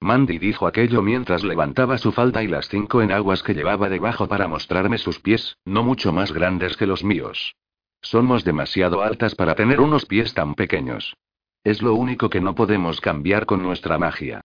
Mandy 0.00 0.38
dijo 0.38 0.66
aquello 0.66 1.00
mientras 1.00 1.44
levantaba 1.44 1.96
su 1.96 2.10
falda 2.10 2.42
y 2.42 2.48
las 2.48 2.68
cinco 2.68 3.02
enaguas 3.02 3.44
que 3.44 3.54
llevaba 3.54 3.88
debajo 3.88 4.26
para 4.26 4.48
mostrarme 4.48 4.98
sus 4.98 5.20
pies, 5.20 5.58
no 5.64 5.84
mucho 5.84 6.12
más 6.12 6.32
grandes 6.32 6.76
que 6.76 6.88
los 6.88 7.04
míos. 7.04 7.54
Somos 8.02 8.42
demasiado 8.42 9.00
altas 9.00 9.36
para 9.36 9.54
tener 9.54 9.80
unos 9.80 10.06
pies 10.06 10.34
tan 10.34 10.56
pequeños. 10.56 11.16
Es 11.62 11.80
lo 11.80 11.94
único 11.94 12.30
que 12.30 12.40
no 12.40 12.56
podemos 12.56 13.00
cambiar 13.00 13.46
con 13.46 13.62
nuestra 13.62 13.96
magia. 13.96 14.40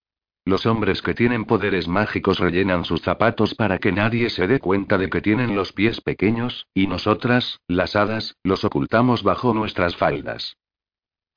Los 0.45 0.65
hombres 0.65 1.01
que 1.01 1.13
tienen 1.13 1.45
poderes 1.45 1.87
mágicos 1.87 2.39
rellenan 2.39 2.83
sus 2.83 3.01
zapatos 3.01 3.55
para 3.55 3.79
que 3.79 3.93
nadie 3.93 4.29
se 4.29 4.45
dé 4.45 4.59
cuenta 4.59 4.97
de 4.97 5.09
que 5.09 5.21
tienen 5.21 5.55
los 5.55 5.71
pies 5.71 6.01
pequeños, 6.01 6.67
y 6.73 6.87
nosotras, 6.87 7.61
las 7.67 7.95
hadas, 7.95 8.35
los 8.43 8.65
ocultamos 8.65 9.23
bajo 9.23 9.53
nuestras 9.53 9.95
faldas. 9.95 10.57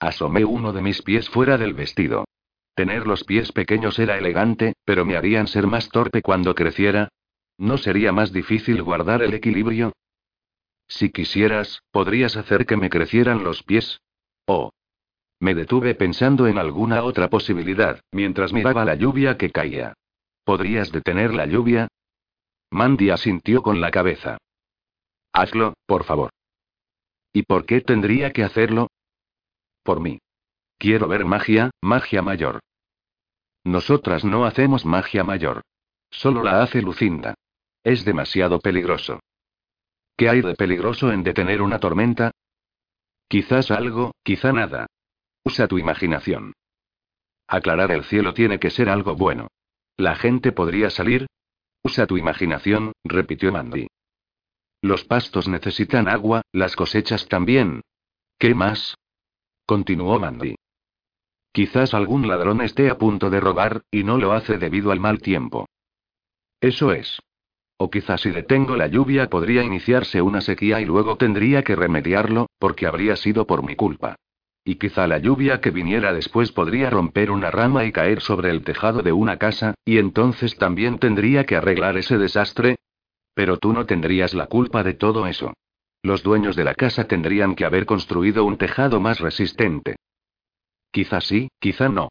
Asomé 0.01 0.45
uno 0.45 0.73
de 0.73 0.83
mis 0.83 1.03
pies 1.03 1.29
fuera 1.31 1.57
del 1.57 1.73
vestido. 1.73 2.25
Tener 2.75 3.07
los 3.07 3.23
pies 3.25 3.53
pequeños 3.53 3.99
era 3.99 4.19
elegante, 4.19 4.75
pero 4.85 5.05
me 5.05 5.17
harían 5.17 5.47
ser 5.47 5.67
más 5.67 5.89
torpe 5.89 6.21
cuando 6.21 6.55
creciera. 6.55 7.09
¿No 7.59 7.79
sería 7.79 8.13
más 8.13 8.33
difícil 8.33 8.83
guardar 8.83 9.23
el 9.23 9.33
equilibrio? 9.35 9.93
Si 10.89 11.11
quisieras, 11.11 11.81
podrías 11.91 12.37
hacer 12.37 12.67
que 12.67 12.77
me 12.77 12.91
crecieran 12.91 13.45
los 13.45 13.63
pies. 13.63 14.01
Oh, 14.47 14.73
me 15.41 15.55
detuve 15.55 15.95
pensando 15.95 16.47
en 16.47 16.59
alguna 16.59 17.03
otra 17.03 17.29
posibilidad, 17.29 18.01
mientras 18.13 18.53
miraba 18.53 18.85
la 18.85 18.95
lluvia 18.95 19.37
que 19.37 19.51
caía. 19.51 19.95
¿Podrías 20.45 20.93
detener 20.93 21.35
la 21.35 21.47
lluvia? 21.47 21.89
Mandy 22.71 23.11
asintió 23.11 23.63
con 23.63 23.81
la 23.81 23.91
cabeza. 23.91 24.39
Hazlo, 25.33 25.75
por 25.87 26.05
favor. 26.05 26.31
¿Y 27.33 27.43
por 27.43 27.67
qué 27.67 27.81
tendría 27.81 28.33
que 28.33 28.45
hacerlo? 28.45 28.89
Por 29.83 30.01
mí. 30.01 30.19
Quiero 30.79 31.09
ver 31.09 31.25
magia, 31.25 31.71
magia 31.83 32.23
mayor. 32.23 32.61
Nosotras 33.65 34.25
no 34.25 34.45
hacemos 34.45 34.85
magia 34.85 35.25
mayor. 35.25 35.63
Solo 36.11 36.43
la 36.43 36.63
hace 36.63 36.81
Lucinda. 36.81 37.35
Es 37.85 38.05
demasiado 38.05 38.61
peligroso. 38.61 39.21
¿Qué 40.17 40.29
hay 40.29 40.41
de 40.41 40.55
peligroso 40.55 41.13
en 41.13 41.23
detener 41.23 41.61
una 41.61 41.79
tormenta? 41.79 42.31
Quizás 43.29 43.71
algo, 43.71 44.15
quizá 44.23 44.53
nada. 44.53 44.87
Usa 45.47 45.69
tu 45.69 45.79
imaginación. 45.79 46.55
Aclarar 47.47 47.93
el 47.93 48.03
cielo 48.03 48.35
tiene 48.35 48.59
que 48.59 48.69
ser 48.69 48.89
algo 48.89 49.15
bueno. 49.15 49.47
¿La 49.97 50.17
gente 50.17 50.51
podría 50.51 50.91
salir? 50.91 51.29
Usa 51.85 52.09
tu 52.09 52.17
imaginación, 52.17 52.91
repitió 53.05 53.53
Mandy. 53.53 53.87
Los 54.83 55.05
pastos 55.05 55.47
necesitan 55.47 56.09
agua, 56.09 56.43
las 56.51 56.75
cosechas 56.75 57.29
también. 57.29 57.83
¿Qué 58.41 58.57
más? 58.57 58.97
Continuó 59.67 60.19
Mandy. 60.19 60.57
Quizás 61.53 61.95
algún 61.95 62.27
ladrón 62.27 62.61
esté 62.61 62.91
a 62.91 62.99
punto 62.99 63.31
de 63.31 63.39
robar, 63.39 63.83
y 63.93 64.03
no 64.03 64.19
lo 64.19 64.33
hace 64.33 64.59
debido 64.59 64.91
al 64.91 64.99
mal 64.99 65.21
tiempo. 65.23 65.69
Eso 66.61 66.91
es. 66.91 67.21
O 67.77 67.89
quizás 67.89 68.23
si 68.23 68.33
detengo 68.33 68.75
la 68.75 68.89
lluvia 68.89 69.31
podría 69.31 69.63
iniciarse 69.63 70.21
una 70.21 70.41
sequía 70.41 70.81
y 70.81 70.87
luego 70.87 71.17
tendría 71.17 71.63
que 71.63 71.77
remediarlo, 71.77 72.49
porque 72.59 72.89
habría 72.89 73.15
sido 73.15 73.47
por 73.47 73.63
mi 73.63 73.77
culpa. 73.77 74.17
Y 74.69 74.75
quizá 74.75 75.07
la 75.07 75.19
lluvia 75.19 75.61
que 75.61 75.71
viniera 75.71 76.13
después 76.13 76.51
podría 76.51 76.91
romper 76.91 77.31
una 77.31 77.53
rama 77.53 77.85
y 77.85 77.93
caer 77.93 78.21
sobre 78.21 78.51
el 78.51 78.65
tejado 78.65 79.01
de 79.01 79.13
una 79.13 79.37
casa, 79.37 79.77
y 79.85 79.99
entonces 79.99 80.57
también 80.57 80.99
tendría 80.99 81.45
que 81.45 81.55
arreglar 81.55 81.97
ese 81.97 82.19
desastre. 82.19 82.75
Pero 83.33 83.59
tú 83.59 83.73
no 83.73 83.87
tendrías 83.87 84.35
la 84.35 84.49
culpa 84.49 84.83
de 84.83 84.95
todo 84.95 85.29
eso. 85.29 85.55
Los 86.03 86.25
dueños 86.25 86.57
de 86.57 86.65
la 86.65 86.75
casa 86.75 87.05
tendrían 87.05 87.55
que 87.55 87.65
haber 87.65 87.87
construido 87.87 88.45
un 88.45 88.59
tejado 88.59 88.99
más 88.99 89.21
resistente. 89.21 89.95
Quizá 90.91 91.21
sí, 91.21 91.49
quizá 91.61 91.89
no. 91.89 92.09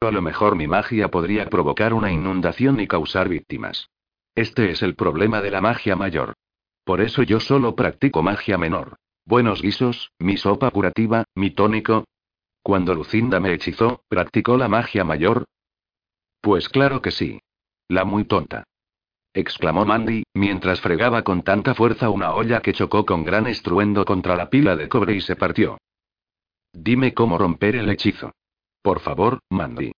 A 0.00 0.10
lo 0.10 0.22
mejor 0.22 0.56
mi 0.56 0.66
magia 0.66 1.08
podría 1.08 1.50
provocar 1.50 1.92
una 1.92 2.10
inundación 2.10 2.80
y 2.80 2.86
causar 2.86 3.28
víctimas. 3.28 3.90
Este 4.34 4.70
es 4.70 4.82
el 4.82 4.94
problema 4.94 5.42
de 5.42 5.50
la 5.50 5.60
magia 5.60 5.96
mayor. 5.96 6.32
Por 6.82 7.02
eso 7.02 7.22
yo 7.24 7.40
solo 7.40 7.76
practico 7.76 8.22
magia 8.22 8.56
menor. 8.56 8.96
Buenos 9.30 9.62
guisos, 9.62 10.10
mi 10.18 10.36
sopa 10.36 10.72
curativa, 10.72 11.22
mi 11.36 11.52
tónico. 11.52 12.04
Cuando 12.64 12.96
Lucinda 12.96 13.38
me 13.38 13.52
hechizó, 13.52 14.02
¿practicó 14.08 14.56
la 14.56 14.66
magia 14.66 15.04
mayor? 15.04 15.44
Pues 16.40 16.68
claro 16.68 17.00
que 17.00 17.12
sí. 17.12 17.38
La 17.86 18.04
muy 18.04 18.24
tonta. 18.24 18.64
exclamó 19.32 19.84
Mandy, 19.84 20.24
mientras 20.34 20.80
fregaba 20.80 21.22
con 21.22 21.44
tanta 21.44 21.76
fuerza 21.76 22.10
una 22.10 22.34
olla 22.34 22.60
que 22.60 22.72
chocó 22.72 23.06
con 23.06 23.22
gran 23.22 23.46
estruendo 23.46 24.04
contra 24.04 24.34
la 24.34 24.50
pila 24.50 24.74
de 24.74 24.88
cobre 24.88 25.14
y 25.14 25.20
se 25.20 25.36
partió. 25.36 25.78
Dime 26.72 27.14
cómo 27.14 27.38
romper 27.38 27.76
el 27.76 27.88
hechizo. 27.88 28.32
Por 28.82 28.98
favor, 28.98 29.38
Mandy. 29.48 29.92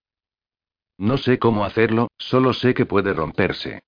No 0.98 1.16
sé 1.16 1.38
cómo 1.38 1.64
hacerlo, 1.64 2.08
solo 2.18 2.52
sé 2.52 2.74
que 2.74 2.84
puede 2.84 3.14
romperse. 3.14 3.80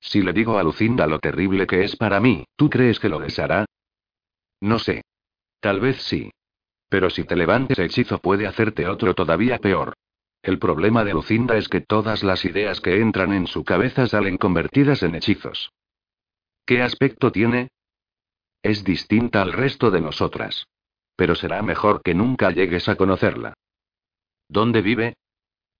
Si 0.00 0.20
le 0.20 0.32
digo 0.32 0.58
a 0.58 0.64
Lucinda 0.64 1.06
lo 1.06 1.20
terrible 1.20 1.64
que 1.64 1.84
es 1.84 1.94
para 1.94 2.18
mí, 2.18 2.44
¿tú 2.56 2.68
crees 2.68 2.98
que 2.98 3.08
lo 3.08 3.20
deshará? 3.20 3.64
No 4.60 4.78
sé. 4.78 5.02
Tal 5.60 5.80
vez 5.80 6.02
sí. 6.02 6.30
Pero 6.88 7.10
si 7.10 7.24
te 7.24 7.36
levantes 7.36 7.78
hechizo 7.78 8.18
puede 8.18 8.46
hacerte 8.46 8.86
otro 8.88 9.14
todavía 9.14 9.58
peor. 9.58 9.94
El 10.42 10.58
problema 10.58 11.04
de 11.04 11.12
Lucinda 11.12 11.56
es 11.56 11.68
que 11.68 11.80
todas 11.80 12.22
las 12.22 12.44
ideas 12.44 12.80
que 12.80 13.00
entran 13.00 13.32
en 13.32 13.46
su 13.46 13.64
cabeza 13.64 14.06
salen 14.06 14.38
convertidas 14.38 15.02
en 15.02 15.14
hechizos. 15.14 15.70
¿Qué 16.64 16.80
aspecto 16.80 17.32
tiene? 17.32 17.68
Es 18.62 18.84
distinta 18.84 19.42
al 19.42 19.52
resto 19.52 19.90
de 19.90 20.00
nosotras. 20.00 20.66
Pero 21.16 21.34
será 21.34 21.62
mejor 21.62 22.02
que 22.02 22.14
nunca 22.14 22.50
llegues 22.50 22.88
a 22.88 22.96
conocerla. 22.96 23.54
¿Dónde 24.48 24.82
vive? 24.82 25.14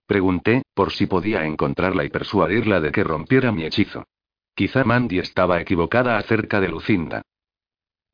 Pregunté, 0.05 0.63
por 0.73 0.91
si 0.91 1.05
podía 1.05 1.45
encontrarla 1.45 2.03
y 2.03 2.09
persuadirla 2.09 2.81
de 2.81 2.91
que 2.91 3.03
rompiera 3.03 3.51
mi 3.51 3.63
hechizo. 3.63 4.05
Quizá 4.53 4.83
Mandy 4.83 5.19
estaba 5.19 5.61
equivocada 5.61 6.17
acerca 6.17 6.59
de 6.59 6.67
Lucinda. 6.67 7.21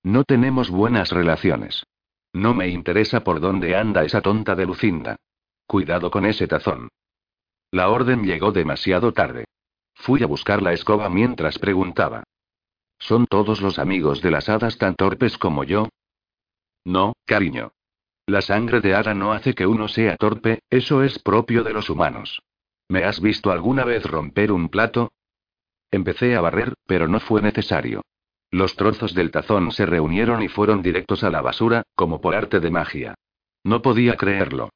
No 0.06 0.24
tenemos 0.24 0.70
buenas 0.70 1.12
relaciones. 1.12 1.84
No 2.32 2.54
me 2.54 2.68
interesa 2.68 3.24
por 3.24 3.40
dónde 3.40 3.76
anda 3.76 4.04
esa 4.04 4.22
tonta 4.22 4.54
de 4.56 4.68
Lucinda. 4.68 5.16
Cuidado 5.66 6.12
con 6.12 6.28
ese 6.28 6.48
tazón. 6.48 6.90
La 7.72 7.90
orden 7.90 8.24
llegó 8.24 8.52
demasiado 8.52 9.14
tarde. 9.14 9.46
Fui 9.96 10.22
a 10.22 10.28
buscar 10.28 10.62
la 10.62 10.74
escoba 10.74 11.10
mientras 11.10 11.58
preguntaba. 11.58 12.24
¿Son 13.00 13.26
todos 13.26 13.62
los 13.62 13.80
amigos 13.80 14.22
de 14.22 14.30
las 14.30 14.48
hadas 14.48 14.78
tan 14.78 14.94
torpes 14.94 15.40
como 15.40 15.64
yo? 15.64 15.90
No, 16.84 17.14
cariño. 17.26 17.72
La 18.28 18.44
sangre 18.44 18.82
de 18.82 18.94
hada 18.94 19.16
no 19.16 19.34
hace 19.34 19.56
que 19.56 19.66
uno 19.66 19.88
sea 19.88 20.18
torpe, 20.18 20.60
eso 20.70 21.02
es 21.02 21.18
propio 21.18 21.64
de 21.64 21.74
los 21.74 21.90
humanos. 21.90 22.44
¿Me 22.90 23.06
has 23.06 23.20
visto 23.22 23.50
alguna 23.50 23.84
vez 23.84 24.06
romper 24.06 24.52
un 24.52 24.70
plato? 24.70 25.12
Empecé 25.90 26.36
a 26.36 26.42
barrer, 26.42 26.76
pero 26.86 27.08
no 27.08 27.20
fue 27.20 27.42
necesario. 27.42 28.04
Los 28.56 28.78
trozos 28.78 29.14
del 29.14 29.32
tazón 29.32 29.74
se 29.74 29.86
reunieron 29.86 30.42
y 30.42 30.48
fueron 30.48 30.82
directos 30.82 31.26
a 31.26 31.30
la 31.30 31.42
basura, 31.42 31.84
como 31.94 32.22
por 32.22 32.36
arte 32.36 32.62
de 32.62 32.72
magia. 32.72 33.16
No 33.66 33.82
podía 33.82 34.16
creerlo. 34.16 34.70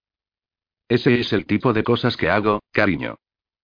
Ese 0.90 1.18
es 1.18 1.32
el 1.32 1.46
tipo 1.46 1.72
de 1.72 1.86
cosas 1.86 2.18
que 2.18 2.30
hago, 2.30 2.60
cariño. 2.74 3.16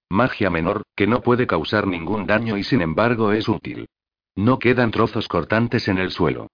Magia 0.10 0.50
menor, 0.50 0.84
que 0.96 1.06
no 1.06 1.22
puede 1.22 1.48
causar 1.48 1.86
ningún 1.86 2.28
daño 2.28 2.56
y 2.56 2.64
sin 2.64 2.82
embargo 2.82 3.34
es 3.34 3.50
útil. 3.50 3.90
No 4.36 4.58
quedan 4.58 4.92
trozos 4.92 5.28
cortantes 5.28 5.90
en 5.90 5.98
el 5.98 6.12
suelo. 6.12 6.48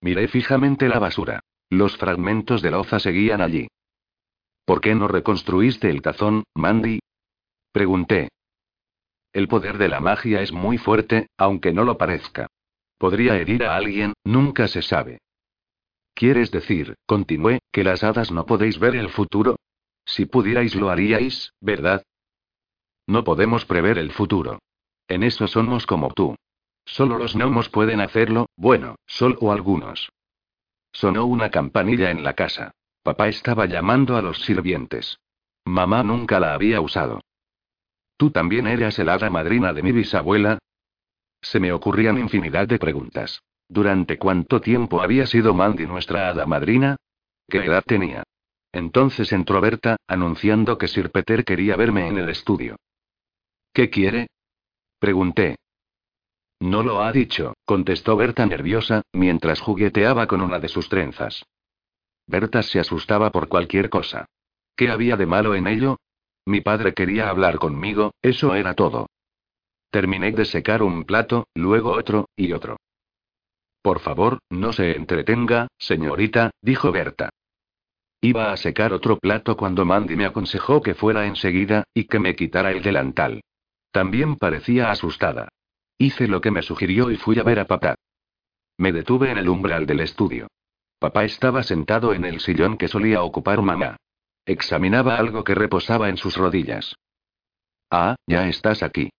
Miré 0.00 0.28
fijamente 0.28 0.88
la 0.88 1.00
basura. 1.00 1.40
Los 1.68 1.96
fragmentos 1.96 2.62
de 2.62 2.70
loza 2.70 3.00
seguían 3.00 3.40
allí. 3.40 3.66
¿Por 4.64 4.80
qué 4.80 4.94
no 4.94 5.08
reconstruiste 5.08 5.90
el 5.90 6.02
tazón, 6.02 6.44
Mandy? 6.54 7.00
Pregunté. 7.72 8.28
El 9.32 9.48
poder 9.48 9.76
de 9.76 9.88
la 9.88 9.98
magia 9.98 10.40
es 10.40 10.52
muy 10.52 10.78
fuerte, 10.78 11.26
aunque 11.36 11.72
no 11.72 11.82
lo 11.82 11.98
parezca. 11.98 12.46
Podría 12.98 13.36
herir 13.36 13.64
a 13.64 13.76
alguien, 13.76 14.14
nunca 14.24 14.68
se 14.68 14.82
sabe. 14.82 15.20
¿Quieres 16.14 16.50
decir, 16.50 16.94
continué, 17.06 17.58
que 17.70 17.84
las 17.84 18.02
hadas 18.02 18.30
no 18.30 18.46
podéis 18.46 18.78
ver 18.78 18.96
el 18.96 19.10
futuro? 19.10 19.56
Si 20.06 20.24
pudierais 20.24 20.74
lo 20.74 20.88
haríais, 20.88 21.52
¿verdad? 21.60 22.02
No 23.06 23.22
podemos 23.22 23.66
prever 23.66 23.98
el 23.98 24.12
futuro. 24.12 24.60
En 25.08 25.22
eso 25.22 25.46
somos 25.46 25.86
como 25.86 26.12
tú. 26.12 26.36
Solo 26.84 27.18
los 27.18 27.34
gnomos 27.34 27.68
pueden 27.68 28.00
hacerlo, 28.00 28.46
bueno, 28.56 28.96
solo 29.06 29.52
algunos. 29.52 30.08
Sonó 30.92 31.26
una 31.26 31.50
campanilla 31.50 32.10
en 32.10 32.24
la 32.24 32.32
casa. 32.32 32.72
Papá 33.02 33.28
estaba 33.28 33.66
llamando 33.66 34.16
a 34.16 34.22
los 34.22 34.40
sirvientes. 34.42 35.18
Mamá 35.64 36.02
nunca 36.02 36.40
la 36.40 36.54
había 36.54 36.80
usado. 36.80 37.20
¿Tú 38.16 38.30
también 38.30 38.66
eras 38.66 38.98
el 38.98 39.08
hada 39.08 39.28
madrina 39.28 39.72
de 39.72 39.82
mi 39.82 39.92
bisabuela? 39.92 40.58
Se 41.50 41.60
me 41.60 41.72
ocurrían 41.72 42.18
infinidad 42.18 42.66
de 42.66 42.76
preguntas. 42.76 43.40
¿Durante 43.68 44.18
cuánto 44.18 44.60
tiempo 44.60 45.00
había 45.00 45.26
sido 45.26 45.54
Mandy 45.54 45.86
nuestra 45.86 46.28
hada 46.28 46.44
madrina? 46.44 46.96
¿Qué 47.48 47.58
edad 47.58 47.84
tenía? 47.86 48.24
Entonces 48.72 49.32
entró 49.32 49.60
Berta, 49.60 49.96
anunciando 50.08 50.76
que 50.76 50.88
Sir 50.88 51.12
Peter 51.12 51.44
quería 51.44 51.76
verme 51.76 52.08
en 52.08 52.18
el 52.18 52.30
estudio. 52.30 52.74
¿Qué 53.72 53.90
quiere? 53.90 54.26
Pregunté. 54.98 55.54
No 56.58 56.82
lo 56.82 57.00
ha 57.00 57.12
dicho, 57.12 57.54
contestó 57.64 58.16
Berta 58.16 58.44
nerviosa, 58.44 59.02
mientras 59.12 59.60
jugueteaba 59.60 60.26
con 60.26 60.40
una 60.40 60.58
de 60.58 60.68
sus 60.68 60.88
trenzas. 60.88 61.44
Berta 62.26 62.64
se 62.64 62.80
asustaba 62.80 63.30
por 63.30 63.46
cualquier 63.46 63.88
cosa. 63.88 64.26
¿Qué 64.74 64.90
había 64.90 65.16
de 65.16 65.26
malo 65.26 65.54
en 65.54 65.68
ello? 65.68 65.98
Mi 66.44 66.60
padre 66.60 66.92
quería 66.92 67.28
hablar 67.28 67.58
conmigo, 67.58 68.14
eso 68.20 68.56
era 68.56 68.74
todo. 68.74 69.06
Terminé 69.90 70.32
de 70.32 70.44
secar 70.44 70.82
un 70.82 71.04
plato, 71.04 71.48
luego 71.54 71.92
otro, 71.92 72.28
y 72.36 72.52
otro. 72.52 72.76
Por 73.82 74.00
favor, 74.00 74.40
no 74.50 74.72
se 74.72 74.96
entretenga, 74.96 75.68
señorita, 75.78 76.50
dijo 76.60 76.90
Berta. 76.90 77.30
Iba 78.20 78.52
a 78.52 78.56
secar 78.56 78.92
otro 78.92 79.18
plato 79.18 79.56
cuando 79.56 79.84
Mandy 79.84 80.16
me 80.16 80.24
aconsejó 80.24 80.82
que 80.82 80.94
fuera 80.94 81.26
enseguida, 81.26 81.84
y 81.94 82.04
que 82.04 82.18
me 82.18 82.34
quitara 82.34 82.72
el 82.72 82.82
delantal. 82.82 83.42
También 83.92 84.36
parecía 84.36 84.90
asustada. 84.90 85.48
Hice 85.98 86.26
lo 86.26 86.40
que 86.40 86.50
me 86.50 86.62
sugirió 86.62 87.10
y 87.10 87.16
fui 87.16 87.38
a 87.38 87.42
ver 87.42 87.60
a 87.60 87.66
papá. 87.66 87.94
Me 88.78 88.92
detuve 88.92 89.30
en 89.30 89.38
el 89.38 89.48
umbral 89.48 89.86
del 89.86 90.00
estudio. 90.00 90.48
Papá 90.98 91.24
estaba 91.24 91.62
sentado 91.62 92.12
en 92.12 92.24
el 92.24 92.40
sillón 92.40 92.76
que 92.76 92.88
solía 92.88 93.22
ocupar 93.22 93.62
mamá. 93.62 93.96
Examinaba 94.44 95.16
algo 95.16 95.44
que 95.44 95.54
reposaba 95.54 96.08
en 96.08 96.16
sus 96.16 96.36
rodillas. 96.36 96.94
Ah, 97.90 98.16
ya 98.26 98.48
estás 98.48 98.82
aquí. 98.82 99.10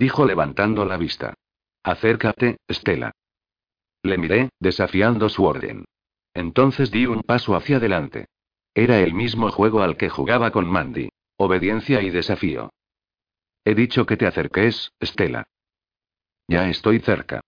Dijo 0.00 0.24
levantando 0.24 0.86
la 0.86 0.96
vista. 0.96 1.34
Acércate, 1.82 2.56
Estela. 2.66 3.12
Le 4.02 4.16
miré, 4.16 4.48
desafiando 4.58 5.28
su 5.28 5.44
orden. 5.44 5.84
Entonces 6.32 6.90
di 6.90 7.04
un 7.04 7.20
paso 7.20 7.54
hacia 7.54 7.76
adelante. 7.76 8.24
Era 8.74 9.00
el 9.00 9.12
mismo 9.12 9.50
juego 9.50 9.82
al 9.82 9.98
que 9.98 10.08
jugaba 10.08 10.52
con 10.52 10.66
Mandy. 10.66 11.10
Obediencia 11.36 12.00
y 12.00 12.08
desafío. 12.08 12.70
He 13.62 13.74
dicho 13.74 14.06
que 14.06 14.16
te 14.16 14.26
acerques, 14.26 14.90
Estela. 14.98 15.46
Ya 16.48 16.70
estoy 16.70 17.00
cerca. 17.00 17.42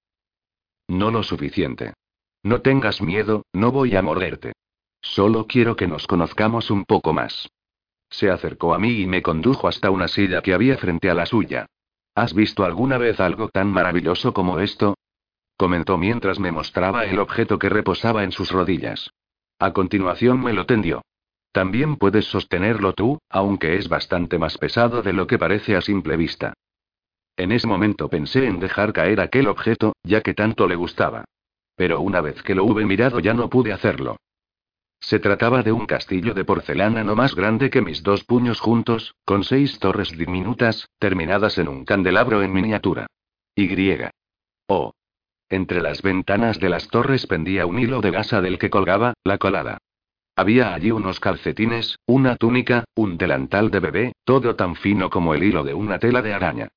No 0.89 1.11
lo 1.11 1.23
suficiente. 1.23 1.95
No 2.43 2.61
tengas 2.61 3.01
miedo, 3.01 3.47
no 3.55 3.73
voy 3.73 3.97
a 3.97 4.03
morderte. 4.03 4.53
Solo 5.01 5.47
quiero 5.47 5.75
que 5.75 5.89
nos 5.89 6.07
conozcamos 6.07 6.71
un 6.71 6.85
poco 6.85 7.15
más. 7.15 7.49
Se 8.11 8.29
acercó 8.29 8.75
a 8.75 8.79
mí 8.79 9.01
y 9.01 9.07
me 9.07 9.23
condujo 9.23 9.69
hasta 9.69 9.91
una 9.91 10.07
silla 10.07 10.43
que 10.43 10.53
había 10.53 10.77
frente 10.77 11.09
a 11.09 11.15
la 11.15 11.25
suya. 11.25 11.67
¿Has 12.15 12.35
visto 12.35 12.65
alguna 12.65 12.99
vez 12.99 13.21
algo 13.21 13.49
tan 13.49 13.69
maravilloso 13.69 14.33
como 14.33 14.59
esto? 14.59 14.97
comentó 15.57 15.97
mientras 15.97 16.41
me 16.41 16.51
mostraba 16.51 17.05
el 17.05 17.19
objeto 17.19 17.59
que 17.59 17.69
reposaba 17.69 18.25
en 18.25 18.33
sus 18.33 18.51
rodillas. 18.51 19.11
A 19.59 19.73
continuación 19.73 20.43
me 20.43 20.53
lo 20.53 20.67
tendió. 20.67 21.03
También 21.53 21.97
puedes 21.97 22.25
sostenerlo 22.25 22.95
tú, 22.95 23.19
aunque 23.29 23.77
es 23.77 23.89
bastante 23.89 24.39
más 24.39 24.59
pesado 24.59 25.03
de 25.03 25.13
lo 25.13 25.27
que 25.27 25.39
parece 25.39 25.77
a 25.77 25.81
simple 25.81 26.17
vista. 26.17 26.55
En 27.37 27.53
ese 27.53 27.67
momento 27.67 28.09
pensé 28.09 28.47
en 28.47 28.59
dejar 28.59 28.93
caer 28.93 29.21
aquel 29.21 29.47
objeto, 29.47 29.95
ya 30.03 30.21
que 30.21 30.35
tanto 30.35 30.67
le 30.67 30.77
gustaba. 30.77 31.25
Pero 31.77 32.01
una 32.01 32.21
vez 32.21 32.43
que 32.43 32.55
lo 32.55 32.65
hube 32.65 32.85
mirado 32.85 33.21
ya 33.21 33.35
no 33.35 33.49
pude 33.49 33.73
hacerlo. 33.73 34.17
Se 35.03 35.19
trataba 35.19 35.63
de 35.63 35.73
un 35.73 35.87
castillo 35.87 36.33
de 36.33 36.45
porcelana 36.45 37.03
no 37.03 37.17
más 37.17 37.35
grande 37.35 37.71
que 37.71 37.83
mis 37.83 38.05
dos 38.05 38.23
puños 38.23 38.61
juntos, 38.61 39.17
con 39.25 39.43
seis 39.43 39.81
torres 39.81 40.17
diminutas, 40.17 40.89
terminadas 41.01 41.59
en 41.59 41.69
un 41.69 41.85
candelabro 41.85 42.41
en 42.43 42.53
miniatura. 42.53 43.09
Y. 43.57 43.69
Oh. 44.69 44.95
Entre 45.51 45.83
las 45.83 46.01
ventanas 46.03 46.61
de 46.61 46.69
las 46.71 46.87
torres 46.87 47.27
pendía 47.27 47.67
un 47.67 47.81
hilo 47.81 48.01
de 48.01 48.13
gasa 48.13 48.41
del 48.41 48.59
que 48.59 48.71
colgaba, 48.71 49.15
la 49.25 49.39
colada. 49.39 49.79
Había 50.37 50.73
allí 50.73 50.93
unos 50.93 51.21
calcetines, 51.21 51.99
una 52.07 52.37
túnica, 52.37 52.85
un 52.95 53.19
delantal 53.19 53.71
de 53.71 53.81
bebé, 53.81 54.13
todo 54.25 54.55
tan 54.55 54.77
fino 54.77 55.11
como 55.11 55.35
el 55.35 55.43
hilo 55.43 55.65
de 55.65 55.75
una 55.75 55.99
tela 55.99 56.23
de 56.23 56.33
araña. 56.33 56.69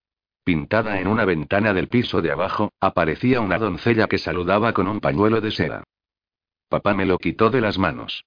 Pintada 0.44 1.00
en 1.00 1.08
una 1.08 1.26
ventana 1.26 1.74
del 1.74 1.88
piso 1.88 2.22
de 2.22 2.32
abajo, 2.32 2.74
aparecía 2.82 3.40
una 3.40 3.60
doncella 3.60 4.08
que 4.08 4.18
saludaba 4.18 4.74
con 4.74 4.88
un 4.88 5.00
pañuelo 5.00 5.42
de 5.42 5.52
seda. 5.52 5.84
Papá 6.76 6.94
me 6.94 7.06
lo 7.06 7.20
quitó 7.20 7.52
de 7.52 7.62
las 7.62 7.78
manos. 7.78 8.26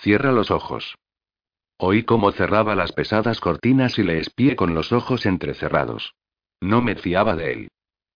Cierra 0.00 0.32
los 0.32 0.50
ojos. 0.50 0.96
Oí 1.78 2.02
cómo 2.02 2.32
cerraba 2.32 2.74
las 2.74 2.90
pesadas 2.90 3.38
cortinas 3.38 3.96
y 3.96 4.02
le 4.02 4.18
espié 4.18 4.56
con 4.56 4.74
los 4.74 4.90
ojos 4.90 5.24
entrecerrados. 5.24 6.16
No 6.60 6.82
me 6.82 6.96
fiaba 6.96 7.36
de 7.36 7.52
él. 7.52 7.68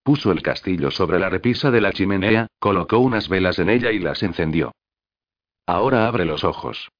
Puso 0.02 0.32
el 0.32 0.42
castillo 0.42 0.90
sobre 0.90 1.20
la 1.20 1.28
repisa 1.28 1.70
de 1.70 1.80
la 1.80 1.92
chimenea, 1.92 2.48
colocó 2.58 2.98
unas 2.98 3.28
velas 3.28 3.60
en 3.60 3.70
ella 3.70 3.92
y 3.92 4.00
las 4.00 4.24
encendió. 4.24 4.72
Ahora 5.66 6.08
abre 6.08 6.24
los 6.24 6.42
ojos. 6.42 6.90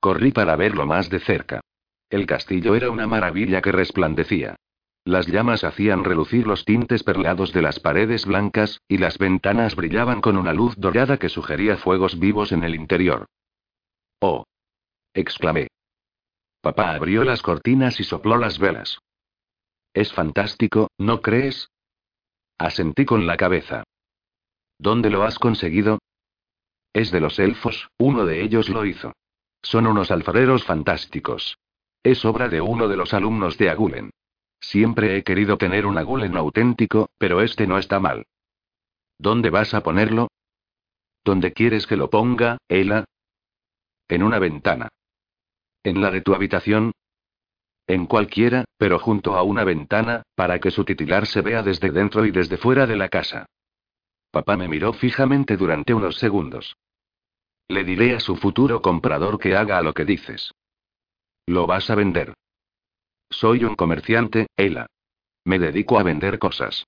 Corrí 0.00 0.32
para 0.32 0.56
verlo 0.56 0.84
más 0.84 1.08
de 1.08 1.20
cerca. 1.20 1.62
El 2.10 2.26
castillo 2.26 2.74
era 2.74 2.90
una 2.90 3.06
maravilla 3.06 3.62
que 3.62 3.72
resplandecía. 3.72 4.56
Las 5.04 5.26
llamas 5.26 5.64
hacían 5.64 6.02
relucir 6.02 6.46
los 6.46 6.64
tintes 6.64 7.02
perleados 7.02 7.52
de 7.52 7.60
las 7.60 7.78
paredes 7.78 8.24
blancas, 8.24 8.80
y 8.88 8.96
las 8.96 9.18
ventanas 9.18 9.76
brillaban 9.76 10.22
con 10.22 10.38
una 10.38 10.54
luz 10.54 10.74
dorada 10.76 11.18
que 11.18 11.28
sugería 11.28 11.76
fuegos 11.76 12.18
vivos 12.18 12.52
en 12.52 12.64
el 12.64 12.74
interior. 12.74 13.26
¡Oh! 14.20 14.44
exclamé. 15.12 15.68
Papá 16.62 16.94
abrió 16.94 17.24
las 17.24 17.42
cortinas 17.42 18.00
y 18.00 18.04
sopló 18.04 18.38
las 18.38 18.58
velas. 18.58 18.98
Es 19.92 20.10
fantástico, 20.10 20.88
¿no 20.96 21.20
crees? 21.20 21.68
Asentí 22.56 23.04
con 23.04 23.26
la 23.26 23.36
cabeza. 23.36 23.84
¿Dónde 24.78 25.10
lo 25.10 25.22
has 25.22 25.38
conseguido? 25.38 25.98
Es 26.94 27.10
de 27.10 27.20
los 27.20 27.38
elfos, 27.38 27.90
uno 27.98 28.24
de 28.24 28.42
ellos 28.42 28.70
lo 28.70 28.86
hizo. 28.86 29.12
Son 29.60 29.86
unos 29.86 30.10
alfareros 30.10 30.64
fantásticos. 30.64 31.58
Es 32.02 32.24
obra 32.24 32.48
de 32.48 32.62
uno 32.62 32.88
de 32.88 32.96
los 32.96 33.12
alumnos 33.12 33.58
de 33.58 33.68
Agulen. 33.68 34.10
Siempre 34.68 35.16
he 35.16 35.22
querido 35.22 35.58
tener 35.58 35.84
un 35.86 35.98
agulen 35.98 36.36
auténtico, 36.36 37.10
pero 37.18 37.42
este 37.42 37.66
no 37.66 37.78
está 37.78 38.00
mal. 38.00 38.26
¿Dónde 39.18 39.50
vas 39.50 39.74
a 39.74 39.82
ponerlo? 39.82 40.28
¿Dónde 41.22 41.52
quieres 41.52 41.86
que 41.86 41.96
lo 41.96 42.10
ponga, 42.10 42.58
Ela? 42.68 43.04
En 44.08 44.22
una 44.22 44.38
ventana. 44.38 44.88
¿En 45.82 46.00
la 46.00 46.10
de 46.10 46.22
tu 46.22 46.34
habitación? 46.34 46.92
En 47.86 48.06
cualquiera, 48.06 48.64
pero 48.78 48.98
junto 48.98 49.36
a 49.36 49.42
una 49.42 49.64
ventana, 49.64 50.22
para 50.34 50.58
que 50.58 50.70
su 50.70 50.84
titular 50.84 51.26
se 51.26 51.42
vea 51.42 51.62
desde 51.62 51.90
dentro 51.90 52.24
y 52.24 52.30
desde 52.30 52.56
fuera 52.56 52.86
de 52.86 52.96
la 52.96 53.08
casa. 53.08 53.46
Papá 54.30 54.56
me 54.56 54.68
miró 54.68 54.94
fijamente 54.94 55.56
durante 55.56 55.92
unos 55.92 56.16
segundos. 56.16 56.74
Le 57.68 57.84
diré 57.84 58.16
a 58.16 58.20
su 58.20 58.36
futuro 58.36 58.80
comprador 58.80 59.38
que 59.38 59.56
haga 59.56 59.80
lo 59.82 59.92
que 59.92 60.04
dices. 60.04 60.52
Lo 61.46 61.66
vas 61.66 61.90
a 61.90 61.94
vender. 61.94 62.34
Soy 63.30 63.64
un 63.64 63.74
comerciante, 63.74 64.46
Ela. 64.56 64.86
Me 65.44 65.58
dedico 65.58 65.98
a 65.98 66.02
vender 66.02 66.38
cosas. 66.38 66.86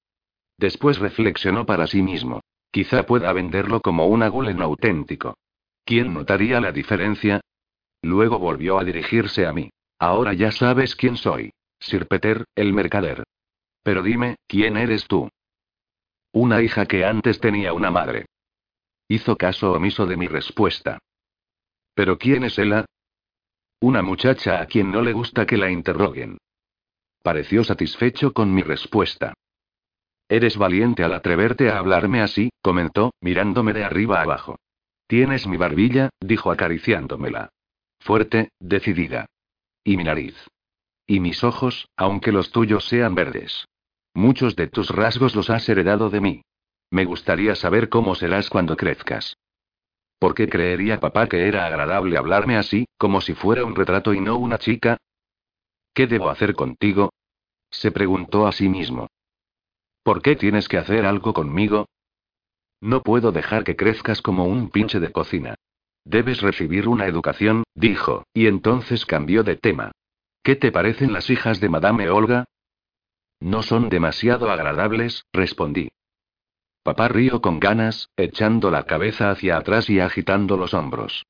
Después 0.59 0.99
reflexionó 0.99 1.67
para 1.67 1.87
sí 1.87 2.03
mismo. 2.03 2.41
Quizá 2.71 3.05
pueda 3.07 3.33
venderlo 3.33 3.81
como 3.81 4.07
un 4.07 4.23
agulen 4.23 4.63
auténtico. 4.63 5.37
¿Quién 5.85 6.15
notaría 6.15 6.61
la 6.61 6.73
diferencia? 6.73 7.41
Luego 8.03 8.39
volvió 8.39 8.79
a 8.79 8.85
dirigirse 8.85 9.47
a 9.47 9.53
mí. 9.53 9.71
Ahora 9.99 10.35
ya 10.35 10.53
sabes 10.53 10.97
quién 10.97 11.17
soy. 11.17 11.53
Sir 11.79 12.07
Peter, 12.07 12.45
el 12.55 12.73
mercader. 12.73 13.25
Pero 13.83 14.03
dime, 14.03 14.37
¿quién 14.47 14.77
eres 14.77 15.07
tú? 15.07 15.29
Una 16.33 16.63
hija 16.63 16.87
que 16.87 17.05
antes 17.05 17.41
tenía 17.41 17.73
una 17.73 17.91
madre. 17.91 18.27
Hizo 19.09 19.37
caso 19.37 19.73
omiso 19.73 20.07
de 20.07 20.17
mi 20.17 20.27
respuesta. 20.27 20.99
¿Pero 21.95 22.19
quién 22.19 22.45
es 22.45 22.59
ella? 22.59 22.85
Una 23.81 24.03
muchacha 24.03 24.61
a 24.61 24.67
quien 24.67 24.91
no 24.91 25.03
le 25.03 25.13
gusta 25.13 25.47
que 25.47 25.59
la 25.59 25.71
interroguen. 25.71 26.39
Pareció 27.23 27.63
satisfecho 27.63 28.33
con 28.33 28.55
mi 28.55 28.63
respuesta. 28.63 29.35
Eres 30.29 30.57
valiente 30.57 31.05
al 31.05 31.13
atreverte 31.13 31.71
a 31.71 31.79
hablarme 31.79 32.23
así, 32.23 32.51
comentó, 32.63 33.13
mirándome 33.21 33.73
de 33.73 33.85
arriba 33.85 34.23
abajo. 34.23 34.57
Tienes 35.07 35.47
mi 35.47 35.57
barbilla, 35.57 36.11
dijo 36.21 36.51
acariciándomela. 36.51 37.51
Fuerte, 38.01 38.51
decidida. 38.59 39.27
Y 39.85 39.97
mi 39.97 40.05
nariz. 40.05 40.35
Y 41.07 41.21
mis 41.21 41.45
ojos, 41.45 41.89
aunque 41.97 42.33
los 42.33 42.51
tuyos 42.51 42.89
sean 42.89 43.15
verdes. 43.15 43.67
Muchos 44.15 44.57
de 44.57 44.67
tus 44.67 44.89
rasgos 44.91 45.37
los 45.37 45.51
has 45.51 45.69
heredado 45.69 46.11
de 46.11 46.21
mí. 46.21 46.43
Me 46.91 47.05
gustaría 47.05 47.55
saber 47.55 47.89
cómo 47.89 48.15
serás 48.15 48.49
cuando 48.49 48.77
crezcas. 48.77 49.37
¿Por 50.19 50.35
qué 50.35 50.49
creería 50.49 50.99
papá 50.99 51.29
que 51.29 51.47
era 51.47 51.67
agradable 51.67 52.17
hablarme 52.17 52.57
así, 52.57 52.87
como 52.97 53.21
si 53.21 53.35
fuera 53.35 53.65
un 53.65 53.75
retrato 53.75 54.15
y 54.15 54.21
no 54.21 54.37
una 54.37 54.59
chica? 54.59 54.97
¿Qué 55.95 56.07
debo 56.07 56.31
hacer 56.31 56.55
contigo? 56.55 57.13
Se 57.71 57.91
preguntó 57.91 58.47
a 58.47 58.53
sí 58.53 58.69
mismo. 58.69 59.09
¿Por 60.03 60.23
qué 60.23 60.37
tienes 60.37 60.69
que 60.69 60.79
hacer 60.79 61.05
algo 61.05 61.35
conmigo? 61.35 61.87
No 62.81 63.03
puedo 63.03 63.33
dejar 63.33 63.65
que 63.65 63.77
crezcas 63.77 64.23
como 64.23 64.45
un 64.45 64.71
pinche 64.71 65.01
de 65.01 65.11
cocina. 65.11 65.55
Debes 66.05 66.41
recibir 66.41 66.89
una 66.89 67.07
educación, 67.07 67.65
dijo, 67.75 68.25
y 68.33 68.47
entonces 68.47 69.05
cambió 69.05 69.43
de 69.43 69.57
tema. 69.57 69.93
¿Qué 70.43 70.55
te 70.55 70.71
parecen 70.71 71.13
las 71.13 71.29
hijas 71.31 71.61
de 71.61 71.69
Madame 71.69 72.09
Olga? 72.09 72.45
No 73.41 73.63
son 73.63 73.89
demasiado 73.89 74.51
agradables, 74.51 75.25
respondí. 75.33 75.89
Papá 76.87 77.09
rió 77.09 77.41
con 77.41 77.59
ganas, 77.59 78.11
echando 78.17 78.71
la 78.71 78.85
cabeza 78.85 79.33
hacia 79.33 79.57
atrás 79.57 79.91
y 79.91 79.99
agitando 79.99 80.57
los 80.57 80.73
hombros. 80.73 81.27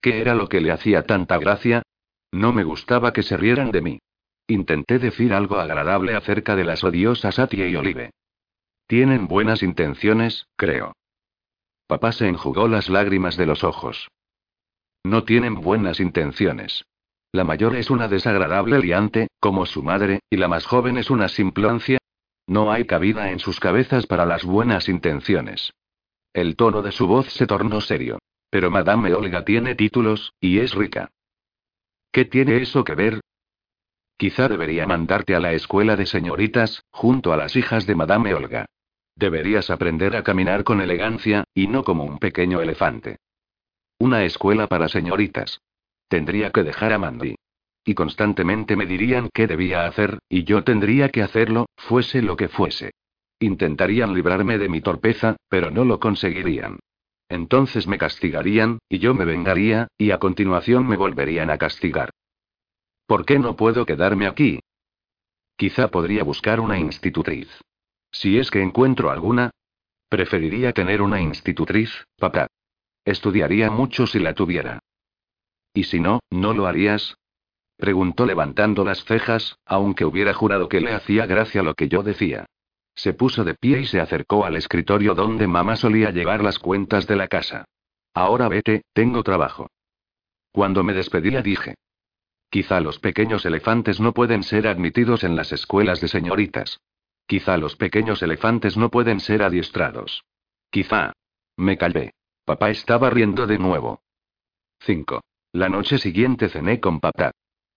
¿Qué 0.00 0.22
era 0.22 0.34
lo 0.34 0.48
que 0.48 0.62
le 0.62 0.72
hacía 0.72 1.02
tanta 1.02 1.36
gracia? 1.36 1.82
No 2.32 2.54
me 2.54 2.64
gustaba 2.64 3.12
que 3.12 3.22
se 3.22 3.36
rieran 3.36 3.72
de 3.72 3.82
mí. 3.82 3.98
Intenté 4.46 4.98
decir 4.98 5.34
algo 5.34 5.58
agradable 5.58 6.16
acerca 6.16 6.56
de 6.56 6.64
las 6.64 6.82
odiosas 6.82 7.38
Atia 7.38 7.68
y 7.68 7.76
Olive. 7.76 8.12
Tienen 8.86 9.28
buenas 9.28 9.62
intenciones, 9.62 10.46
creo. 10.56 10.94
Papá 11.86 12.12
se 12.12 12.26
enjugó 12.26 12.66
las 12.66 12.88
lágrimas 12.88 13.36
de 13.36 13.44
los 13.44 13.64
ojos. 13.64 14.08
No 15.04 15.24
tienen 15.24 15.56
buenas 15.56 16.00
intenciones. 16.00 16.86
La 17.32 17.44
mayor 17.44 17.76
es 17.76 17.90
una 17.90 18.08
desagradable 18.08 18.78
liante, 18.78 19.28
como 19.40 19.66
su 19.66 19.82
madre, 19.82 20.20
y 20.30 20.38
la 20.38 20.48
más 20.48 20.64
joven 20.64 20.96
es 20.96 21.10
una 21.10 21.28
simplancia. 21.28 21.99
No 22.50 22.72
hay 22.72 22.84
cabida 22.84 23.30
en 23.30 23.38
sus 23.38 23.60
cabezas 23.60 24.08
para 24.08 24.26
las 24.26 24.44
buenas 24.44 24.88
intenciones. 24.88 25.72
El 26.32 26.56
tono 26.56 26.82
de 26.82 26.90
su 26.90 27.06
voz 27.06 27.32
se 27.32 27.46
tornó 27.46 27.80
serio. 27.80 28.18
Pero 28.50 28.72
Madame 28.72 29.14
Olga 29.14 29.44
tiene 29.44 29.76
títulos, 29.76 30.34
y 30.40 30.58
es 30.58 30.74
rica. 30.74 31.12
¿Qué 32.10 32.24
tiene 32.24 32.56
eso 32.56 32.82
que 32.82 32.96
ver? 32.96 33.20
Quizá 34.16 34.48
debería 34.48 34.84
mandarte 34.84 35.36
a 35.36 35.38
la 35.38 35.52
escuela 35.52 35.94
de 35.94 36.06
señoritas, 36.06 36.82
junto 36.90 37.32
a 37.32 37.36
las 37.36 37.54
hijas 37.54 37.86
de 37.86 37.94
Madame 37.94 38.34
Olga. 38.34 38.66
Deberías 39.14 39.70
aprender 39.70 40.16
a 40.16 40.24
caminar 40.24 40.64
con 40.64 40.80
elegancia, 40.80 41.44
y 41.54 41.68
no 41.68 41.84
como 41.84 42.02
un 42.02 42.18
pequeño 42.18 42.60
elefante. 42.60 43.18
Una 44.00 44.24
escuela 44.24 44.66
para 44.66 44.88
señoritas. 44.88 45.60
Tendría 46.08 46.50
que 46.50 46.64
dejar 46.64 46.94
a 46.94 46.98
Mandy. 46.98 47.36
Y 47.84 47.94
constantemente 47.94 48.76
me 48.76 48.86
dirían 48.86 49.30
qué 49.32 49.46
debía 49.46 49.86
hacer, 49.86 50.18
y 50.28 50.44
yo 50.44 50.64
tendría 50.64 51.08
que 51.08 51.22
hacerlo, 51.22 51.66
fuese 51.76 52.22
lo 52.22 52.36
que 52.36 52.48
fuese. 52.48 52.92
Intentarían 53.38 54.14
librarme 54.14 54.58
de 54.58 54.68
mi 54.68 54.80
torpeza, 54.80 55.36
pero 55.48 55.70
no 55.70 55.84
lo 55.84 55.98
conseguirían. 55.98 56.78
Entonces 57.28 57.86
me 57.86 57.96
castigarían, 57.96 58.80
y 58.88 58.98
yo 58.98 59.14
me 59.14 59.24
vengaría, 59.24 59.88
y 59.96 60.10
a 60.10 60.18
continuación 60.18 60.86
me 60.86 60.96
volverían 60.96 61.48
a 61.50 61.58
castigar. 61.58 62.10
¿Por 63.06 63.24
qué 63.24 63.38
no 63.38 63.56
puedo 63.56 63.86
quedarme 63.86 64.26
aquí? 64.26 64.60
Quizá 65.56 65.88
podría 65.88 66.24
buscar 66.24 66.60
una 66.60 66.78
institutriz. 66.78 67.48
Si 68.12 68.38
es 68.38 68.50
que 68.50 68.62
encuentro 68.62 69.10
alguna. 69.10 69.50
Preferiría 70.08 70.72
tener 70.72 71.02
una 71.02 71.20
institutriz, 71.20 72.04
papá. 72.16 72.48
Estudiaría 73.04 73.70
mucho 73.70 74.06
si 74.06 74.18
la 74.18 74.34
tuviera. 74.34 74.80
¿Y 75.72 75.84
si 75.84 76.00
no, 76.00 76.20
no 76.30 76.52
lo 76.52 76.66
harías? 76.66 77.16
Preguntó 77.80 78.26
levantando 78.26 78.84
las 78.84 79.04
cejas, 79.04 79.56
aunque 79.64 80.04
hubiera 80.04 80.34
jurado 80.34 80.68
que 80.68 80.82
le 80.82 80.92
hacía 80.92 81.24
gracia 81.24 81.62
lo 81.62 81.72
que 81.74 81.88
yo 81.88 82.02
decía. 82.02 82.44
Se 82.94 83.14
puso 83.14 83.42
de 83.42 83.54
pie 83.54 83.80
y 83.80 83.86
se 83.86 84.00
acercó 84.00 84.44
al 84.44 84.56
escritorio 84.56 85.14
donde 85.14 85.46
mamá 85.46 85.76
solía 85.76 86.10
llevar 86.10 86.44
las 86.44 86.58
cuentas 86.58 87.06
de 87.06 87.16
la 87.16 87.26
casa. 87.26 87.64
Ahora 88.12 88.48
vete, 88.48 88.82
tengo 88.92 89.22
trabajo. 89.22 89.70
Cuando 90.52 90.84
me 90.84 90.92
despedía 90.92 91.40
dije. 91.40 91.76
Quizá 92.50 92.80
los 92.80 92.98
pequeños 92.98 93.46
elefantes 93.46 93.98
no 93.98 94.12
pueden 94.12 94.42
ser 94.42 94.68
admitidos 94.68 95.24
en 95.24 95.34
las 95.34 95.50
escuelas 95.50 96.02
de 96.02 96.08
señoritas. 96.08 96.80
Quizá 97.26 97.56
los 97.56 97.76
pequeños 97.76 98.22
elefantes 98.22 98.76
no 98.76 98.90
pueden 98.90 99.20
ser 99.20 99.42
adiestrados. 99.42 100.24
Quizá. 100.68 101.14
Me 101.56 101.78
calvé. 101.78 102.12
Papá 102.44 102.68
estaba 102.68 103.08
riendo 103.08 103.46
de 103.46 103.58
nuevo. 103.58 104.02
5. 104.80 105.22
La 105.52 105.70
noche 105.70 105.96
siguiente 105.96 106.50
cené 106.50 106.78
con 106.78 107.00
papá. 107.00 107.30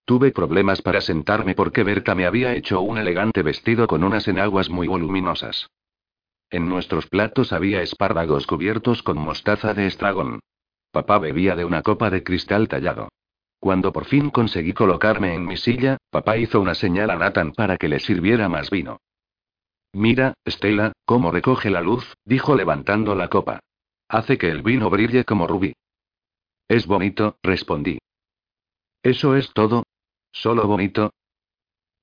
Tuve 0.06 0.32
problemas 0.32 0.82
para 0.82 1.00
sentarme 1.00 1.56
porque 1.56 1.84
Berta 1.84 2.14
me 2.14 2.26
había 2.26 2.54
hecho 2.54 2.82
un 2.82 2.98
elegante 2.98 3.42
vestido 3.42 3.88
con 3.88 4.04
unas 4.04 4.28
enaguas 4.28 4.70
muy 4.70 4.88
voluminosas. 4.88 5.70
En 6.50 6.68
nuestros 6.68 7.08
platos 7.08 7.54
había 7.54 7.82
espárragos 7.82 8.46
cubiertos 8.46 9.02
con 9.02 9.18
mostaza 9.18 9.74
de 9.74 9.88
estragón. 9.88 10.40
Papá 10.92 11.20
bebía 11.20 11.56
de 11.56 11.66
una 11.66 11.82
copa 11.82 12.10
de 12.10 12.24
cristal 12.24 12.68
tallado. 12.68 13.10
Cuando 13.60 13.94
por 13.94 14.06
fin 14.06 14.30
conseguí 14.30 14.74
colocarme 14.74 15.34
en 15.34 15.46
mi 15.46 15.56
silla, 15.56 15.98
papá 16.10 16.38
hizo 16.38 16.60
una 16.60 16.76
señal 16.76 17.10
a 17.10 17.16
Nathan 17.16 17.54
para 17.54 17.78
que 17.78 17.88
le 17.88 18.00
sirviera 18.00 18.50
más 18.50 18.70
vino. 18.70 19.00
Mira, 19.94 20.34
Estela, 20.44 20.92
cómo 21.06 21.32
recoge 21.32 21.70
la 21.70 21.82
luz, 21.82 22.14
dijo 22.26 22.56
levantando 22.56 23.16
la 23.16 23.30
copa. 23.30 23.62
Hace 24.10 24.38
que 24.38 24.50
el 24.50 24.64
vino 24.64 24.90
brille 24.90 25.24
como 25.24 25.48
rubí. 25.48 25.74
Es 26.68 26.88
bonito, 26.88 27.38
respondí. 27.42 28.00
¿Eso 29.02 29.36
es 29.36 29.52
todo? 29.54 29.84
¿Solo 30.34 30.68
bonito? 30.68 31.14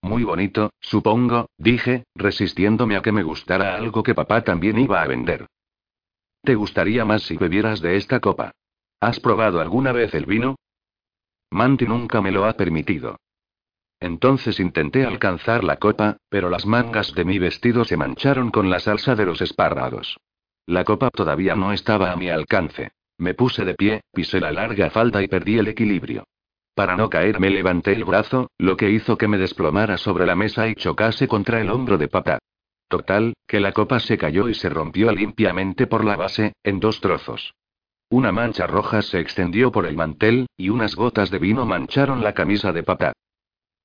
Muy 0.02 0.24
bonito, 0.24 0.72
supongo, 0.80 1.50
dije, 1.58 2.04
resistiéndome 2.14 2.96
a 2.96 3.02
que 3.02 3.12
me 3.12 3.24
gustara 3.24 3.74
algo 3.74 4.02
que 4.02 4.14
papá 4.14 4.42
también 4.42 4.78
iba 4.78 5.02
a 5.02 5.06
vender. 5.06 5.46
¿Te 6.42 6.54
gustaría 6.54 7.04
más 7.04 7.24
si 7.24 7.36
bebieras 7.36 7.82
de 7.82 7.96
esta 7.96 8.20
copa? 8.20 8.52
¿Has 9.00 9.20
probado 9.20 9.60
alguna 9.60 9.92
vez 9.92 10.14
el 10.14 10.26
vino? 10.26 10.56
Manti 11.50 11.86
nunca 11.86 12.22
me 12.22 12.30
lo 12.30 12.44
ha 12.46 12.54
permitido. 12.54 13.16
Entonces 13.98 14.60
intenté 14.60 15.04
alcanzar 15.04 15.64
la 15.64 15.76
copa, 15.76 16.16
pero 16.30 16.48
las 16.48 16.64
mangas 16.64 17.12
de 17.14 17.24
mi 17.24 17.38
vestido 17.38 17.84
se 17.84 17.96
mancharon 17.96 18.50
con 18.50 18.70
la 18.70 18.80
salsa 18.80 19.14
de 19.16 19.26
los 19.26 19.42
espárragos. 19.42 20.18
La 20.66 20.84
copa 20.84 21.10
todavía 21.10 21.56
no 21.56 21.72
estaba 21.72 22.12
a 22.12 22.16
mi 22.16 22.30
alcance. 22.30 22.92
Me 23.18 23.34
puse 23.34 23.64
de 23.64 23.74
pie, 23.74 24.00
pisé 24.12 24.40
la 24.40 24.52
larga 24.52 24.88
falda 24.88 25.20
y 25.20 25.28
perdí 25.28 25.58
el 25.58 25.68
equilibrio. 25.68 26.24
Para 26.80 26.96
no 26.96 27.10
caer 27.10 27.40
me 27.40 27.50
levanté 27.50 27.92
el 27.92 28.06
brazo, 28.06 28.48
lo 28.56 28.74
que 28.74 28.90
hizo 28.90 29.18
que 29.18 29.28
me 29.28 29.36
desplomara 29.36 29.98
sobre 29.98 30.24
la 30.24 30.34
mesa 30.34 30.66
y 30.66 30.74
chocase 30.74 31.28
contra 31.28 31.60
el 31.60 31.68
hombro 31.68 31.98
de 31.98 32.08
papá. 32.08 32.38
Total, 32.88 33.34
que 33.46 33.60
la 33.60 33.72
copa 33.72 34.00
se 34.00 34.16
cayó 34.16 34.48
y 34.48 34.54
se 34.54 34.70
rompió 34.70 35.12
limpiamente 35.12 35.86
por 35.86 36.06
la 36.06 36.16
base, 36.16 36.54
en 36.64 36.80
dos 36.80 37.02
trozos. 37.02 37.52
Una 38.08 38.32
mancha 38.32 38.66
roja 38.66 39.02
se 39.02 39.20
extendió 39.20 39.70
por 39.70 39.84
el 39.84 39.94
mantel, 39.94 40.46
y 40.56 40.70
unas 40.70 40.96
gotas 40.96 41.30
de 41.30 41.38
vino 41.38 41.66
mancharon 41.66 42.24
la 42.24 42.32
camisa 42.32 42.72
de 42.72 42.82
papá. 42.82 43.12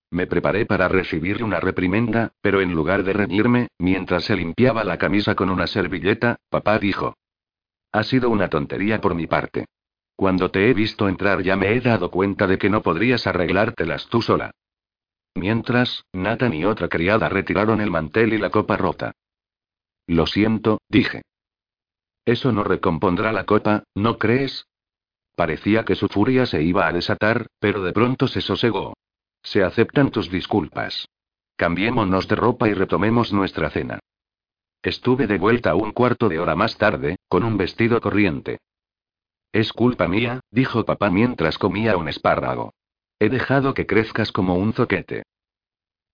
Me 0.09 0.25
preparé 0.25 0.65
para 0.65 0.87
recibir 0.87 1.43
una 1.43 1.59
reprimenda, 1.59 2.31
pero 2.39 2.61
en 2.61 2.71
lugar 2.71 3.03
de 3.03 3.11
reñirme, 3.11 3.67
mientras 3.77 4.23
se 4.23 4.37
limpiaba 4.37 4.85
la 4.85 4.97
camisa 4.97 5.35
con 5.35 5.49
una 5.49 5.67
servilleta, 5.67 6.37
papá 6.49 6.79
dijo. 6.79 7.17
Ha 7.91 8.03
sido 8.03 8.29
una 8.29 8.47
tontería 8.47 9.01
por 9.01 9.15
mi 9.15 9.27
parte. 9.27 9.65
Cuando 10.15 10.49
te 10.49 10.69
he 10.69 10.73
visto 10.73 11.09
entrar 11.09 11.41
ya 11.41 11.55
me 11.55 11.73
he 11.73 11.81
dado 11.81 12.09
cuenta 12.09 12.47
de 12.47 12.57
que 12.57 12.69
no 12.69 12.81
podrías 12.81 13.27
arreglártelas 13.27 14.07
tú 14.07 14.21
sola. 14.21 14.51
Mientras, 15.35 16.05
Nathan 16.13 16.53
y 16.53 16.63
otra 16.63 16.87
criada 16.87 17.27
retiraron 17.27 17.81
el 17.81 17.91
mantel 17.91 18.33
y 18.33 18.37
la 18.37 18.49
copa 18.49 18.77
rota. 18.77 19.11
Lo 20.07 20.25
siento, 20.25 20.79
dije. 20.87 21.23
Eso 22.25 22.51
no 22.51 22.63
recompondrá 22.63 23.33
la 23.33 23.45
copa, 23.45 23.83
¿no 23.93 24.17
crees? 24.17 24.65
Parecía 25.35 25.83
que 25.83 25.95
su 25.95 26.07
furia 26.07 26.45
se 26.45 26.63
iba 26.63 26.87
a 26.87 26.93
desatar, 26.93 27.47
pero 27.59 27.83
de 27.83 27.91
pronto 27.91 28.27
se 28.27 28.39
sosegó. 28.39 28.93
Se 29.43 29.63
aceptan 29.63 30.09
tus 30.11 30.31
disculpas. 30.31 31.07
Cambiémonos 31.57 32.27
de 32.27 32.35
ropa 32.35 32.69
y 32.69 32.73
retomemos 32.73 33.33
nuestra 33.33 33.69
cena. 33.69 33.99
Estuve 34.81 35.27
de 35.27 35.37
vuelta 35.37 35.75
un 35.75 35.91
cuarto 35.91 36.29
de 36.29 36.39
hora 36.39 36.55
más 36.55 36.77
tarde, 36.77 37.17
con 37.27 37.43
un 37.43 37.57
vestido 37.57 37.99
corriente. 37.99 38.59
Es 39.55 39.71
culpa 39.71 40.09
mía, 40.09 40.41
dijo 40.51 40.83
papá 40.83 41.09
mientras 41.09 41.57
comía 41.57 41.95
un 41.95 42.09
espárrago. 42.09 42.73
He 43.19 43.29
dejado 43.29 43.73
que 43.73 43.85
crezcas 43.85 44.33
como 44.33 44.55
un 44.55 44.73
zoquete. 44.73 45.23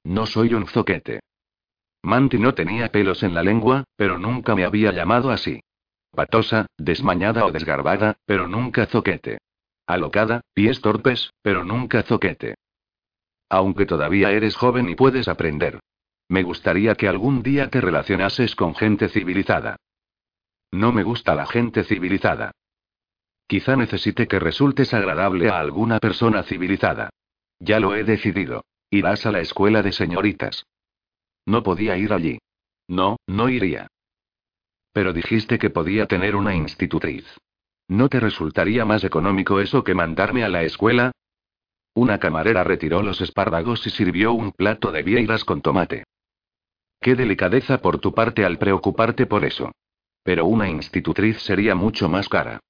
No 0.04 0.28
soy 0.28 0.54
un 0.54 0.68
zoquete. 0.68 1.22
Manti 2.04 2.38
no 2.38 2.54
tenía 2.54 2.92
pelos 2.92 3.24
en 3.24 3.34
la 3.34 3.42
lengua, 3.42 3.84
pero 3.96 4.20
nunca 4.20 4.54
me 4.54 4.64
había 4.64 4.92
llamado 4.92 5.32
así. 5.32 5.60
Patosa, 6.12 6.68
desmañada 6.78 7.44
o 7.48 7.52
desgarbada, 7.52 8.16
pero 8.28 8.48
nunca 8.48 8.86
zoquete. 8.86 9.40
Alocada, 9.88 10.42
pies 10.54 10.80
torpes, 10.80 11.32
pero 11.42 11.66
nunca 11.66 12.04
zoquete. 12.04 12.54
Aunque 13.50 13.88
todavía 13.88 14.30
eres 14.30 14.56
joven 14.56 14.88
y 14.88 14.94
puedes 14.94 15.28
aprender. 15.28 15.80
Me 16.30 16.44
gustaría 16.44 16.94
que 16.94 17.08
algún 17.08 17.42
día 17.42 17.72
te 17.72 17.82
relacionases 17.82 18.56
con 18.56 18.76
gente 18.76 19.10
civilizada. 19.10 19.78
No 20.70 20.92
me 20.92 21.02
gusta 21.02 21.34
la 21.34 21.48
gente 21.48 21.84
civilizada. 21.84 22.52
Quizá 23.52 23.76
necesite 23.76 24.30
que 24.30 24.40
resultes 24.40 24.94
agradable 24.94 25.50
a 25.50 25.60
alguna 25.60 26.00
persona 26.00 26.42
civilizada. 26.44 27.10
Ya 27.60 27.82
lo 27.82 27.96
he 27.96 28.06
decidido. 28.06 28.64
Irás 28.90 29.26
a 29.26 29.32
la 29.34 29.42
escuela 29.42 29.82
de 29.82 29.92
señoritas. 29.92 30.66
No 31.46 31.62
podía 31.62 31.98
ir 31.98 32.14
allí. 32.14 32.40
No, 32.88 33.18
no 33.28 33.50
iría. 33.50 33.88
Pero 34.94 35.12
dijiste 35.12 35.60
que 35.60 35.70
podía 35.70 36.06
tener 36.06 36.38
una 36.38 36.56
institutriz. 36.56 37.26
¿No 37.90 38.08
te 38.08 38.22
resultaría 38.22 38.86
más 38.86 39.04
económico 39.04 39.60
eso 39.60 39.84
que 39.84 39.96
mandarme 39.96 40.46
a 40.46 40.48
la 40.48 40.64
escuela? 40.64 41.12
Una 41.94 42.20
camarera 42.20 42.64
retiró 42.64 43.04
los 43.04 43.20
espárragos 43.20 43.86
y 43.86 43.90
sirvió 43.90 44.32
un 44.32 44.54
plato 44.54 44.94
de 44.94 45.04
vieiras 45.04 45.44
con 45.44 45.62
tomate. 45.62 46.06
Qué 47.02 47.16
delicadeza 47.16 47.82
por 47.82 48.00
tu 48.00 48.14
parte 48.14 48.46
al 48.46 48.58
preocuparte 48.58 49.26
por 49.26 49.44
eso. 49.44 49.74
Pero 50.24 50.46
una 50.46 50.70
institutriz 50.70 51.42
sería 51.42 51.76
mucho 51.76 52.08
más 52.08 52.30
cara. 52.30 52.62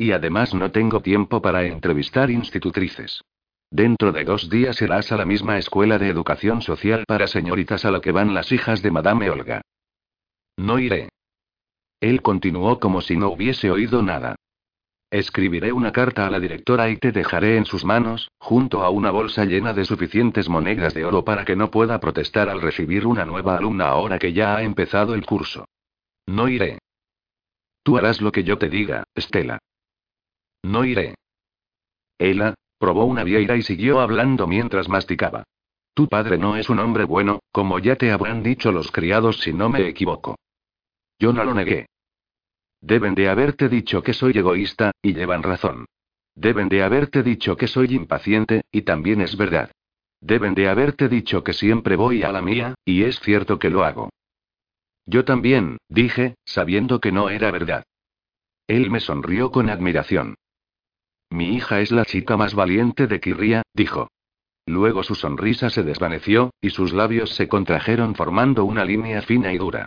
Y 0.00 0.12
además 0.12 0.54
no 0.54 0.70
tengo 0.70 1.02
tiempo 1.02 1.42
para 1.42 1.66
entrevistar 1.66 2.30
institutrices. 2.30 3.22
Dentro 3.70 4.12
de 4.12 4.24
dos 4.24 4.48
días 4.48 4.80
irás 4.80 5.12
a 5.12 5.16
la 5.18 5.26
misma 5.26 5.58
escuela 5.58 5.98
de 5.98 6.08
educación 6.08 6.62
social 6.62 7.04
para 7.06 7.26
señoritas 7.26 7.84
a 7.84 7.90
la 7.90 8.00
que 8.00 8.10
van 8.10 8.32
las 8.32 8.50
hijas 8.50 8.80
de 8.80 8.90
Madame 8.90 9.28
Olga. 9.28 9.60
No 10.56 10.78
iré. 10.78 11.10
Él 12.00 12.22
continuó 12.22 12.80
como 12.80 13.02
si 13.02 13.14
no 13.14 13.28
hubiese 13.28 13.70
oído 13.70 14.00
nada. 14.02 14.36
Escribiré 15.10 15.70
una 15.70 15.92
carta 15.92 16.26
a 16.26 16.30
la 16.30 16.40
directora 16.40 16.88
y 16.88 16.96
te 16.96 17.12
dejaré 17.12 17.58
en 17.58 17.66
sus 17.66 17.84
manos, 17.84 18.30
junto 18.38 18.82
a 18.82 18.88
una 18.88 19.10
bolsa 19.10 19.44
llena 19.44 19.74
de 19.74 19.84
suficientes 19.84 20.48
monedas 20.48 20.94
de 20.94 21.04
oro 21.04 21.26
para 21.26 21.44
que 21.44 21.56
no 21.56 21.70
pueda 21.70 22.00
protestar 22.00 22.48
al 22.48 22.62
recibir 22.62 23.06
una 23.06 23.26
nueva 23.26 23.58
alumna 23.58 23.88
ahora 23.88 24.18
que 24.18 24.32
ya 24.32 24.56
ha 24.56 24.62
empezado 24.62 25.12
el 25.12 25.26
curso. 25.26 25.66
No 26.24 26.48
iré. 26.48 26.78
Tú 27.82 27.98
harás 27.98 28.22
lo 28.22 28.32
que 28.32 28.44
yo 28.44 28.56
te 28.56 28.70
diga, 28.70 29.04
Estela. 29.14 29.58
No 30.62 30.84
iré. 30.84 31.14
Ella, 32.18 32.54
probó 32.78 33.04
una 33.04 33.24
vieira 33.24 33.56
y 33.56 33.62
siguió 33.62 34.00
hablando 34.00 34.46
mientras 34.46 34.88
masticaba. 34.88 35.44
Tu 35.94 36.08
padre 36.08 36.38
no 36.38 36.56
es 36.56 36.68
un 36.68 36.78
hombre 36.78 37.04
bueno, 37.04 37.40
como 37.52 37.78
ya 37.78 37.96
te 37.96 38.10
habrán 38.10 38.42
dicho 38.42 38.72
los 38.72 38.90
criados 38.92 39.40
si 39.40 39.52
no 39.52 39.68
me 39.68 39.88
equivoco. 39.88 40.36
Yo 41.18 41.32
no 41.32 41.44
lo 41.44 41.54
negué. 41.54 41.86
Deben 42.80 43.14
de 43.14 43.28
haberte 43.28 43.68
dicho 43.68 44.02
que 44.02 44.14
soy 44.14 44.32
egoísta, 44.36 44.92
y 45.02 45.12
llevan 45.12 45.42
razón. 45.42 45.86
Deben 46.34 46.68
de 46.68 46.82
haberte 46.82 47.22
dicho 47.22 47.56
que 47.56 47.66
soy 47.66 47.94
impaciente, 47.94 48.62
y 48.70 48.82
también 48.82 49.20
es 49.20 49.36
verdad. 49.36 49.70
Deben 50.20 50.54
de 50.54 50.68
haberte 50.68 51.08
dicho 51.08 51.44
que 51.44 51.52
siempre 51.52 51.96
voy 51.96 52.22
a 52.22 52.32
la 52.32 52.40
mía, 52.40 52.74
y 52.84 53.02
es 53.02 53.20
cierto 53.20 53.58
que 53.58 53.70
lo 53.70 53.84
hago. 53.84 54.10
Yo 55.06 55.24
también, 55.24 55.78
dije, 55.88 56.36
sabiendo 56.44 57.00
que 57.00 57.12
no 57.12 57.30
era 57.30 57.50
verdad. 57.50 57.84
Él 58.66 58.90
me 58.90 59.00
sonrió 59.00 59.50
con 59.50 59.68
admiración. 59.68 60.36
Mi 61.30 61.54
hija 61.54 61.80
es 61.80 61.92
la 61.92 62.04
chica 62.04 62.36
más 62.36 62.54
valiente 62.54 63.06
de 63.06 63.20
Kirria, 63.20 63.62
dijo. 63.72 64.08
Luego 64.66 65.02
su 65.02 65.14
sonrisa 65.14 65.70
se 65.70 65.82
desvaneció, 65.82 66.50
y 66.60 66.70
sus 66.70 66.92
labios 66.92 67.30
se 67.30 67.48
contrajeron 67.48 68.14
formando 68.14 68.64
una 68.64 68.84
línea 68.84 69.22
fina 69.22 69.52
y 69.52 69.58
dura. 69.58 69.86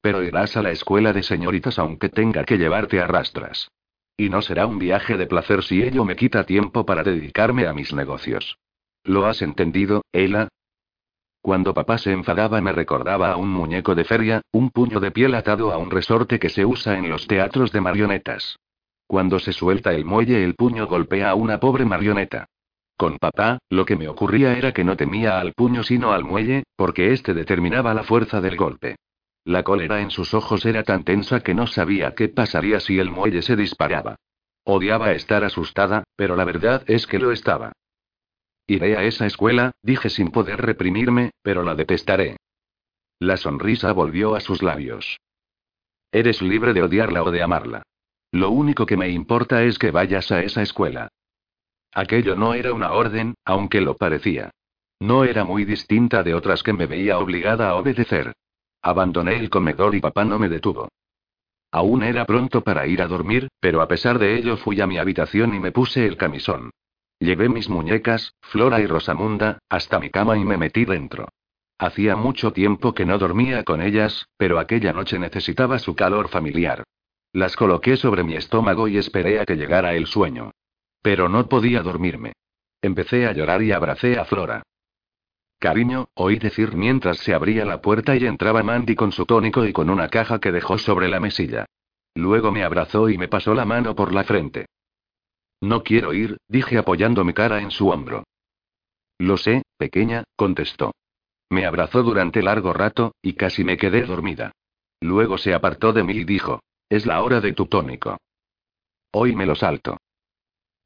Pero 0.00 0.22
irás 0.22 0.56
a 0.56 0.62
la 0.62 0.70
escuela 0.70 1.12
de 1.12 1.22
señoritas 1.22 1.78
aunque 1.78 2.08
tenga 2.08 2.44
que 2.44 2.58
llevarte 2.58 3.00
a 3.00 3.06
rastras. 3.06 3.68
Y 4.16 4.28
no 4.28 4.42
será 4.42 4.66
un 4.66 4.78
viaje 4.78 5.16
de 5.16 5.26
placer 5.26 5.62
si 5.64 5.82
ello 5.82 6.04
me 6.04 6.14
quita 6.14 6.44
tiempo 6.44 6.86
para 6.86 7.02
dedicarme 7.02 7.66
a 7.66 7.72
mis 7.72 7.92
negocios. 7.92 8.58
¿Lo 9.02 9.26
has 9.26 9.42
entendido, 9.42 10.02
Ella? 10.12 10.48
Cuando 11.40 11.74
papá 11.74 11.98
se 11.98 12.12
enfadaba 12.12 12.60
me 12.60 12.72
recordaba 12.72 13.32
a 13.32 13.36
un 13.36 13.50
muñeco 13.50 13.94
de 13.94 14.04
feria, 14.04 14.42
un 14.50 14.70
puño 14.70 14.98
de 15.00 15.10
piel 15.10 15.34
atado 15.34 15.72
a 15.72 15.78
un 15.78 15.90
resorte 15.90 16.38
que 16.38 16.48
se 16.48 16.64
usa 16.64 16.96
en 16.96 17.10
los 17.10 17.26
teatros 17.26 17.70
de 17.70 17.82
marionetas. 17.82 18.56
Cuando 19.06 19.38
se 19.38 19.52
suelta 19.52 19.92
el 19.92 20.04
muelle 20.04 20.42
el 20.42 20.54
puño 20.54 20.86
golpea 20.86 21.30
a 21.30 21.34
una 21.34 21.60
pobre 21.60 21.84
marioneta. 21.84 22.46
Con 22.96 23.18
papá, 23.18 23.58
lo 23.70 23.84
que 23.84 23.96
me 23.96 24.08
ocurría 24.08 24.56
era 24.56 24.72
que 24.72 24.84
no 24.84 24.96
temía 24.96 25.40
al 25.40 25.52
puño 25.52 25.82
sino 25.82 26.12
al 26.12 26.24
muelle, 26.24 26.62
porque 26.76 27.12
éste 27.12 27.34
determinaba 27.34 27.92
la 27.92 28.04
fuerza 28.04 28.40
del 28.40 28.56
golpe. 28.56 28.96
La 29.44 29.62
cólera 29.62 30.00
en 30.00 30.10
sus 30.10 30.32
ojos 30.32 30.64
era 30.64 30.84
tan 30.84 31.04
tensa 31.04 31.40
que 31.40 31.54
no 31.54 31.66
sabía 31.66 32.14
qué 32.14 32.28
pasaría 32.28 32.80
si 32.80 32.98
el 32.98 33.10
muelle 33.10 33.42
se 33.42 33.56
disparaba. 33.56 34.16
Odiaba 34.64 35.12
estar 35.12 35.44
asustada, 35.44 36.04
pero 36.16 36.36
la 36.36 36.44
verdad 36.44 36.82
es 36.86 37.06
que 37.06 37.18
lo 37.18 37.32
estaba. 37.32 37.72
Iré 38.66 38.96
a 38.96 39.02
esa 39.02 39.26
escuela, 39.26 39.72
dije 39.82 40.08
sin 40.08 40.30
poder 40.30 40.62
reprimirme, 40.62 41.32
pero 41.42 41.62
la 41.62 41.74
detestaré. 41.74 42.38
La 43.18 43.36
sonrisa 43.36 43.92
volvió 43.92 44.34
a 44.34 44.40
sus 44.40 44.62
labios. 44.62 45.18
Eres 46.10 46.40
libre 46.40 46.72
de 46.72 46.82
odiarla 46.82 47.22
o 47.22 47.30
de 47.30 47.42
amarla. 47.42 47.82
Lo 48.34 48.50
único 48.50 48.84
que 48.84 48.96
me 48.96 49.08
importa 49.10 49.62
es 49.62 49.78
que 49.78 49.92
vayas 49.92 50.32
a 50.32 50.42
esa 50.42 50.60
escuela. 50.60 51.06
Aquello 51.92 52.34
no 52.34 52.54
era 52.54 52.72
una 52.72 52.90
orden, 52.90 53.34
aunque 53.44 53.80
lo 53.80 53.96
parecía. 53.96 54.50
No 54.98 55.22
era 55.22 55.44
muy 55.44 55.64
distinta 55.64 56.24
de 56.24 56.34
otras 56.34 56.64
que 56.64 56.72
me 56.72 56.86
veía 56.86 57.18
obligada 57.18 57.68
a 57.68 57.76
obedecer. 57.76 58.32
Abandoné 58.82 59.36
el 59.36 59.50
comedor 59.50 59.94
y 59.94 60.00
papá 60.00 60.24
no 60.24 60.40
me 60.40 60.48
detuvo. 60.48 60.88
Aún 61.70 62.02
era 62.02 62.24
pronto 62.24 62.62
para 62.62 62.88
ir 62.88 63.02
a 63.02 63.06
dormir, 63.06 63.46
pero 63.60 63.80
a 63.80 63.86
pesar 63.86 64.18
de 64.18 64.36
ello 64.36 64.56
fui 64.56 64.80
a 64.80 64.88
mi 64.88 64.98
habitación 64.98 65.54
y 65.54 65.60
me 65.60 65.70
puse 65.70 66.04
el 66.04 66.16
camisón. 66.16 66.70
Llevé 67.20 67.48
mis 67.48 67.68
muñecas, 67.68 68.34
Flora 68.40 68.80
y 68.80 68.86
Rosamunda, 68.88 69.60
hasta 69.68 70.00
mi 70.00 70.10
cama 70.10 70.36
y 70.36 70.44
me 70.44 70.56
metí 70.56 70.84
dentro. 70.84 71.28
Hacía 71.78 72.16
mucho 72.16 72.52
tiempo 72.52 72.94
que 72.94 73.06
no 73.06 73.16
dormía 73.16 73.62
con 73.62 73.80
ellas, 73.80 74.26
pero 74.36 74.58
aquella 74.58 74.92
noche 74.92 75.20
necesitaba 75.20 75.78
su 75.78 75.94
calor 75.94 76.28
familiar. 76.28 76.82
Las 77.34 77.56
coloqué 77.56 77.96
sobre 77.96 78.22
mi 78.22 78.36
estómago 78.36 78.86
y 78.86 78.96
esperé 78.96 79.40
a 79.40 79.44
que 79.44 79.56
llegara 79.56 79.94
el 79.94 80.06
sueño. 80.06 80.52
Pero 81.02 81.28
no 81.28 81.48
podía 81.48 81.82
dormirme. 81.82 82.34
Empecé 82.80 83.26
a 83.26 83.32
llorar 83.32 83.60
y 83.60 83.72
abracé 83.72 84.20
a 84.20 84.24
Flora. 84.24 84.62
Cariño, 85.58 86.06
oí 86.14 86.38
decir 86.38 86.76
mientras 86.76 87.18
se 87.18 87.34
abría 87.34 87.64
la 87.64 87.82
puerta 87.82 88.14
y 88.14 88.24
entraba 88.24 88.62
Mandy 88.62 88.94
con 88.94 89.10
su 89.10 89.26
tónico 89.26 89.66
y 89.66 89.72
con 89.72 89.90
una 89.90 90.08
caja 90.08 90.38
que 90.38 90.52
dejó 90.52 90.78
sobre 90.78 91.08
la 91.08 91.18
mesilla. 91.18 91.66
Luego 92.14 92.52
me 92.52 92.62
abrazó 92.62 93.08
y 93.08 93.18
me 93.18 93.26
pasó 93.26 93.52
la 93.52 93.64
mano 93.64 93.96
por 93.96 94.14
la 94.14 94.22
frente. 94.22 94.66
No 95.60 95.82
quiero 95.82 96.14
ir, 96.14 96.36
dije 96.46 96.78
apoyando 96.78 97.24
mi 97.24 97.32
cara 97.32 97.60
en 97.60 97.72
su 97.72 97.88
hombro. 97.88 98.22
Lo 99.18 99.38
sé, 99.38 99.64
pequeña, 99.76 100.22
contestó. 100.36 100.92
Me 101.50 101.66
abrazó 101.66 102.04
durante 102.04 102.42
largo 102.42 102.72
rato, 102.72 103.16
y 103.20 103.32
casi 103.32 103.64
me 103.64 103.76
quedé 103.76 104.02
dormida. 104.02 104.52
Luego 105.00 105.36
se 105.36 105.52
apartó 105.52 105.92
de 105.92 106.04
mí 106.04 106.12
y 106.12 106.24
dijo, 106.24 106.60
es 106.88 107.06
la 107.06 107.22
hora 107.22 107.40
de 107.40 107.52
tu 107.52 107.66
tónico. 107.66 108.18
Hoy 109.12 109.34
me 109.34 109.46
lo 109.46 109.54
salto. 109.54 109.98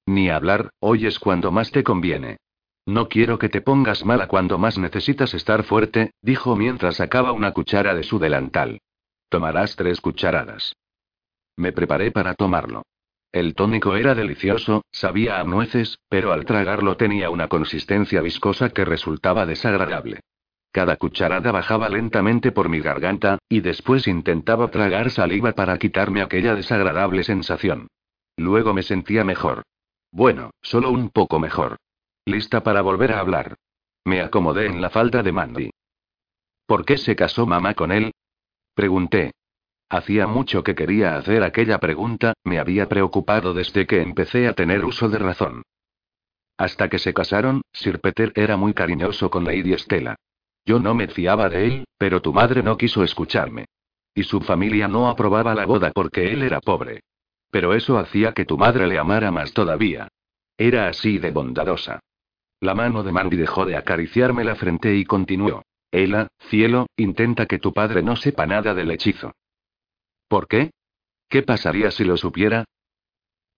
Ni 0.07 0.31
hablar, 0.31 0.71
hoy 0.81 1.07
es 1.07 1.19
cuando 1.19 1.51
más 1.51 1.71
te 1.71 1.83
conviene. 1.83 2.39
No 2.87 3.09
quiero 3.09 3.39
que 3.39 3.51
te 3.51 3.61
pongas 3.61 4.05
mala 4.05 4.29
cuando 4.29 4.57
más 4.57 4.79
necesitas 4.79 5.35
estar 5.35 5.63
fuerte, 5.63 6.13
dijo 6.23 6.57
mientras 6.57 6.97
sacaba 6.97 7.33
una 7.33 7.53
cuchara 7.53 7.95
de 7.95 8.03
su 8.03 8.19
delantal. 8.19 8.81
Tomarás 9.29 9.77
tres 9.77 10.01
cucharadas. 10.01 10.75
Me 11.57 11.73
preparé 11.73 12.11
para 12.11 12.35
tomarlo. 12.35 12.85
El 13.31 13.55
tónico 13.55 13.97
era 13.97 14.15
delicioso, 14.15 14.83
sabía 14.91 15.39
a 15.39 15.45
nueces, 15.45 15.99
pero 16.09 16.33
al 16.33 16.47
tragarlo 16.47 16.97
tenía 16.97 17.29
una 17.29 17.49
consistencia 17.49 18.23
viscosa 18.23 18.71
que 18.71 18.87
resultaba 18.87 19.45
desagradable. 19.45 20.21
Cada 20.71 20.97
cucharada 20.97 21.51
bajaba 21.51 21.89
lentamente 21.89 22.53
por 22.53 22.69
mi 22.69 22.81
garganta, 22.81 23.39
y 23.49 23.61
después 23.61 24.07
intentaba 24.07 24.71
tragar 24.71 25.11
saliva 25.11 25.53
para 25.53 25.79
quitarme 25.79 26.23
aquella 26.23 26.55
desagradable 26.55 27.25
sensación. 27.25 27.89
Luego 28.37 28.75
me 28.75 28.83
sentía 28.83 29.25
mejor. 29.25 29.63
Bueno, 30.13 30.51
solo 30.63 30.91
un 30.91 31.11
poco 31.11 31.39
mejor. 31.39 31.77
Lista 32.25 32.63
para 32.63 32.83
volver 32.83 33.13
a 33.13 33.21
hablar. 33.21 33.57
Me 34.05 34.21
acomodé 34.21 34.67
en 34.67 34.81
la 34.81 34.91
falda 34.91 35.23
de 35.23 35.33
Mandy. 35.33 35.71
¿Por 36.67 36.85
qué 36.85 36.99
se 36.99 37.17
casó 37.17 37.47
mamá 37.47 37.75
con 37.75 37.91
él? 37.91 38.13
Pregunté. 38.75 39.33
Hacía 39.91 40.27
mucho 40.27 40.63
que 40.63 40.75
quería 40.75 41.17
hacer 41.17 41.43
aquella 41.43 41.79
pregunta, 41.79 42.35
me 42.45 42.59
había 42.59 42.89
preocupado 42.89 43.55
desde 43.55 43.87
que 43.87 44.03
empecé 44.03 44.47
a 44.47 44.53
tener 44.53 44.85
uso 44.85 45.09
de 45.09 45.19
razón. 45.19 45.63
Hasta 46.59 46.89
que 46.89 46.99
se 46.99 47.15
casaron, 47.15 47.63
Sir 47.73 48.01
Peter 48.01 48.33
era 48.35 48.57
muy 48.57 48.75
cariñoso 48.75 49.31
con 49.31 49.45
Lady 49.45 49.73
Estela. 49.73 50.17
Yo 50.69 50.79
no 50.79 50.93
me 50.93 51.09
fiaba 51.09 51.49
de 51.49 51.65
él, 51.67 51.85
pero 51.97 52.21
tu 52.21 52.35
madre 52.35 52.63
no 52.63 52.77
quiso 52.77 53.03
escucharme. 53.03 53.65
Y 54.15 54.25
su 54.25 54.43
familia 54.43 54.87
no 54.87 55.09
aprobaba 55.09 55.55
la 55.55 55.65
boda 55.65 55.93
porque 55.95 56.31
él 56.31 56.43
era 56.43 56.61
pobre. 56.61 57.01
Pero 57.51 57.73
eso 57.73 57.97
hacía 57.99 58.35
que 58.35 58.45
tu 58.45 58.59
madre 58.59 58.87
le 58.87 58.99
amara 58.99 59.31
más 59.31 59.55
todavía. 59.55 60.09
Era 60.59 60.89
así 60.89 61.17
de 61.17 61.31
bondadosa. 61.31 62.01
La 62.61 62.75
mano 62.75 63.03
de 63.03 63.13
Mandy 63.13 63.39
dejó 63.39 63.65
de 63.65 63.77
acariciarme 63.77 64.45
la 64.45 64.57
frente 64.57 64.95
y 64.95 65.07
continuó. 65.07 65.63
Ela, 65.91 66.29
cielo, 66.51 66.87
intenta 66.99 67.47
que 67.47 67.59
tu 67.59 67.73
padre 67.73 68.03
no 68.03 68.17
sepa 68.17 68.45
nada 68.45 68.75
del 68.75 68.91
hechizo. 68.91 69.33
¿Por 70.29 70.49
qué? 70.49 70.71
¿Qué 71.31 71.43
pasaría 71.43 71.91
si 71.91 72.05
lo 72.05 72.19
supiera? 72.19 72.67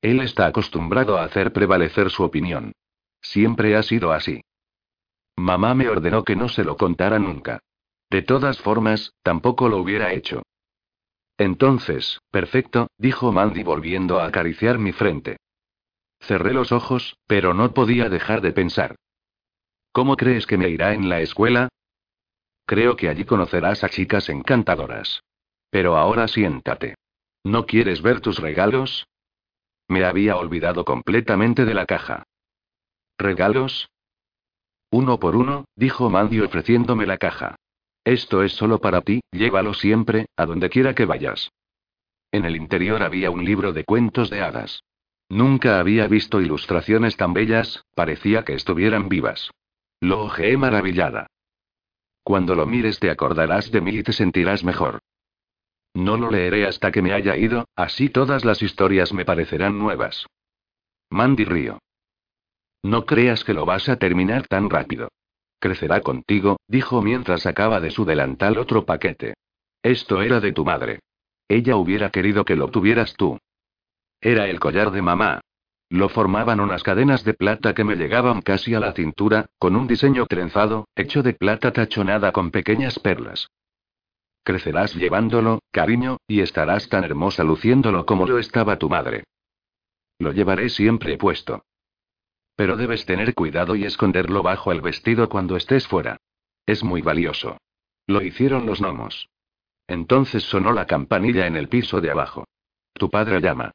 Él 0.00 0.20
está 0.20 0.46
acostumbrado 0.46 1.18
a 1.18 1.24
hacer 1.24 1.52
prevalecer 1.52 2.08
su 2.08 2.22
opinión. 2.22 2.70
Siempre 3.20 3.74
ha 3.74 3.82
sido 3.82 4.12
así. 4.12 4.42
Mamá 5.40 5.74
me 5.74 5.88
ordenó 5.88 6.22
que 6.22 6.36
no 6.36 6.50
se 6.50 6.64
lo 6.64 6.76
contara 6.76 7.18
nunca. 7.18 7.60
De 8.10 8.20
todas 8.20 8.58
formas, 8.60 9.14
tampoco 9.22 9.70
lo 9.70 9.78
hubiera 9.78 10.12
hecho. 10.12 10.42
Entonces, 11.38 12.20
perfecto, 12.30 12.88
dijo 12.98 13.32
Mandy 13.32 13.62
volviendo 13.62 14.20
a 14.20 14.26
acariciar 14.26 14.78
mi 14.78 14.92
frente. 14.92 15.38
Cerré 16.20 16.52
los 16.52 16.72
ojos, 16.72 17.16
pero 17.26 17.54
no 17.54 17.72
podía 17.72 18.10
dejar 18.10 18.42
de 18.42 18.52
pensar. 18.52 18.96
¿Cómo 19.92 20.16
crees 20.16 20.46
que 20.46 20.58
me 20.58 20.68
irá 20.68 20.92
en 20.92 21.08
la 21.08 21.22
escuela? 21.22 21.70
Creo 22.66 22.94
que 22.96 23.08
allí 23.08 23.24
conocerás 23.24 23.82
a 23.82 23.88
chicas 23.88 24.28
encantadoras. 24.28 25.22
Pero 25.70 25.96
ahora 25.96 26.28
siéntate. 26.28 26.96
¿No 27.44 27.64
quieres 27.64 28.02
ver 28.02 28.20
tus 28.20 28.38
regalos? 28.38 29.06
Me 29.88 30.04
había 30.04 30.36
olvidado 30.36 30.84
completamente 30.84 31.64
de 31.64 31.72
la 31.72 31.86
caja. 31.86 32.24
¿Regalos? 33.16 33.88
Uno 34.90 35.20
por 35.20 35.36
uno, 35.36 35.64
dijo 35.76 36.10
Mandy 36.10 36.40
ofreciéndome 36.40 37.06
la 37.06 37.16
caja. 37.16 37.56
Esto 38.04 38.42
es 38.42 38.52
solo 38.52 38.80
para 38.80 39.02
ti, 39.02 39.20
llévalo 39.30 39.74
siempre, 39.74 40.26
a 40.36 40.46
donde 40.46 40.68
quiera 40.70 40.94
que 40.94 41.04
vayas. 41.04 41.50
En 42.32 42.44
el 42.44 42.56
interior 42.56 43.02
había 43.02 43.30
un 43.30 43.44
libro 43.44 43.72
de 43.72 43.84
cuentos 43.84 44.30
de 44.30 44.40
hadas. 44.40 44.82
Nunca 45.28 45.78
había 45.78 46.08
visto 46.08 46.40
ilustraciones 46.40 47.16
tan 47.16 47.32
bellas, 47.32 47.84
parecía 47.94 48.44
que 48.44 48.54
estuvieran 48.54 49.08
vivas. 49.08 49.50
Lo 50.00 50.24
ojeé 50.24 50.56
maravillada. 50.56 51.28
Cuando 52.24 52.54
lo 52.54 52.66
mires 52.66 52.98
te 52.98 53.10
acordarás 53.10 53.70
de 53.70 53.80
mí 53.80 53.92
y 53.92 54.02
te 54.02 54.12
sentirás 54.12 54.64
mejor. 54.64 55.00
No 55.94 56.16
lo 56.16 56.30
leeré 56.30 56.66
hasta 56.66 56.90
que 56.90 57.02
me 57.02 57.12
haya 57.12 57.36
ido, 57.36 57.68
así 57.76 58.08
todas 58.08 58.44
las 58.44 58.62
historias 58.62 59.12
me 59.12 59.24
parecerán 59.24 59.78
nuevas. 59.78 60.26
Mandy 61.10 61.44
río. 61.44 61.78
No 62.82 63.04
creas 63.04 63.44
que 63.44 63.54
lo 63.54 63.66
vas 63.66 63.88
a 63.88 63.96
terminar 63.96 64.46
tan 64.46 64.70
rápido. 64.70 65.08
Crecerá 65.58 66.00
contigo, 66.00 66.58
dijo 66.66 67.02
mientras 67.02 67.42
sacaba 67.42 67.80
de 67.80 67.90
su 67.90 68.04
delantal 68.04 68.56
otro 68.56 68.86
paquete. 68.86 69.34
Esto 69.82 70.22
era 70.22 70.40
de 70.40 70.52
tu 70.52 70.64
madre. 70.64 71.00
Ella 71.48 71.76
hubiera 71.76 72.10
querido 72.10 72.44
que 72.44 72.56
lo 72.56 72.68
tuvieras 72.68 73.14
tú. 73.14 73.38
Era 74.20 74.48
el 74.48 74.60
collar 74.60 74.90
de 74.90 75.02
mamá. 75.02 75.40
Lo 75.90 76.08
formaban 76.08 76.60
unas 76.60 76.82
cadenas 76.82 77.24
de 77.24 77.34
plata 77.34 77.74
que 77.74 77.84
me 77.84 77.96
llegaban 77.96 78.42
casi 78.42 78.74
a 78.74 78.80
la 78.80 78.92
cintura, 78.92 79.46
con 79.58 79.74
un 79.74 79.86
diseño 79.86 80.26
trenzado, 80.26 80.86
hecho 80.94 81.22
de 81.22 81.34
plata 81.34 81.72
tachonada 81.72 82.32
con 82.32 82.50
pequeñas 82.50 82.98
perlas. 82.98 83.48
Crecerás 84.44 84.94
llevándolo, 84.94 85.60
cariño, 85.70 86.18
y 86.26 86.40
estarás 86.40 86.88
tan 86.88 87.04
hermosa 87.04 87.44
luciéndolo 87.44 88.06
como 88.06 88.26
lo 88.26 88.38
estaba 88.38 88.78
tu 88.78 88.88
madre. 88.88 89.24
Lo 90.18 90.32
llevaré 90.32 90.68
siempre 90.68 91.18
puesto. 91.18 91.64
Pero 92.56 92.76
debes 92.76 93.06
tener 93.06 93.34
cuidado 93.34 93.76
y 93.76 93.84
esconderlo 93.84 94.42
bajo 94.42 94.72
el 94.72 94.80
vestido 94.80 95.28
cuando 95.28 95.56
estés 95.56 95.86
fuera. 95.86 96.18
Es 96.66 96.84
muy 96.84 97.02
valioso. 97.02 97.58
Lo 98.06 98.22
hicieron 98.22 98.66
los 98.66 98.80
gnomos. 98.80 99.28
Entonces 99.86 100.44
sonó 100.44 100.72
la 100.72 100.86
campanilla 100.86 101.46
en 101.46 101.56
el 101.56 101.68
piso 101.68 102.00
de 102.00 102.10
abajo. 102.10 102.44
Tu 102.92 103.10
padre 103.10 103.40
llama. 103.40 103.72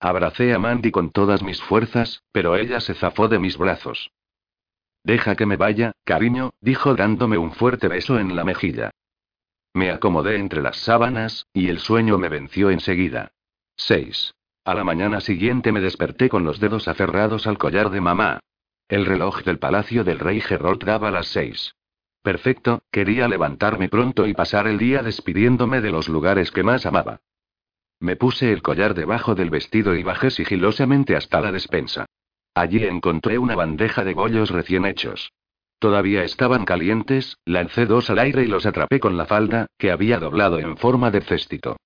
Abracé 0.00 0.52
a 0.54 0.58
Mandy 0.58 0.90
con 0.90 1.10
todas 1.10 1.42
mis 1.42 1.60
fuerzas, 1.62 2.22
pero 2.32 2.56
ella 2.56 2.80
se 2.80 2.94
zafó 2.94 3.28
de 3.28 3.38
mis 3.38 3.56
brazos. 3.56 4.10
Deja 5.02 5.36
que 5.36 5.46
me 5.46 5.56
vaya, 5.56 5.92
cariño, 6.04 6.52
dijo 6.60 6.94
dándome 6.94 7.38
un 7.38 7.52
fuerte 7.52 7.88
beso 7.88 8.18
en 8.18 8.36
la 8.36 8.44
mejilla. 8.44 8.90
Me 9.72 9.90
acomodé 9.90 10.36
entre 10.36 10.62
las 10.62 10.78
sábanas, 10.78 11.46
y 11.52 11.68
el 11.68 11.80
sueño 11.80 12.18
me 12.18 12.28
venció 12.28 12.70
enseguida. 12.70 13.32
6. 13.76 14.35
A 14.66 14.74
la 14.74 14.82
mañana 14.82 15.20
siguiente 15.20 15.70
me 15.70 15.80
desperté 15.80 16.28
con 16.28 16.42
los 16.42 16.58
dedos 16.58 16.88
aferrados 16.88 17.46
al 17.46 17.56
collar 17.56 17.88
de 17.90 18.00
mamá. 18.00 18.40
El 18.88 19.06
reloj 19.06 19.44
del 19.44 19.60
palacio 19.60 20.02
del 20.02 20.18
rey 20.18 20.40
Gerold 20.40 20.82
daba 20.82 21.12
las 21.12 21.28
seis. 21.28 21.76
Perfecto, 22.20 22.82
quería 22.90 23.28
levantarme 23.28 23.88
pronto 23.88 24.26
y 24.26 24.34
pasar 24.34 24.66
el 24.66 24.76
día 24.76 25.04
despidiéndome 25.04 25.80
de 25.80 25.92
los 25.92 26.08
lugares 26.08 26.50
que 26.50 26.64
más 26.64 26.84
amaba. 26.84 27.20
Me 28.00 28.16
puse 28.16 28.52
el 28.52 28.60
collar 28.60 28.94
debajo 28.94 29.36
del 29.36 29.50
vestido 29.50 29.94
y 29.94 30.02
bajé 30.02 30.32
sigilosamente 30.32 31.14
hasta 31.14 31.40
la 31.40 31.52
despensa. 31.52 32.06
Allí 32.52 32.82
encontré 32.84 33.38
una 33.38 33.54
bandeja 33.54 34.02
de 34.02 34.14
bollos 34.14 34.50
recién 34.50 34.84
hechos. 34.84 35.30
Todavía 35.78 36.24
estaban 36.24 36.64
calientes, 36.64 37.36
lancé 37.44 37.86
dos 37.86 38.10
al 38.10 38.18
aire 38.18 38.42
y 38.42 38.48
los 38.48 38.66
atrapé 38.66 38.98
con 38.98 39.16
la 39.16 39.26
falda, 39.26 39.68
que 39.78 39.92
había 39.92 40.18
doblado 40.18 40.58
en 40.58 40.76
forma 40.76 41.12
de 41.12 41.20
cestito. 41.20 41.76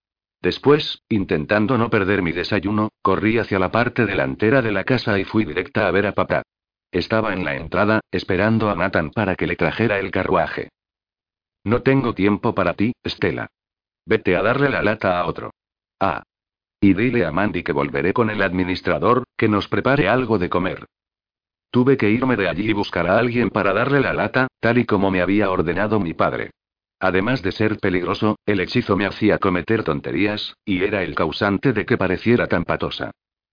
Después, 0.42 1.02
intentando 1.08 1.76
no 1.76 1.90
perder 1.90 2.22
mi 2.22 2.32
desayuno, 2.32 2.90
corrí 3.02 3.38
hacia 3.38 3.58
la 3.58 3.70
parte 3.70 4.06
delantera 4.06 4.62
de 4.62 4.72
la 4.72 4.84
casa 4.84 5.18
y 5.18 5.24
fui 5.24 5.44
directa 5.44 5.86
a 5.86 5.90
ver 5.90 6.06
a 6.06 6.12
papá. 6.12 6.42
Estaba 6.90 7.34
en 7.34 7.44
la 7.44 7.56
entrada, 7.56 8.00
esperando 8.10 8.70
a 8.70 8.74
Nathan 8.74 9.10
para 9.10 9.36
que 9.36 9.46
le 9.46 9.56
trajera 9.56 9.98
el 9.98 10.10
carruaje. 10.10 10.70
No 11.64 11.82
tengo 11.82 12.14
tiempo 12.14 12.54
para 12.54 12.74
ti, 12.74 12.92
Stella. 13.06 13.48
Vete 14.06 14.34
a 14.34 14.42
darle 14.42 14.70
la 14.70 14.82
lata 14.82 15.20
a 15.20 15.26
otro. 15.26 15.52
Ah. 16.00 16.22
Y 16.80 16.94
dile 16.94 17.26
a 17.26 17.30
Mandy 17.30 17.62
que 17.62 17.72
volveré 17.72 18.14
con 18.14 18.30
el 18.30 18.40
administrador, 18.40 19.24
que 19.36 19.48
nos 19.48 19.68
prepare 19.68 20.08
algo 20.08 20.38
de 20.38 20.48
comer. 20.48 20.86
Tuve 21.70 21.98
que 21.98 22.10
irme 22.10 22.36
de 22.36 22.48
allí 22.48 22.70
y 22.70 22.72
buscar 22.72 23.06
a 23.06 23.18
alguien 23.18 23.50
para 23.50 23.74
darle 23.74 24.00
la 24.00 24.14
lata, 24.14 24.48
tal 24.58 24.78
y 24.78 24.86
como 24.86 25.10
me 25.10 25.20
había 25.20 25.50
ordenado 25.50 26.00
mi 26.00 26.14
padre. 26.14 26.50
Además 27.00 27.42
de 27.42 27.52
ser 27.52 27.78
peligroso, 27.78 28.38
el 28.44 28.60
hechizo 28.60 28.94
me 28.94 29.06
hacía 29.06 29.38
cometer 29.38 29.82
tonterías, 29.84 30.54
y 30.66 30.84
era 30.84 31.02
el 31.02 31.14
causante 31.14 31.72
de 31.72 31.86
que 31.86 31.96
pareciera 31.96 32.46
tan 32.46 32.64
patosa. 32.64 33.10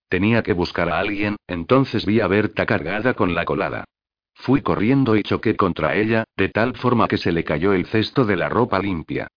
Tenía 0.09 0.43
que 0.43 0.51
buscar 0.51 0.89
a 0.89 0.99
alguien, 0.99 1.37
entonces 1.47 2.05
vi 2.05 2.19
a 2.19 2.27
Berta 2.27 2.65
cargada 2.65 3.13
con 3.13 3.33
la 3.33 3.45
colada. 3.45 3.85
Fui 4.33 4.61
corriendo 4.61 5.15
y 5.15 5.23
choqué 5.23 5.55
contra 5.55 5.95
ella, 5.95 6.25
de 6.35 6.49
tal 6.49 6.75
forma 6.75 7.07
que 7.07 7.17
se 7.17 7.31
le 7.31 7.45
cayó 7.45 7.73
el 7.73 7.85
cesto 7.85 8.25
de 8.25 8.35
la 8.35 8.49
ropa 8.49 8.79
limpia. 8.79 9.27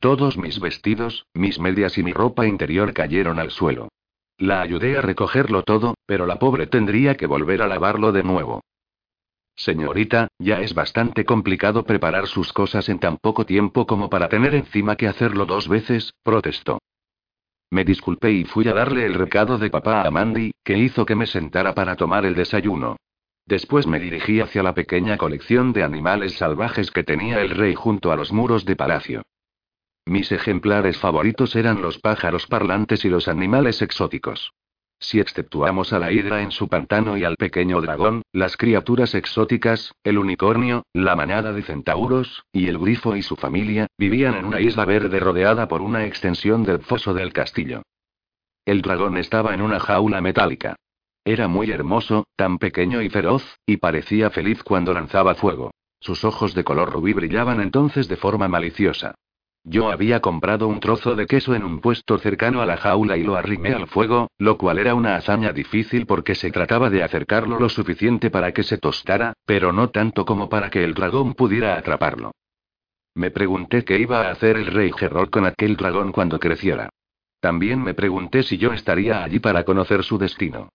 Todos 0.00 0.38
mis 0.38 0.60
vestidos, 0.60 1.26
mis 1.34 1.58
medias 1.58 1.98
y 1.98 2.02
mi 2.02 2.12
ropa 2.12 2.46
interior 2.46 2.92
cayeron 2.94 3.38
al 3.38 3.50
suelo. 3.50 3.88
La 4.38 4.62
ayudé 4.62 4.96
a 4.96 5.02
recogerlo 5.02 5.62
todo, 5.62 5.94
pero 6.06 6.26
la 6.26 6.38
pobre 6.38 6.66
tendría 6.68 7.16
que 7.16 7.26
volver 7.26 7.60
a 7.60 7.66
lavarlo 7.66 8.12
de 8.12 8.22
nuevo. 8.22 8.62
Señorita, 9.58 10.28
ya 10.38 10.60
es 10.60 10.72
bastante 10.72 11.24
complicado 11.24 11.82
preparar 11.84 12.28
sus 12.28 12.52
cosas 12.52 12.88
en 12.88 13.00
tan 13.00 13.16
poco 13.16 13.44
tiempo 13.44 13.88
como 13.88 14.08
para 14.08 14.28
tener 14.28 14.54
encima 14.54 14.94
que 14.94 15.08
hacerlo 15.08 15.46
dos 15.46 15.68
veces, 15.68 16.14
protestó. 16.22 16.78
Me 17.70 17.84
disculpé 17.84 18.30
y 18.30 18.44
fui 18.44 18.68
a 18.68 18.72
darle 18.72 19.04
el 19.04 19.14
recado 19.14 19.58
de 19.58 19.68
papá 19.68 20.02
a 20.02 20.10
Mandy, 20.12 20.52
que 20.62 20.78
hizo 20.78 21.04
que 21.04 21.16
me 21.16 21.26
sentara 21.26 21.74
para 21.74 21.96
tomar 21.96 22.24
el 22.24 22.36
desayuno. 22.36 22.96
Después 23.46 23.88
me 23.88 23.98
dirigí 23.98 24.40
hacia 24.40 24.62
la 24.62 24.74
pequeña 24.74 25.16
colección 25.16 25.72
de 25.72 25.82
animales 25.82 26.36
salvajes 26.36 26.92
que 26.92 27.02
tenía 27.02 27.40
el 27.40 27.50
rey 27.50 27.74
junto 27.74 28.12
a 28.12 28.16
los 28.16 28.32
muros 28.32 28.64
de 28.64 28.76
palacio. 28.76 29.22
Mis 30.06 30.30
ejemplares 30.30 30.98
favoritos 30.98 31.56
eran 31.56 31.82
los 31.82 31.98
pájaros 31.98 32.46
parlantes 32.46 33.04
y 33.04 33.08
los 33.08 33.26
animales 33.26 33.82
exóticos. 33.82 34.52
Si 35.00 35.20
exceptuamos 35.20 35.92
a 35.92 35.98
la 35.98 36.10
hidra 36.10 36.42
en 36.42 36.50
su 36.50 36.68
pantano 36.68 37.16
y 37.16 37.24
al 37.24 37.36
pequeño 37.36 37.80
dragón, 37.80 38.22
las 38.32 38.56
criaturas 38.56 39.14
exóticas, 39.14 39.92
el 40.02 40.18
unicornio, 40.18 40.82
la 40.92 41.14
manada 41.14 41.52
de 41.52 41.62
centauros, 41.62 42.44
y 42.52 42.66
el 42.66 42.78
grifo 42.78 43.14
y 43.14 43.22
su 43.22 43.36
familia, 43.36 43.86
vivían 43.96 44.34
en 44.34 44.44
una 44.44 44.60
isla 44.60 44.84
verde 44.84 45.20
rodeada 45.20 45.68
por 45.68 45.82
una 45.82 46.04
extensión 46.04 46.64
del 46.64 46.80
foso 46.80 47.14
del 47.14 47.32
castillo. 47.32 47.82
El 48.64 48.82
dragón 48.82 49.16
estaba 49.16 49.54
en 49.54 49.62
una 49.62 49.78
jaula 49.78 50.20
metálica. 50.20 50.76
Era 51.24 51.46
muy 51.46 51.70
hermoso, 51.70 52.26
tan 52.36 52.58
pequeño 52.58 53.00
y 53.00 53.08
feroz, 53.08 53.58
y 53.66 53.76
parecía 53.76 54.30
feliz 54.30 54.62
cuando 54.62 54.92
lanzaba 54.92 55.34
fuego. 55.34 55.70
Sus 56.00 56.24
ojos 56.24 56.54
de 56.54 56.64
color 56.64 56.92
rubí 56.92 57.12
brillaban 57.12 57.60
entonces 57.60 58.08
de 58.08 58.16
forma 58.16 58.48
maliciosa. 58.48 59.14
Yo 59.70 59.90
había 59.90 60.20
comprado 60.20 60.66
un 60.66 60.80
trozo 60.80 61.14
de 61.14 61.26
queso 61.26 61.54
en 61.54 61.62
un 61.62 61.80
puesto 61.80 62.16
cercano 62.16 62.62
a 62.62 62.66
la 62.66 62.78
jaula 62.78 63.18
y 63.18 63.22
lo 63.22 63.36
arrimé 63.36 63.74
al 63.74 63.86
fuego, 63.86 64.30
lo 64.38 64.56
cual 64.56 64.78
era 64.78 64.94
una 64.94 65.16
hazaña 65.16 65.52
difícil 65.52 66.06
porque 66.06 66.34
se 66.34 66.50
trataba 66.50 66.88
de 66.88 67.02
acercarlo 67.02 67.60
lo 67.60 67.68
suficiente 67.68 68.30
para 68.30 68.52
que 68.52 68.62
se 68.62 68.78
tostara, 68.78 69.34
pero 69.44 69.74
no 69.74 69.90
tanto 69.90 70.24
como 70.24 70.48
para 70.48 70.70
que 70.70 70.82
el 70.82 70.94
dragón 70.94 71.34
pudiera 71.34 71.76
atraparlo. 71.76 72.32
Me 73.14 73.30
pregunté 73.30 73.84
qué 73.84 73.98
iba 73.98 74.22
a 74.22 74.30
hacer 74.30 74.56
el 74.56 74.68
rey 74.68 74.90
Gerard 74.90 75.28
con 75.28 75.44
aquel 75.44 75.76
dragón 75.76 76.12
cuando 76.12 76.40
creciera. 76.40 76.88
También 77.38 77.82
me 77.82 77.92
pregunté 77.92 78.44
si 78.44 78.56
yo 78.56 78.72
estaría 78.72 79.22
allí 79.22 79.38
para 79.38 79.64
conocer 79.64 80.02
su 80.02 80.16
destino. 80.16 80.70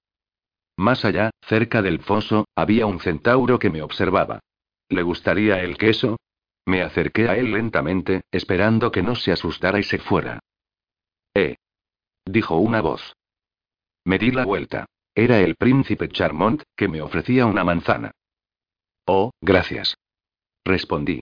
Más 0.77 1.03
allá, 1.03 1.31
cerca 1.47 1.81
del 1.81 1.99
foso, 1.99 2.45
había 2.55 2.85
un 2.85 2.99
centauro 2.99 3.57
que 3.57 3.71
me 3.71 3.81
observaba. 3.81 4.39
¿Le 4.89 5.01
gustaría 5.01 5.61
el 5.61 5.77
queso? 5.77 6.17
Me 6.65 6.81
acerqué 6.81 7.27
a 7.27 7.35
él 7.37 7.51
lentamente, 7.51 8.23
esperando 8.31 8.91
que 8.91 9.03
no 9.03 9.15
se 9.15 9.31
asustara 9.31 9.79
y 9.79 9.83
se 9.83 9.99
fuera. 9.99 10.39
Eh. 11.33 11.57
Dijo 12.25 12.57
una 12.57 12.81
voz. 12.81 13.15
Me 14.05 14.17
di 14.17 14.31
la 14.31 14.45
vuelta. 14.45 14.85
Era 15.15 15.39
el 15.39 15.55
príncipe 15.55 16.09
Charmont, 16.09 16.63
que 16.75 16.87
me 16.87 17.01
ofrecía 17.01 17.45
una 17.45 17.63
manzana. 17.63 18.11
Oh, 19.05 19.31
gracias. 19.41 19.97
Respondí. 20.65 21.21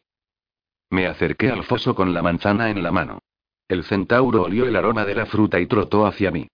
Me 0.89 1.07
acerqué 1.07 1.49
al 1.49 1.63
foso 1.63 1.95
con 1.95 2.13
la 2.13 2.21
manzana 2.21 2.69
en 2.69 2.83
la 2.83 2.91
mano. 2.91 3.19
El 3.67 3.83
centauro 3.83 4.43
olió 4.43 4.65
el 4.65 4.75
aroma 4.75 5.05
de 5.05 5.15
la 5.15 5.25
fruta 5.25 5.59
y 5.59 5.65
trotó 5.65 6.05
hacia 6.05 6.31
mí. 6.31 6.47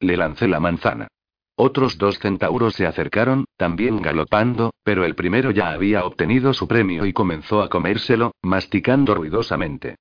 Le 0.00 0.16
lancé 0.16 0.48
la 0.48 0.60
manzana. 0.60 1.08
Otros 1.56 1.98
dos 1.98 2.18
centauros 2.18 2.74
se 2.74 2.86
acercaron, 2.86 3.44
también 3.56 4.02
galopando, 4.02 4.72
pero 4.82 5.04
el 5.04 5.14
primero 5.14 5.52
ya 5.52 5.70
había 5.70 6.04
obtenido 6.04 6.52
su 6.52 6.66
premio 6.66 7.06
y 7.06 7.12
comenzó 7.12 7.62
a 7.62 7.68
comérselo, 7.68 8.32
masticando 8.42 9.14
ruidosamente. 9.14 9.96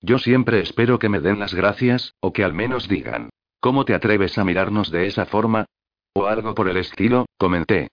Yo 0.00 0.18
siempre 0.18 0.60
espero 0.60 0.98
que 0.98 1.08
me 1.08 1.20
den 1.20 1.38
las 1.38 1.54
gracias, 1.54 2.14
o 2.20 2.32
que 2.32 2.44
al 2.44 2.54
menos 2.54 2.88
digan, 2.88 3.30
¿cómo 3.60 3.84
te 3.84 3.94
atreves 3.94 4.38
a 4.38 4.44
mirarnos 4.44 4.90
de 4.90 5.06
esa 5.06 5.26
forma? 5.26 5.66
O 6.14 6.26
algo 6.26 6.54
por 6.54 6.68
el 6.68 6.78
estilo, 6.78 7.26
comenté. 7.38 7.88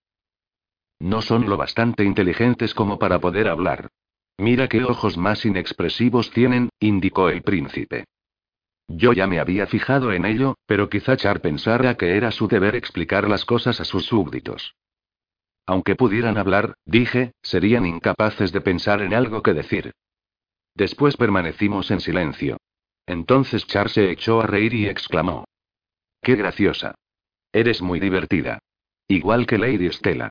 No 1.00 1.22
son 1.22 1.50
lo 1.50 1.58
bastante 1.58 2.04
inteligentes 2.04 2.74
como 2.74 3.00
para 3.00 3.20
poder 3.20 3.48
hablar. 3.48 3.90
Mira 4.38 4.68
qué 4.68 4.84
ojos 4.84 5.18
más 5.18 5.46
inexpresivos 5.46 6.32
tienen, 6.32 6.70
indicó 6.80 7.30
el 7.30 7.42
príncipe. 7.42 8.06
Yo 8.94 9.14
ya 9.14 9.26
me 9.28 9.40
había 9.40 9.68
fijado 9.68 10.12
en 10.12 10.26
ello, 10.26 10.56
pero 10.66 10.90
quizá 10.90 11.16
Char 11.16 11.42
pensara 11.42 11.96
que 11.96 12.18
era 12.18 12.32
su 12.32 12.48
deber 12.48 12.76
explicar 12.76 13.30
las 13.30 13.46
cosas 13.46 13.80
a 13.80 13.86
sus 13.86 14.06
súbditos. 14.06 14.76
Aunque 15.66 15.96
pudieran 15.96 16.38
hablar, 16.38 16.76
dije, 16.86 17.32
serían 17.42 17.86
incapaces 17.86 18.52
de 18.52 18.62
pensar 18.62 19.02
en 19.02 19.14
algo 19.14 19.42
que 19.42 19.54
decir. 19.54 19.94
Después 20.76 21.16
permanecimos 21.16 21.92
en 21.92 22.02
silencio. 22.02 22.58
Entonces 23.06 23.66
Char 23.68 23.90
se 23.90 24.12
echó 24.12 24.42
a 24.42 24.48
reír 24.48 24.74
y 24.74 24.88
exclamó. 24.88 25.46
¡Qué 26.22 26.36
graciosa! 26.36 26.96
Eres 27.54 27.82
muy 27.82 28.00
divertida. 28.00 28.60
Igual 29.08 29.46
que 29.46 29.58
Lady 29.58 29.92
Stella. 29.92 30.30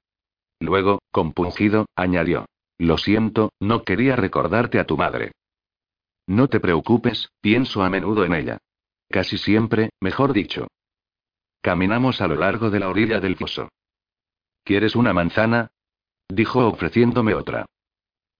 Luego, 0.59 1.01
compungido, 1.11 1.87
añadió. 1.97 2.47
Lo 2.79 2.99
siento, 2.99 3.53
no 3.61 3.85
quería 3.85 4.17
recordarte 4.17 4.79
a 4.79 4.85
tu 4.85 4.97
madre. 4.97 5.33
No 6.31 6.47
te 6.47 6.61
preocupes, 6.61 7.33
pienso 7.41 7.83
a 7.83 7.91
menudo 7.91 8.25
en 8.25 8.35
ella. 8.35 8.59
Casi 9.09 9.37
siempre, 9.37 9.91
mejor 10.01 10.33
dicho. 10.33 10.69
Caminamos 11.61 12.21
a 12.21 12.29
lo 12.29 12.37
largo 12.37 12.71
de 12.71 12.79
la 12.79 12.89
orilla 12.89 13.19
del 13.19 13.35
foso. 13.35 13.69
¿Quieres 14.63 14.95
una 14.95 15.13
manzana? 15.13 15.73
dijo 16.29 16.69
ofreciéndome 16.69 17.35
otra. 17.35 17.67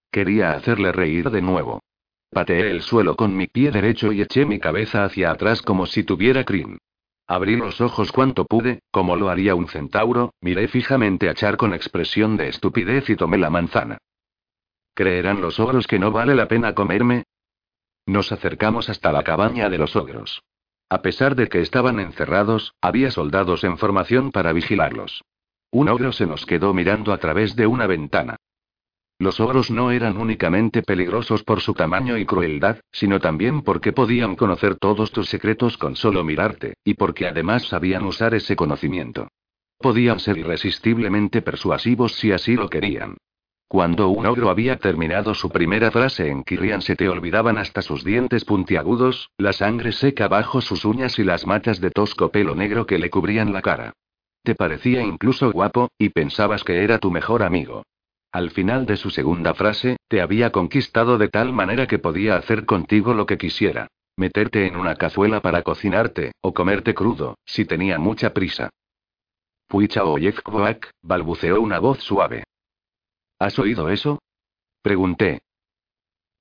Quería 0.09 0.53
hacerle 0.53 0.93
reír 0.93 1.29
de 1.31 1.41
nuevo. 1.41 1.81
Pateé 2.29 2.71
el 2.71 2.81
suelo 2.81 3.17
con 3.17 3.35
mi 3.35 3.47
pie 3.47 3.71
derecho 3.71 4.13
y 4.13 4.21
eché 4.21 4.45
mi 4.45 4.57
cabeza 4.57 5.03
hacia 5.03 5.29
atrás 5.29 5.61
como 5.61 5.85
si 5.85 6.05
tuviera 6.05 6.45
crin. 6.45 6.77
Abrí 7.27 7.57
los 7.57 7.81
ojos 7.81 8.13
cuanto 8.13 8.45
pude, 8.45 8.83
como 8.91 9.17
lo 9.17 9.27
haría 9.27 9.53
un 9.53 9.67
centauro, 9.67 10.33
miré 10.39 10.69
fijamente 10.69 11.27
a 11.27 11.33
Char 11.33 11.57
con 11.57 11.73
expresión 11.73 12.37
de 12.37 12.47
estupidez 12.47 13.09
y 13.09 13.17
tomé 13.17 13.37
la 13.37 13.49
manzana. 13.49 13.97
¿Creerán 14.93 15.41
los 15.41 15.59
ogros 15.59 15.87
que 15.87 15.99
no 15.99 16.11
vale 16.13 16.35
la 16.35 16.47
pena 16.47 16.73
comerme? 16.73 17.25
Nos 18.05 18.31
acercamos 18.31 18.89
hasta 18.89 19.11
la 19.11 19.23
cabaña 19.23 19.69
de 19.69 19.77
los 19.77 19.95
ogros. 19.95 20.41
A 20.89 21.01
pesar 21.01 21.35
de 21.35 21.47
que 21.47 21.61
estaban 21.61 21.99
encerrados, 21.99 22.73
había 22.81 23.11
soldados 23.11 23.63
en 23.63 23.77
formación 23.77 24.31
para 24.31 24.51
vigilarlos. 24.53 25.23
Un 25.71 25.87
ogro 25.87 26.11
se 26.11 26.25
nos 26.25 26.45
quedó 26.45 26.73
mirando 26.73 27.13
a 27.13 27.17
través 27.17 27.55
de 27.55 27.65
una 27.65 27.87
ventana. 27.87 28.35
Los 29.17 29.39
ogros 29.39 29.69
no 29.69 29.91
eran 29.91 30.17
únicamente 30.17 30.81
peligrosos 30.81 31.43
por 31.43 31.61
su 31.61 31.73
tamaño 31.75 32.17
y 32.17 32.25
crueldad, 32.25 32.79
sino 32.91 33.19
también 33.19 33.61
porque 33.61 33.93
podían 33.93 34.35
conocer 34.35 34.75
todos 34.75 35.11
tus 35.11 35.29
secretos 35.29 35.77
con 35.77 35.95
solo 35.95 36.23
mirarte, 36.23 36.73
y 36.83 36.95
porque 36.95 37.27
además 37.27 37.67
sabían 37.67 38.03
usar 38.03 38.33
ese 38.33 38.55
conocimiento. 38.55 39.27
Podían 39.77 40.19
ser 40.19 40.39
irresistiblemente 40.39 41.41
persuasivos 41.41 42.15
si 42.15 42.31
así 42.31 42.55
lo 42.55 42.67
querían. 42.69 43.15
Cuando 43.71 44.09
un 44.09 44.25
ogro 44.25 44.49
había 44.49 44.75
terminado 44.79 45.33
su 45.33 45.49
primera 45.49 45.91
frase 45.91 46.27
en 46.27 46.43
Kirian 46.43 46.81
se 46.81 46.97
te 46.97 47.07
olvidaban 47.07 47.57
hasta 47.57 47.81
sus 47.81 48.03
dientes 48.03 48.43
puntiagudos, 48.43 49.29
la 49.37 49.53
sangre 49.53 49.93
seca 49.93 50.27
bajo 50.27 50.59
sus 50.59 50.83
uñas 50.83 51.17
y 51.19 51.23
las 51.23 51.47
matas 51.47 51.79
de 51.79 51.89
tosco 51.89 52.31
pelo 52.31 52.53
negro 52.53 52.85
que 52.85 52.99
le 52.99 53.09
cubrían 53.09 53.53
la 53.53 53.61
cara. 53.61 53.93
Te 54.43 54.55
parecía 54.55 55.01
incluso 55.03 55.53
guapo, 55.53 55.87
y 55.97 56.09
pensabas 56.09 56.65
que 56.65 56.83
era 56.83 56.97
tu 56.97 57.11
mejor 57.11 57.43
amigo. 57.43 57.83
Al 58.33 58.49
final 58.49 58.85
de 58.85 58.97
su 58.97 59.09
segunda 59.09 59.53
frase, 59.53 59.95
te 60.09 60.19
había 60.19 60.51
conquistado 60.51 61.17
de 61.17 61.29
tal 61.29 61.53
manera 61.53 61.87
que 61.87 61.97
podía 61.97 62.35
hacer 62.35 62.65
contigo 62.65 63.13
lo 63.13 63.25
que 63.25 63.37
quisiera. 63.37 63.87
Meterte 64.17 64.67
en 64.67 64.75
una 64.75 64.95
cazuela 64.95 65.39
para 65.39 65.61
cocinarte, 65.61 66.33
o 66.41 66.53
comerte 66.53 66.93
crudo, 66.93 67.37
si 67.45 67.63
tenía 67.63 67.97
mucha 67.99 68.33
prisa. 68.33 68.69
Puicha 69.69 70.03
Oyezkoak, 70.03 70.89
balbuceó 71.01 71.61
una 71.61 71.79
voz 71.79 71.99
suave. 71.99 72.43
¿Has 73.41 73.57
oído 73.57 73.89
eso? 73.89 74.19
Pregunté. 74.83 75.41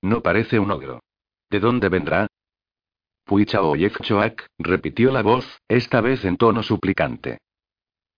No 0.02 0.20
parece 0.20 0.58
un 0.58 0.70
ogro. 0.70 1.00
¿De 1.48 1.58
dónde 1.58 1.88
vendrá? 1.88 2.26
Puicha 3.24 3.60
Choak, 4.02 4.46
repitió 4.58 5.10
la 5.10 5.22
voz, 5.22 5.46
esta 5.66 6.02
vez 6.02 6.26
en 6.26 6.36
tono 6.36 6.62
suplicante. 6.62 7.38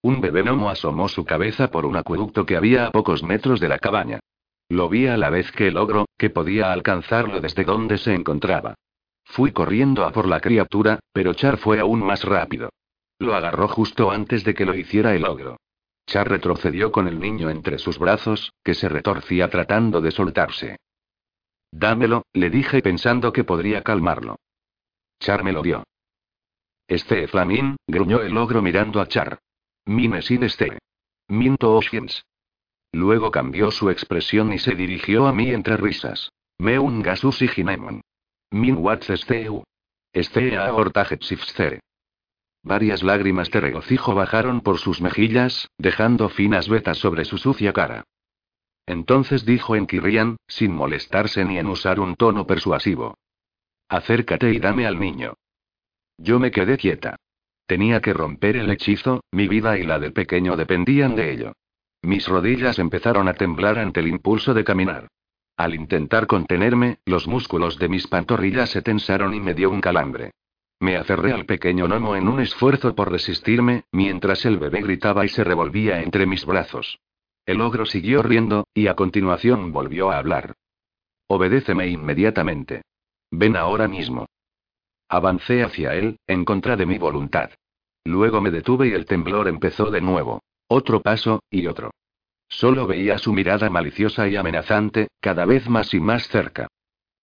Un 0.03 0.21
bebé 0.21 0.43
gnomo 0.43 0.69
asomó 0.69 1.07
su 1.07 1.25
cabeza 1.25 1.71
por 1.71 1.87
un 1.87 1.95
acueducto 1.95 2.45
que 2.45 2.57
había 2.57 2.87
a 2.87 2.91
pocos 2.91 3.23
metros 3.23 3.61
de 3.61 3.69
la 3.69 3.79
cabaña. 3.79 4.19
Lo 4.69 4.89
vi 4.89 5.07
a 5.07 5.17
la 5.17 5.31
vez 5.31 5.53
que 5.53 5.69
el 5.69 5.77
ogro, 5.77 6.07
que 6.19 6.31
podía 6.31 6.73
alcanzarlo 6.73 7.41
desde 7.41 7.63
donde 7.63 7.99
se 7.99 8.13
encontraba. 8.15 8.75
Fui 9.23 9.53
corriendo 9.53 10.05
a 10.05 10.11
por 10.11 10.27
la 10.27 10.41
criatura, 10.41 10.99
pero 11.13 11.35
Char 11.35 11.59
fue 11.59 11.79
aún 11.79 12.05
más 12.05 12.25
rápido. 12.25 12.71
Lo 13.21 13.37
agarró 13.37 13.69
justo 13.69 14.11
antes 14.11 14.43
de 14.43 14.55
que 14.55 14.67
lo 14.67 14.75
hiciera 14.75 15.15
el 15.15 15.25
ogro. 15.25 15.59
Char 16.13 16.29
retrocedió 16.29 16.93
con 16.93 17.09
el 17.09 17.19
niño 17.19 17.49
entre 17.49 17.79
sus 17.79 17.99
brazos, 17.99 18.53
que 18.63 18.75
se 18.75 18.87
retorcía 18.87 19.49
tratando 19.49 20.03
de 20.03 20.11
soltarse. 20.11 20.77
Dámelo, 21.71 22.27
le 22.35 22.51
dije 22.51 22.83
pensando 22.83 23.33
que 23.33 23.45
podría 23.45 23.81
calmarlo. 23.81 24.37
Char 25.21 25.43
me 25.43 25.53
lo 25.53 25.63
dio. 25.63 25.85
Este 26.87 27.27
Flamin, 27.29 27.77
gruñó 27.87 28.21
el 28.21 28.37
ogro 28.37 28.61
mirando 28.61 29.01
a 29.01 29.09
Char. 29.09 29.39
Mine 29.87 30.21
sin 30.21 30.43
este. 30.43 30.81
Minto 31.29 31.75
Oshins. 31.75 32.27
Luego 32.93 33.31
cambió 33.31 33.71
su 33.71 33.89
expresión 33.89 34.53
y 34.53 34.59
se 34.59 34.75
dirigió 34.75 35.27
a 35.27 35.33
mí 35.33 35.49
entre 35.49 35.79
risas. 35.79 36.31
Meun 36.59 37.01
gasus 37.01 37.41
y 37.41 37.49
ginemon. 37.49 38.03
Min 38.51 38.77
wats 38.77 39.09
esteu. 39.09 39.65
Estea 40.13 40.71
sifstere. 41.23 41.81
Varias 42.63 43.03
lágrimas 43.03 43.51
de 43.51 43.61
regocijo 43.61 44.15
bajaron 44.15 44.61
por 44.61 44.79
sus 44.79 45.01
mejillas, 45.01 45.69
dejando 45.79 46.29
finas 46.29 46.69
vetas 46.69 46.99
sobre 46.99 47.25
su 47.25 47.39
sucia 47.39 47.73
cara. 47.73 48.05
Entonces 48.87 49.45
dijo 49.45 49.77
en 49.77 49.87
Kirian, 49.87 50.37
sin 50.47 50.75
molestarse 50.75 51.45
ni 51.45 51.59
en 51.59 51.67
usar 51.67 52.01
un 52.01 52.15
tono 52.15 52.47
persuasivo. 52.47 53.17
Acércate 53.89 54.53
y 54.53 54.59
dame 54.59 54.87
al 54.87 54.99
niño. 54.99 55.35
Yo 56.19 56.39
me 56.39 56.51
quedé 56.51 56.77
quieta. 56.77 57.17
Tenía 57.67 58.01
que 58.01 58.13
romper 58.13 58.57
el 58.57 58.71
hechizo, 58.71 59.23
mi 59.33 59.49
vida 59.49 59.79
y 59.79 59.85
la 59.85 59.99
del 59.99 60.13
pequeño 60.13 60.57
dependían 60.57 61.17
de 61.17 61.33
ello. 61.33 61.53
Mis 62.03 62.27
rodillas 62.27 62.79
empezaron 62.79 63.29
a 63.29 63.35
temblar 63.35 63.79
ante 63.79 64.01
el 64.01 64.09
impulso 64.09 64.55
de 64.55 64.65
caminar. 64.65 65.09
Al 65.57 65.75
intentar 65.75 66.27
contenerme, 66.27 66.99
los 67.07 67.29
músculos 67.29 67.79
de 67.79 67.89
mis 67.89 68.07
pantorrillas 68.09 68.71
se 68.71 68.83
tensaron 68.83 69.35
y 69.35 69.41
me 69.41 69.55
dio 69.55 69.71
un 69.71 69.81
calambre. 69.81 70.33
Me 70.83 70.97
aferré 70.97 71.33
al 71.33 71.47
pequeño 71.47 71.87
gnomo 71.87 72.17
en 72.17 72.27
un 72.27 72.41
esfuerzo 72.41 72.97
por 72.97 73.13
resistirme, 73.13 73.85
mientras 73.93 74.45
el 74.45 74.59
bebé 74.59 74.81
gritaba 74.81 75.25
y 75.25 75.29
se 75.29 75.45
revolvía 75.45 76.03
entre 76.03 76.27
mis 76.27 76.45
brazos. 76.45 76.99
El 77.47 77.61
ogro 77.61 77.87
siguió 77.87 78.21
riendo, 78.21 78.67
y 78.75 78.89
a 78.89 78.97
continuación 78.97 79.71
volvió 79.71 80.11
a 80.11 80.19
hablar. 80.19 80.55
Obedéceme 81.29 81.87
inmediatamente. 81.87 82.83
Ven 83.31 83.55
ahora 83.57 83.87
mismo. 83.87 84.27
Avancé 85.09 85.63
hacia 85.63 85.95
él, 85.95 86.17
en 86.27 86.45
contra 86.45 86.75
de 86.75 86.85
mi 86.85 86.99
voluntad. 86.99 87.51
Luego 88.03 88.41
me 88.41 88.51
detuve 88.51 88.89
y 88.89 88.93
el 88.93 89.07
temblor 89.07 89.47
empezó 89.47 89.89
de 89.89 90.01
nuevo. 90.01 90.43
Otro 90.67 91.01
paso, 91.01 91.45
y 91.49 91.69
otro. 91.69 91.93
Solo 92.49 92.89
veía 92.89 93.19
su 93.19 93.33
mirada 93.33 93.71
maliciosa 93.71 94.27
y 94.27 94.35
amenazante, 94.35 95.07
cada 95.21 95.45
vez 95.45 95.69
más 95.69 95.95
y 95.95 96.01
más 96.01 96.27
cerca. 96.27 96.67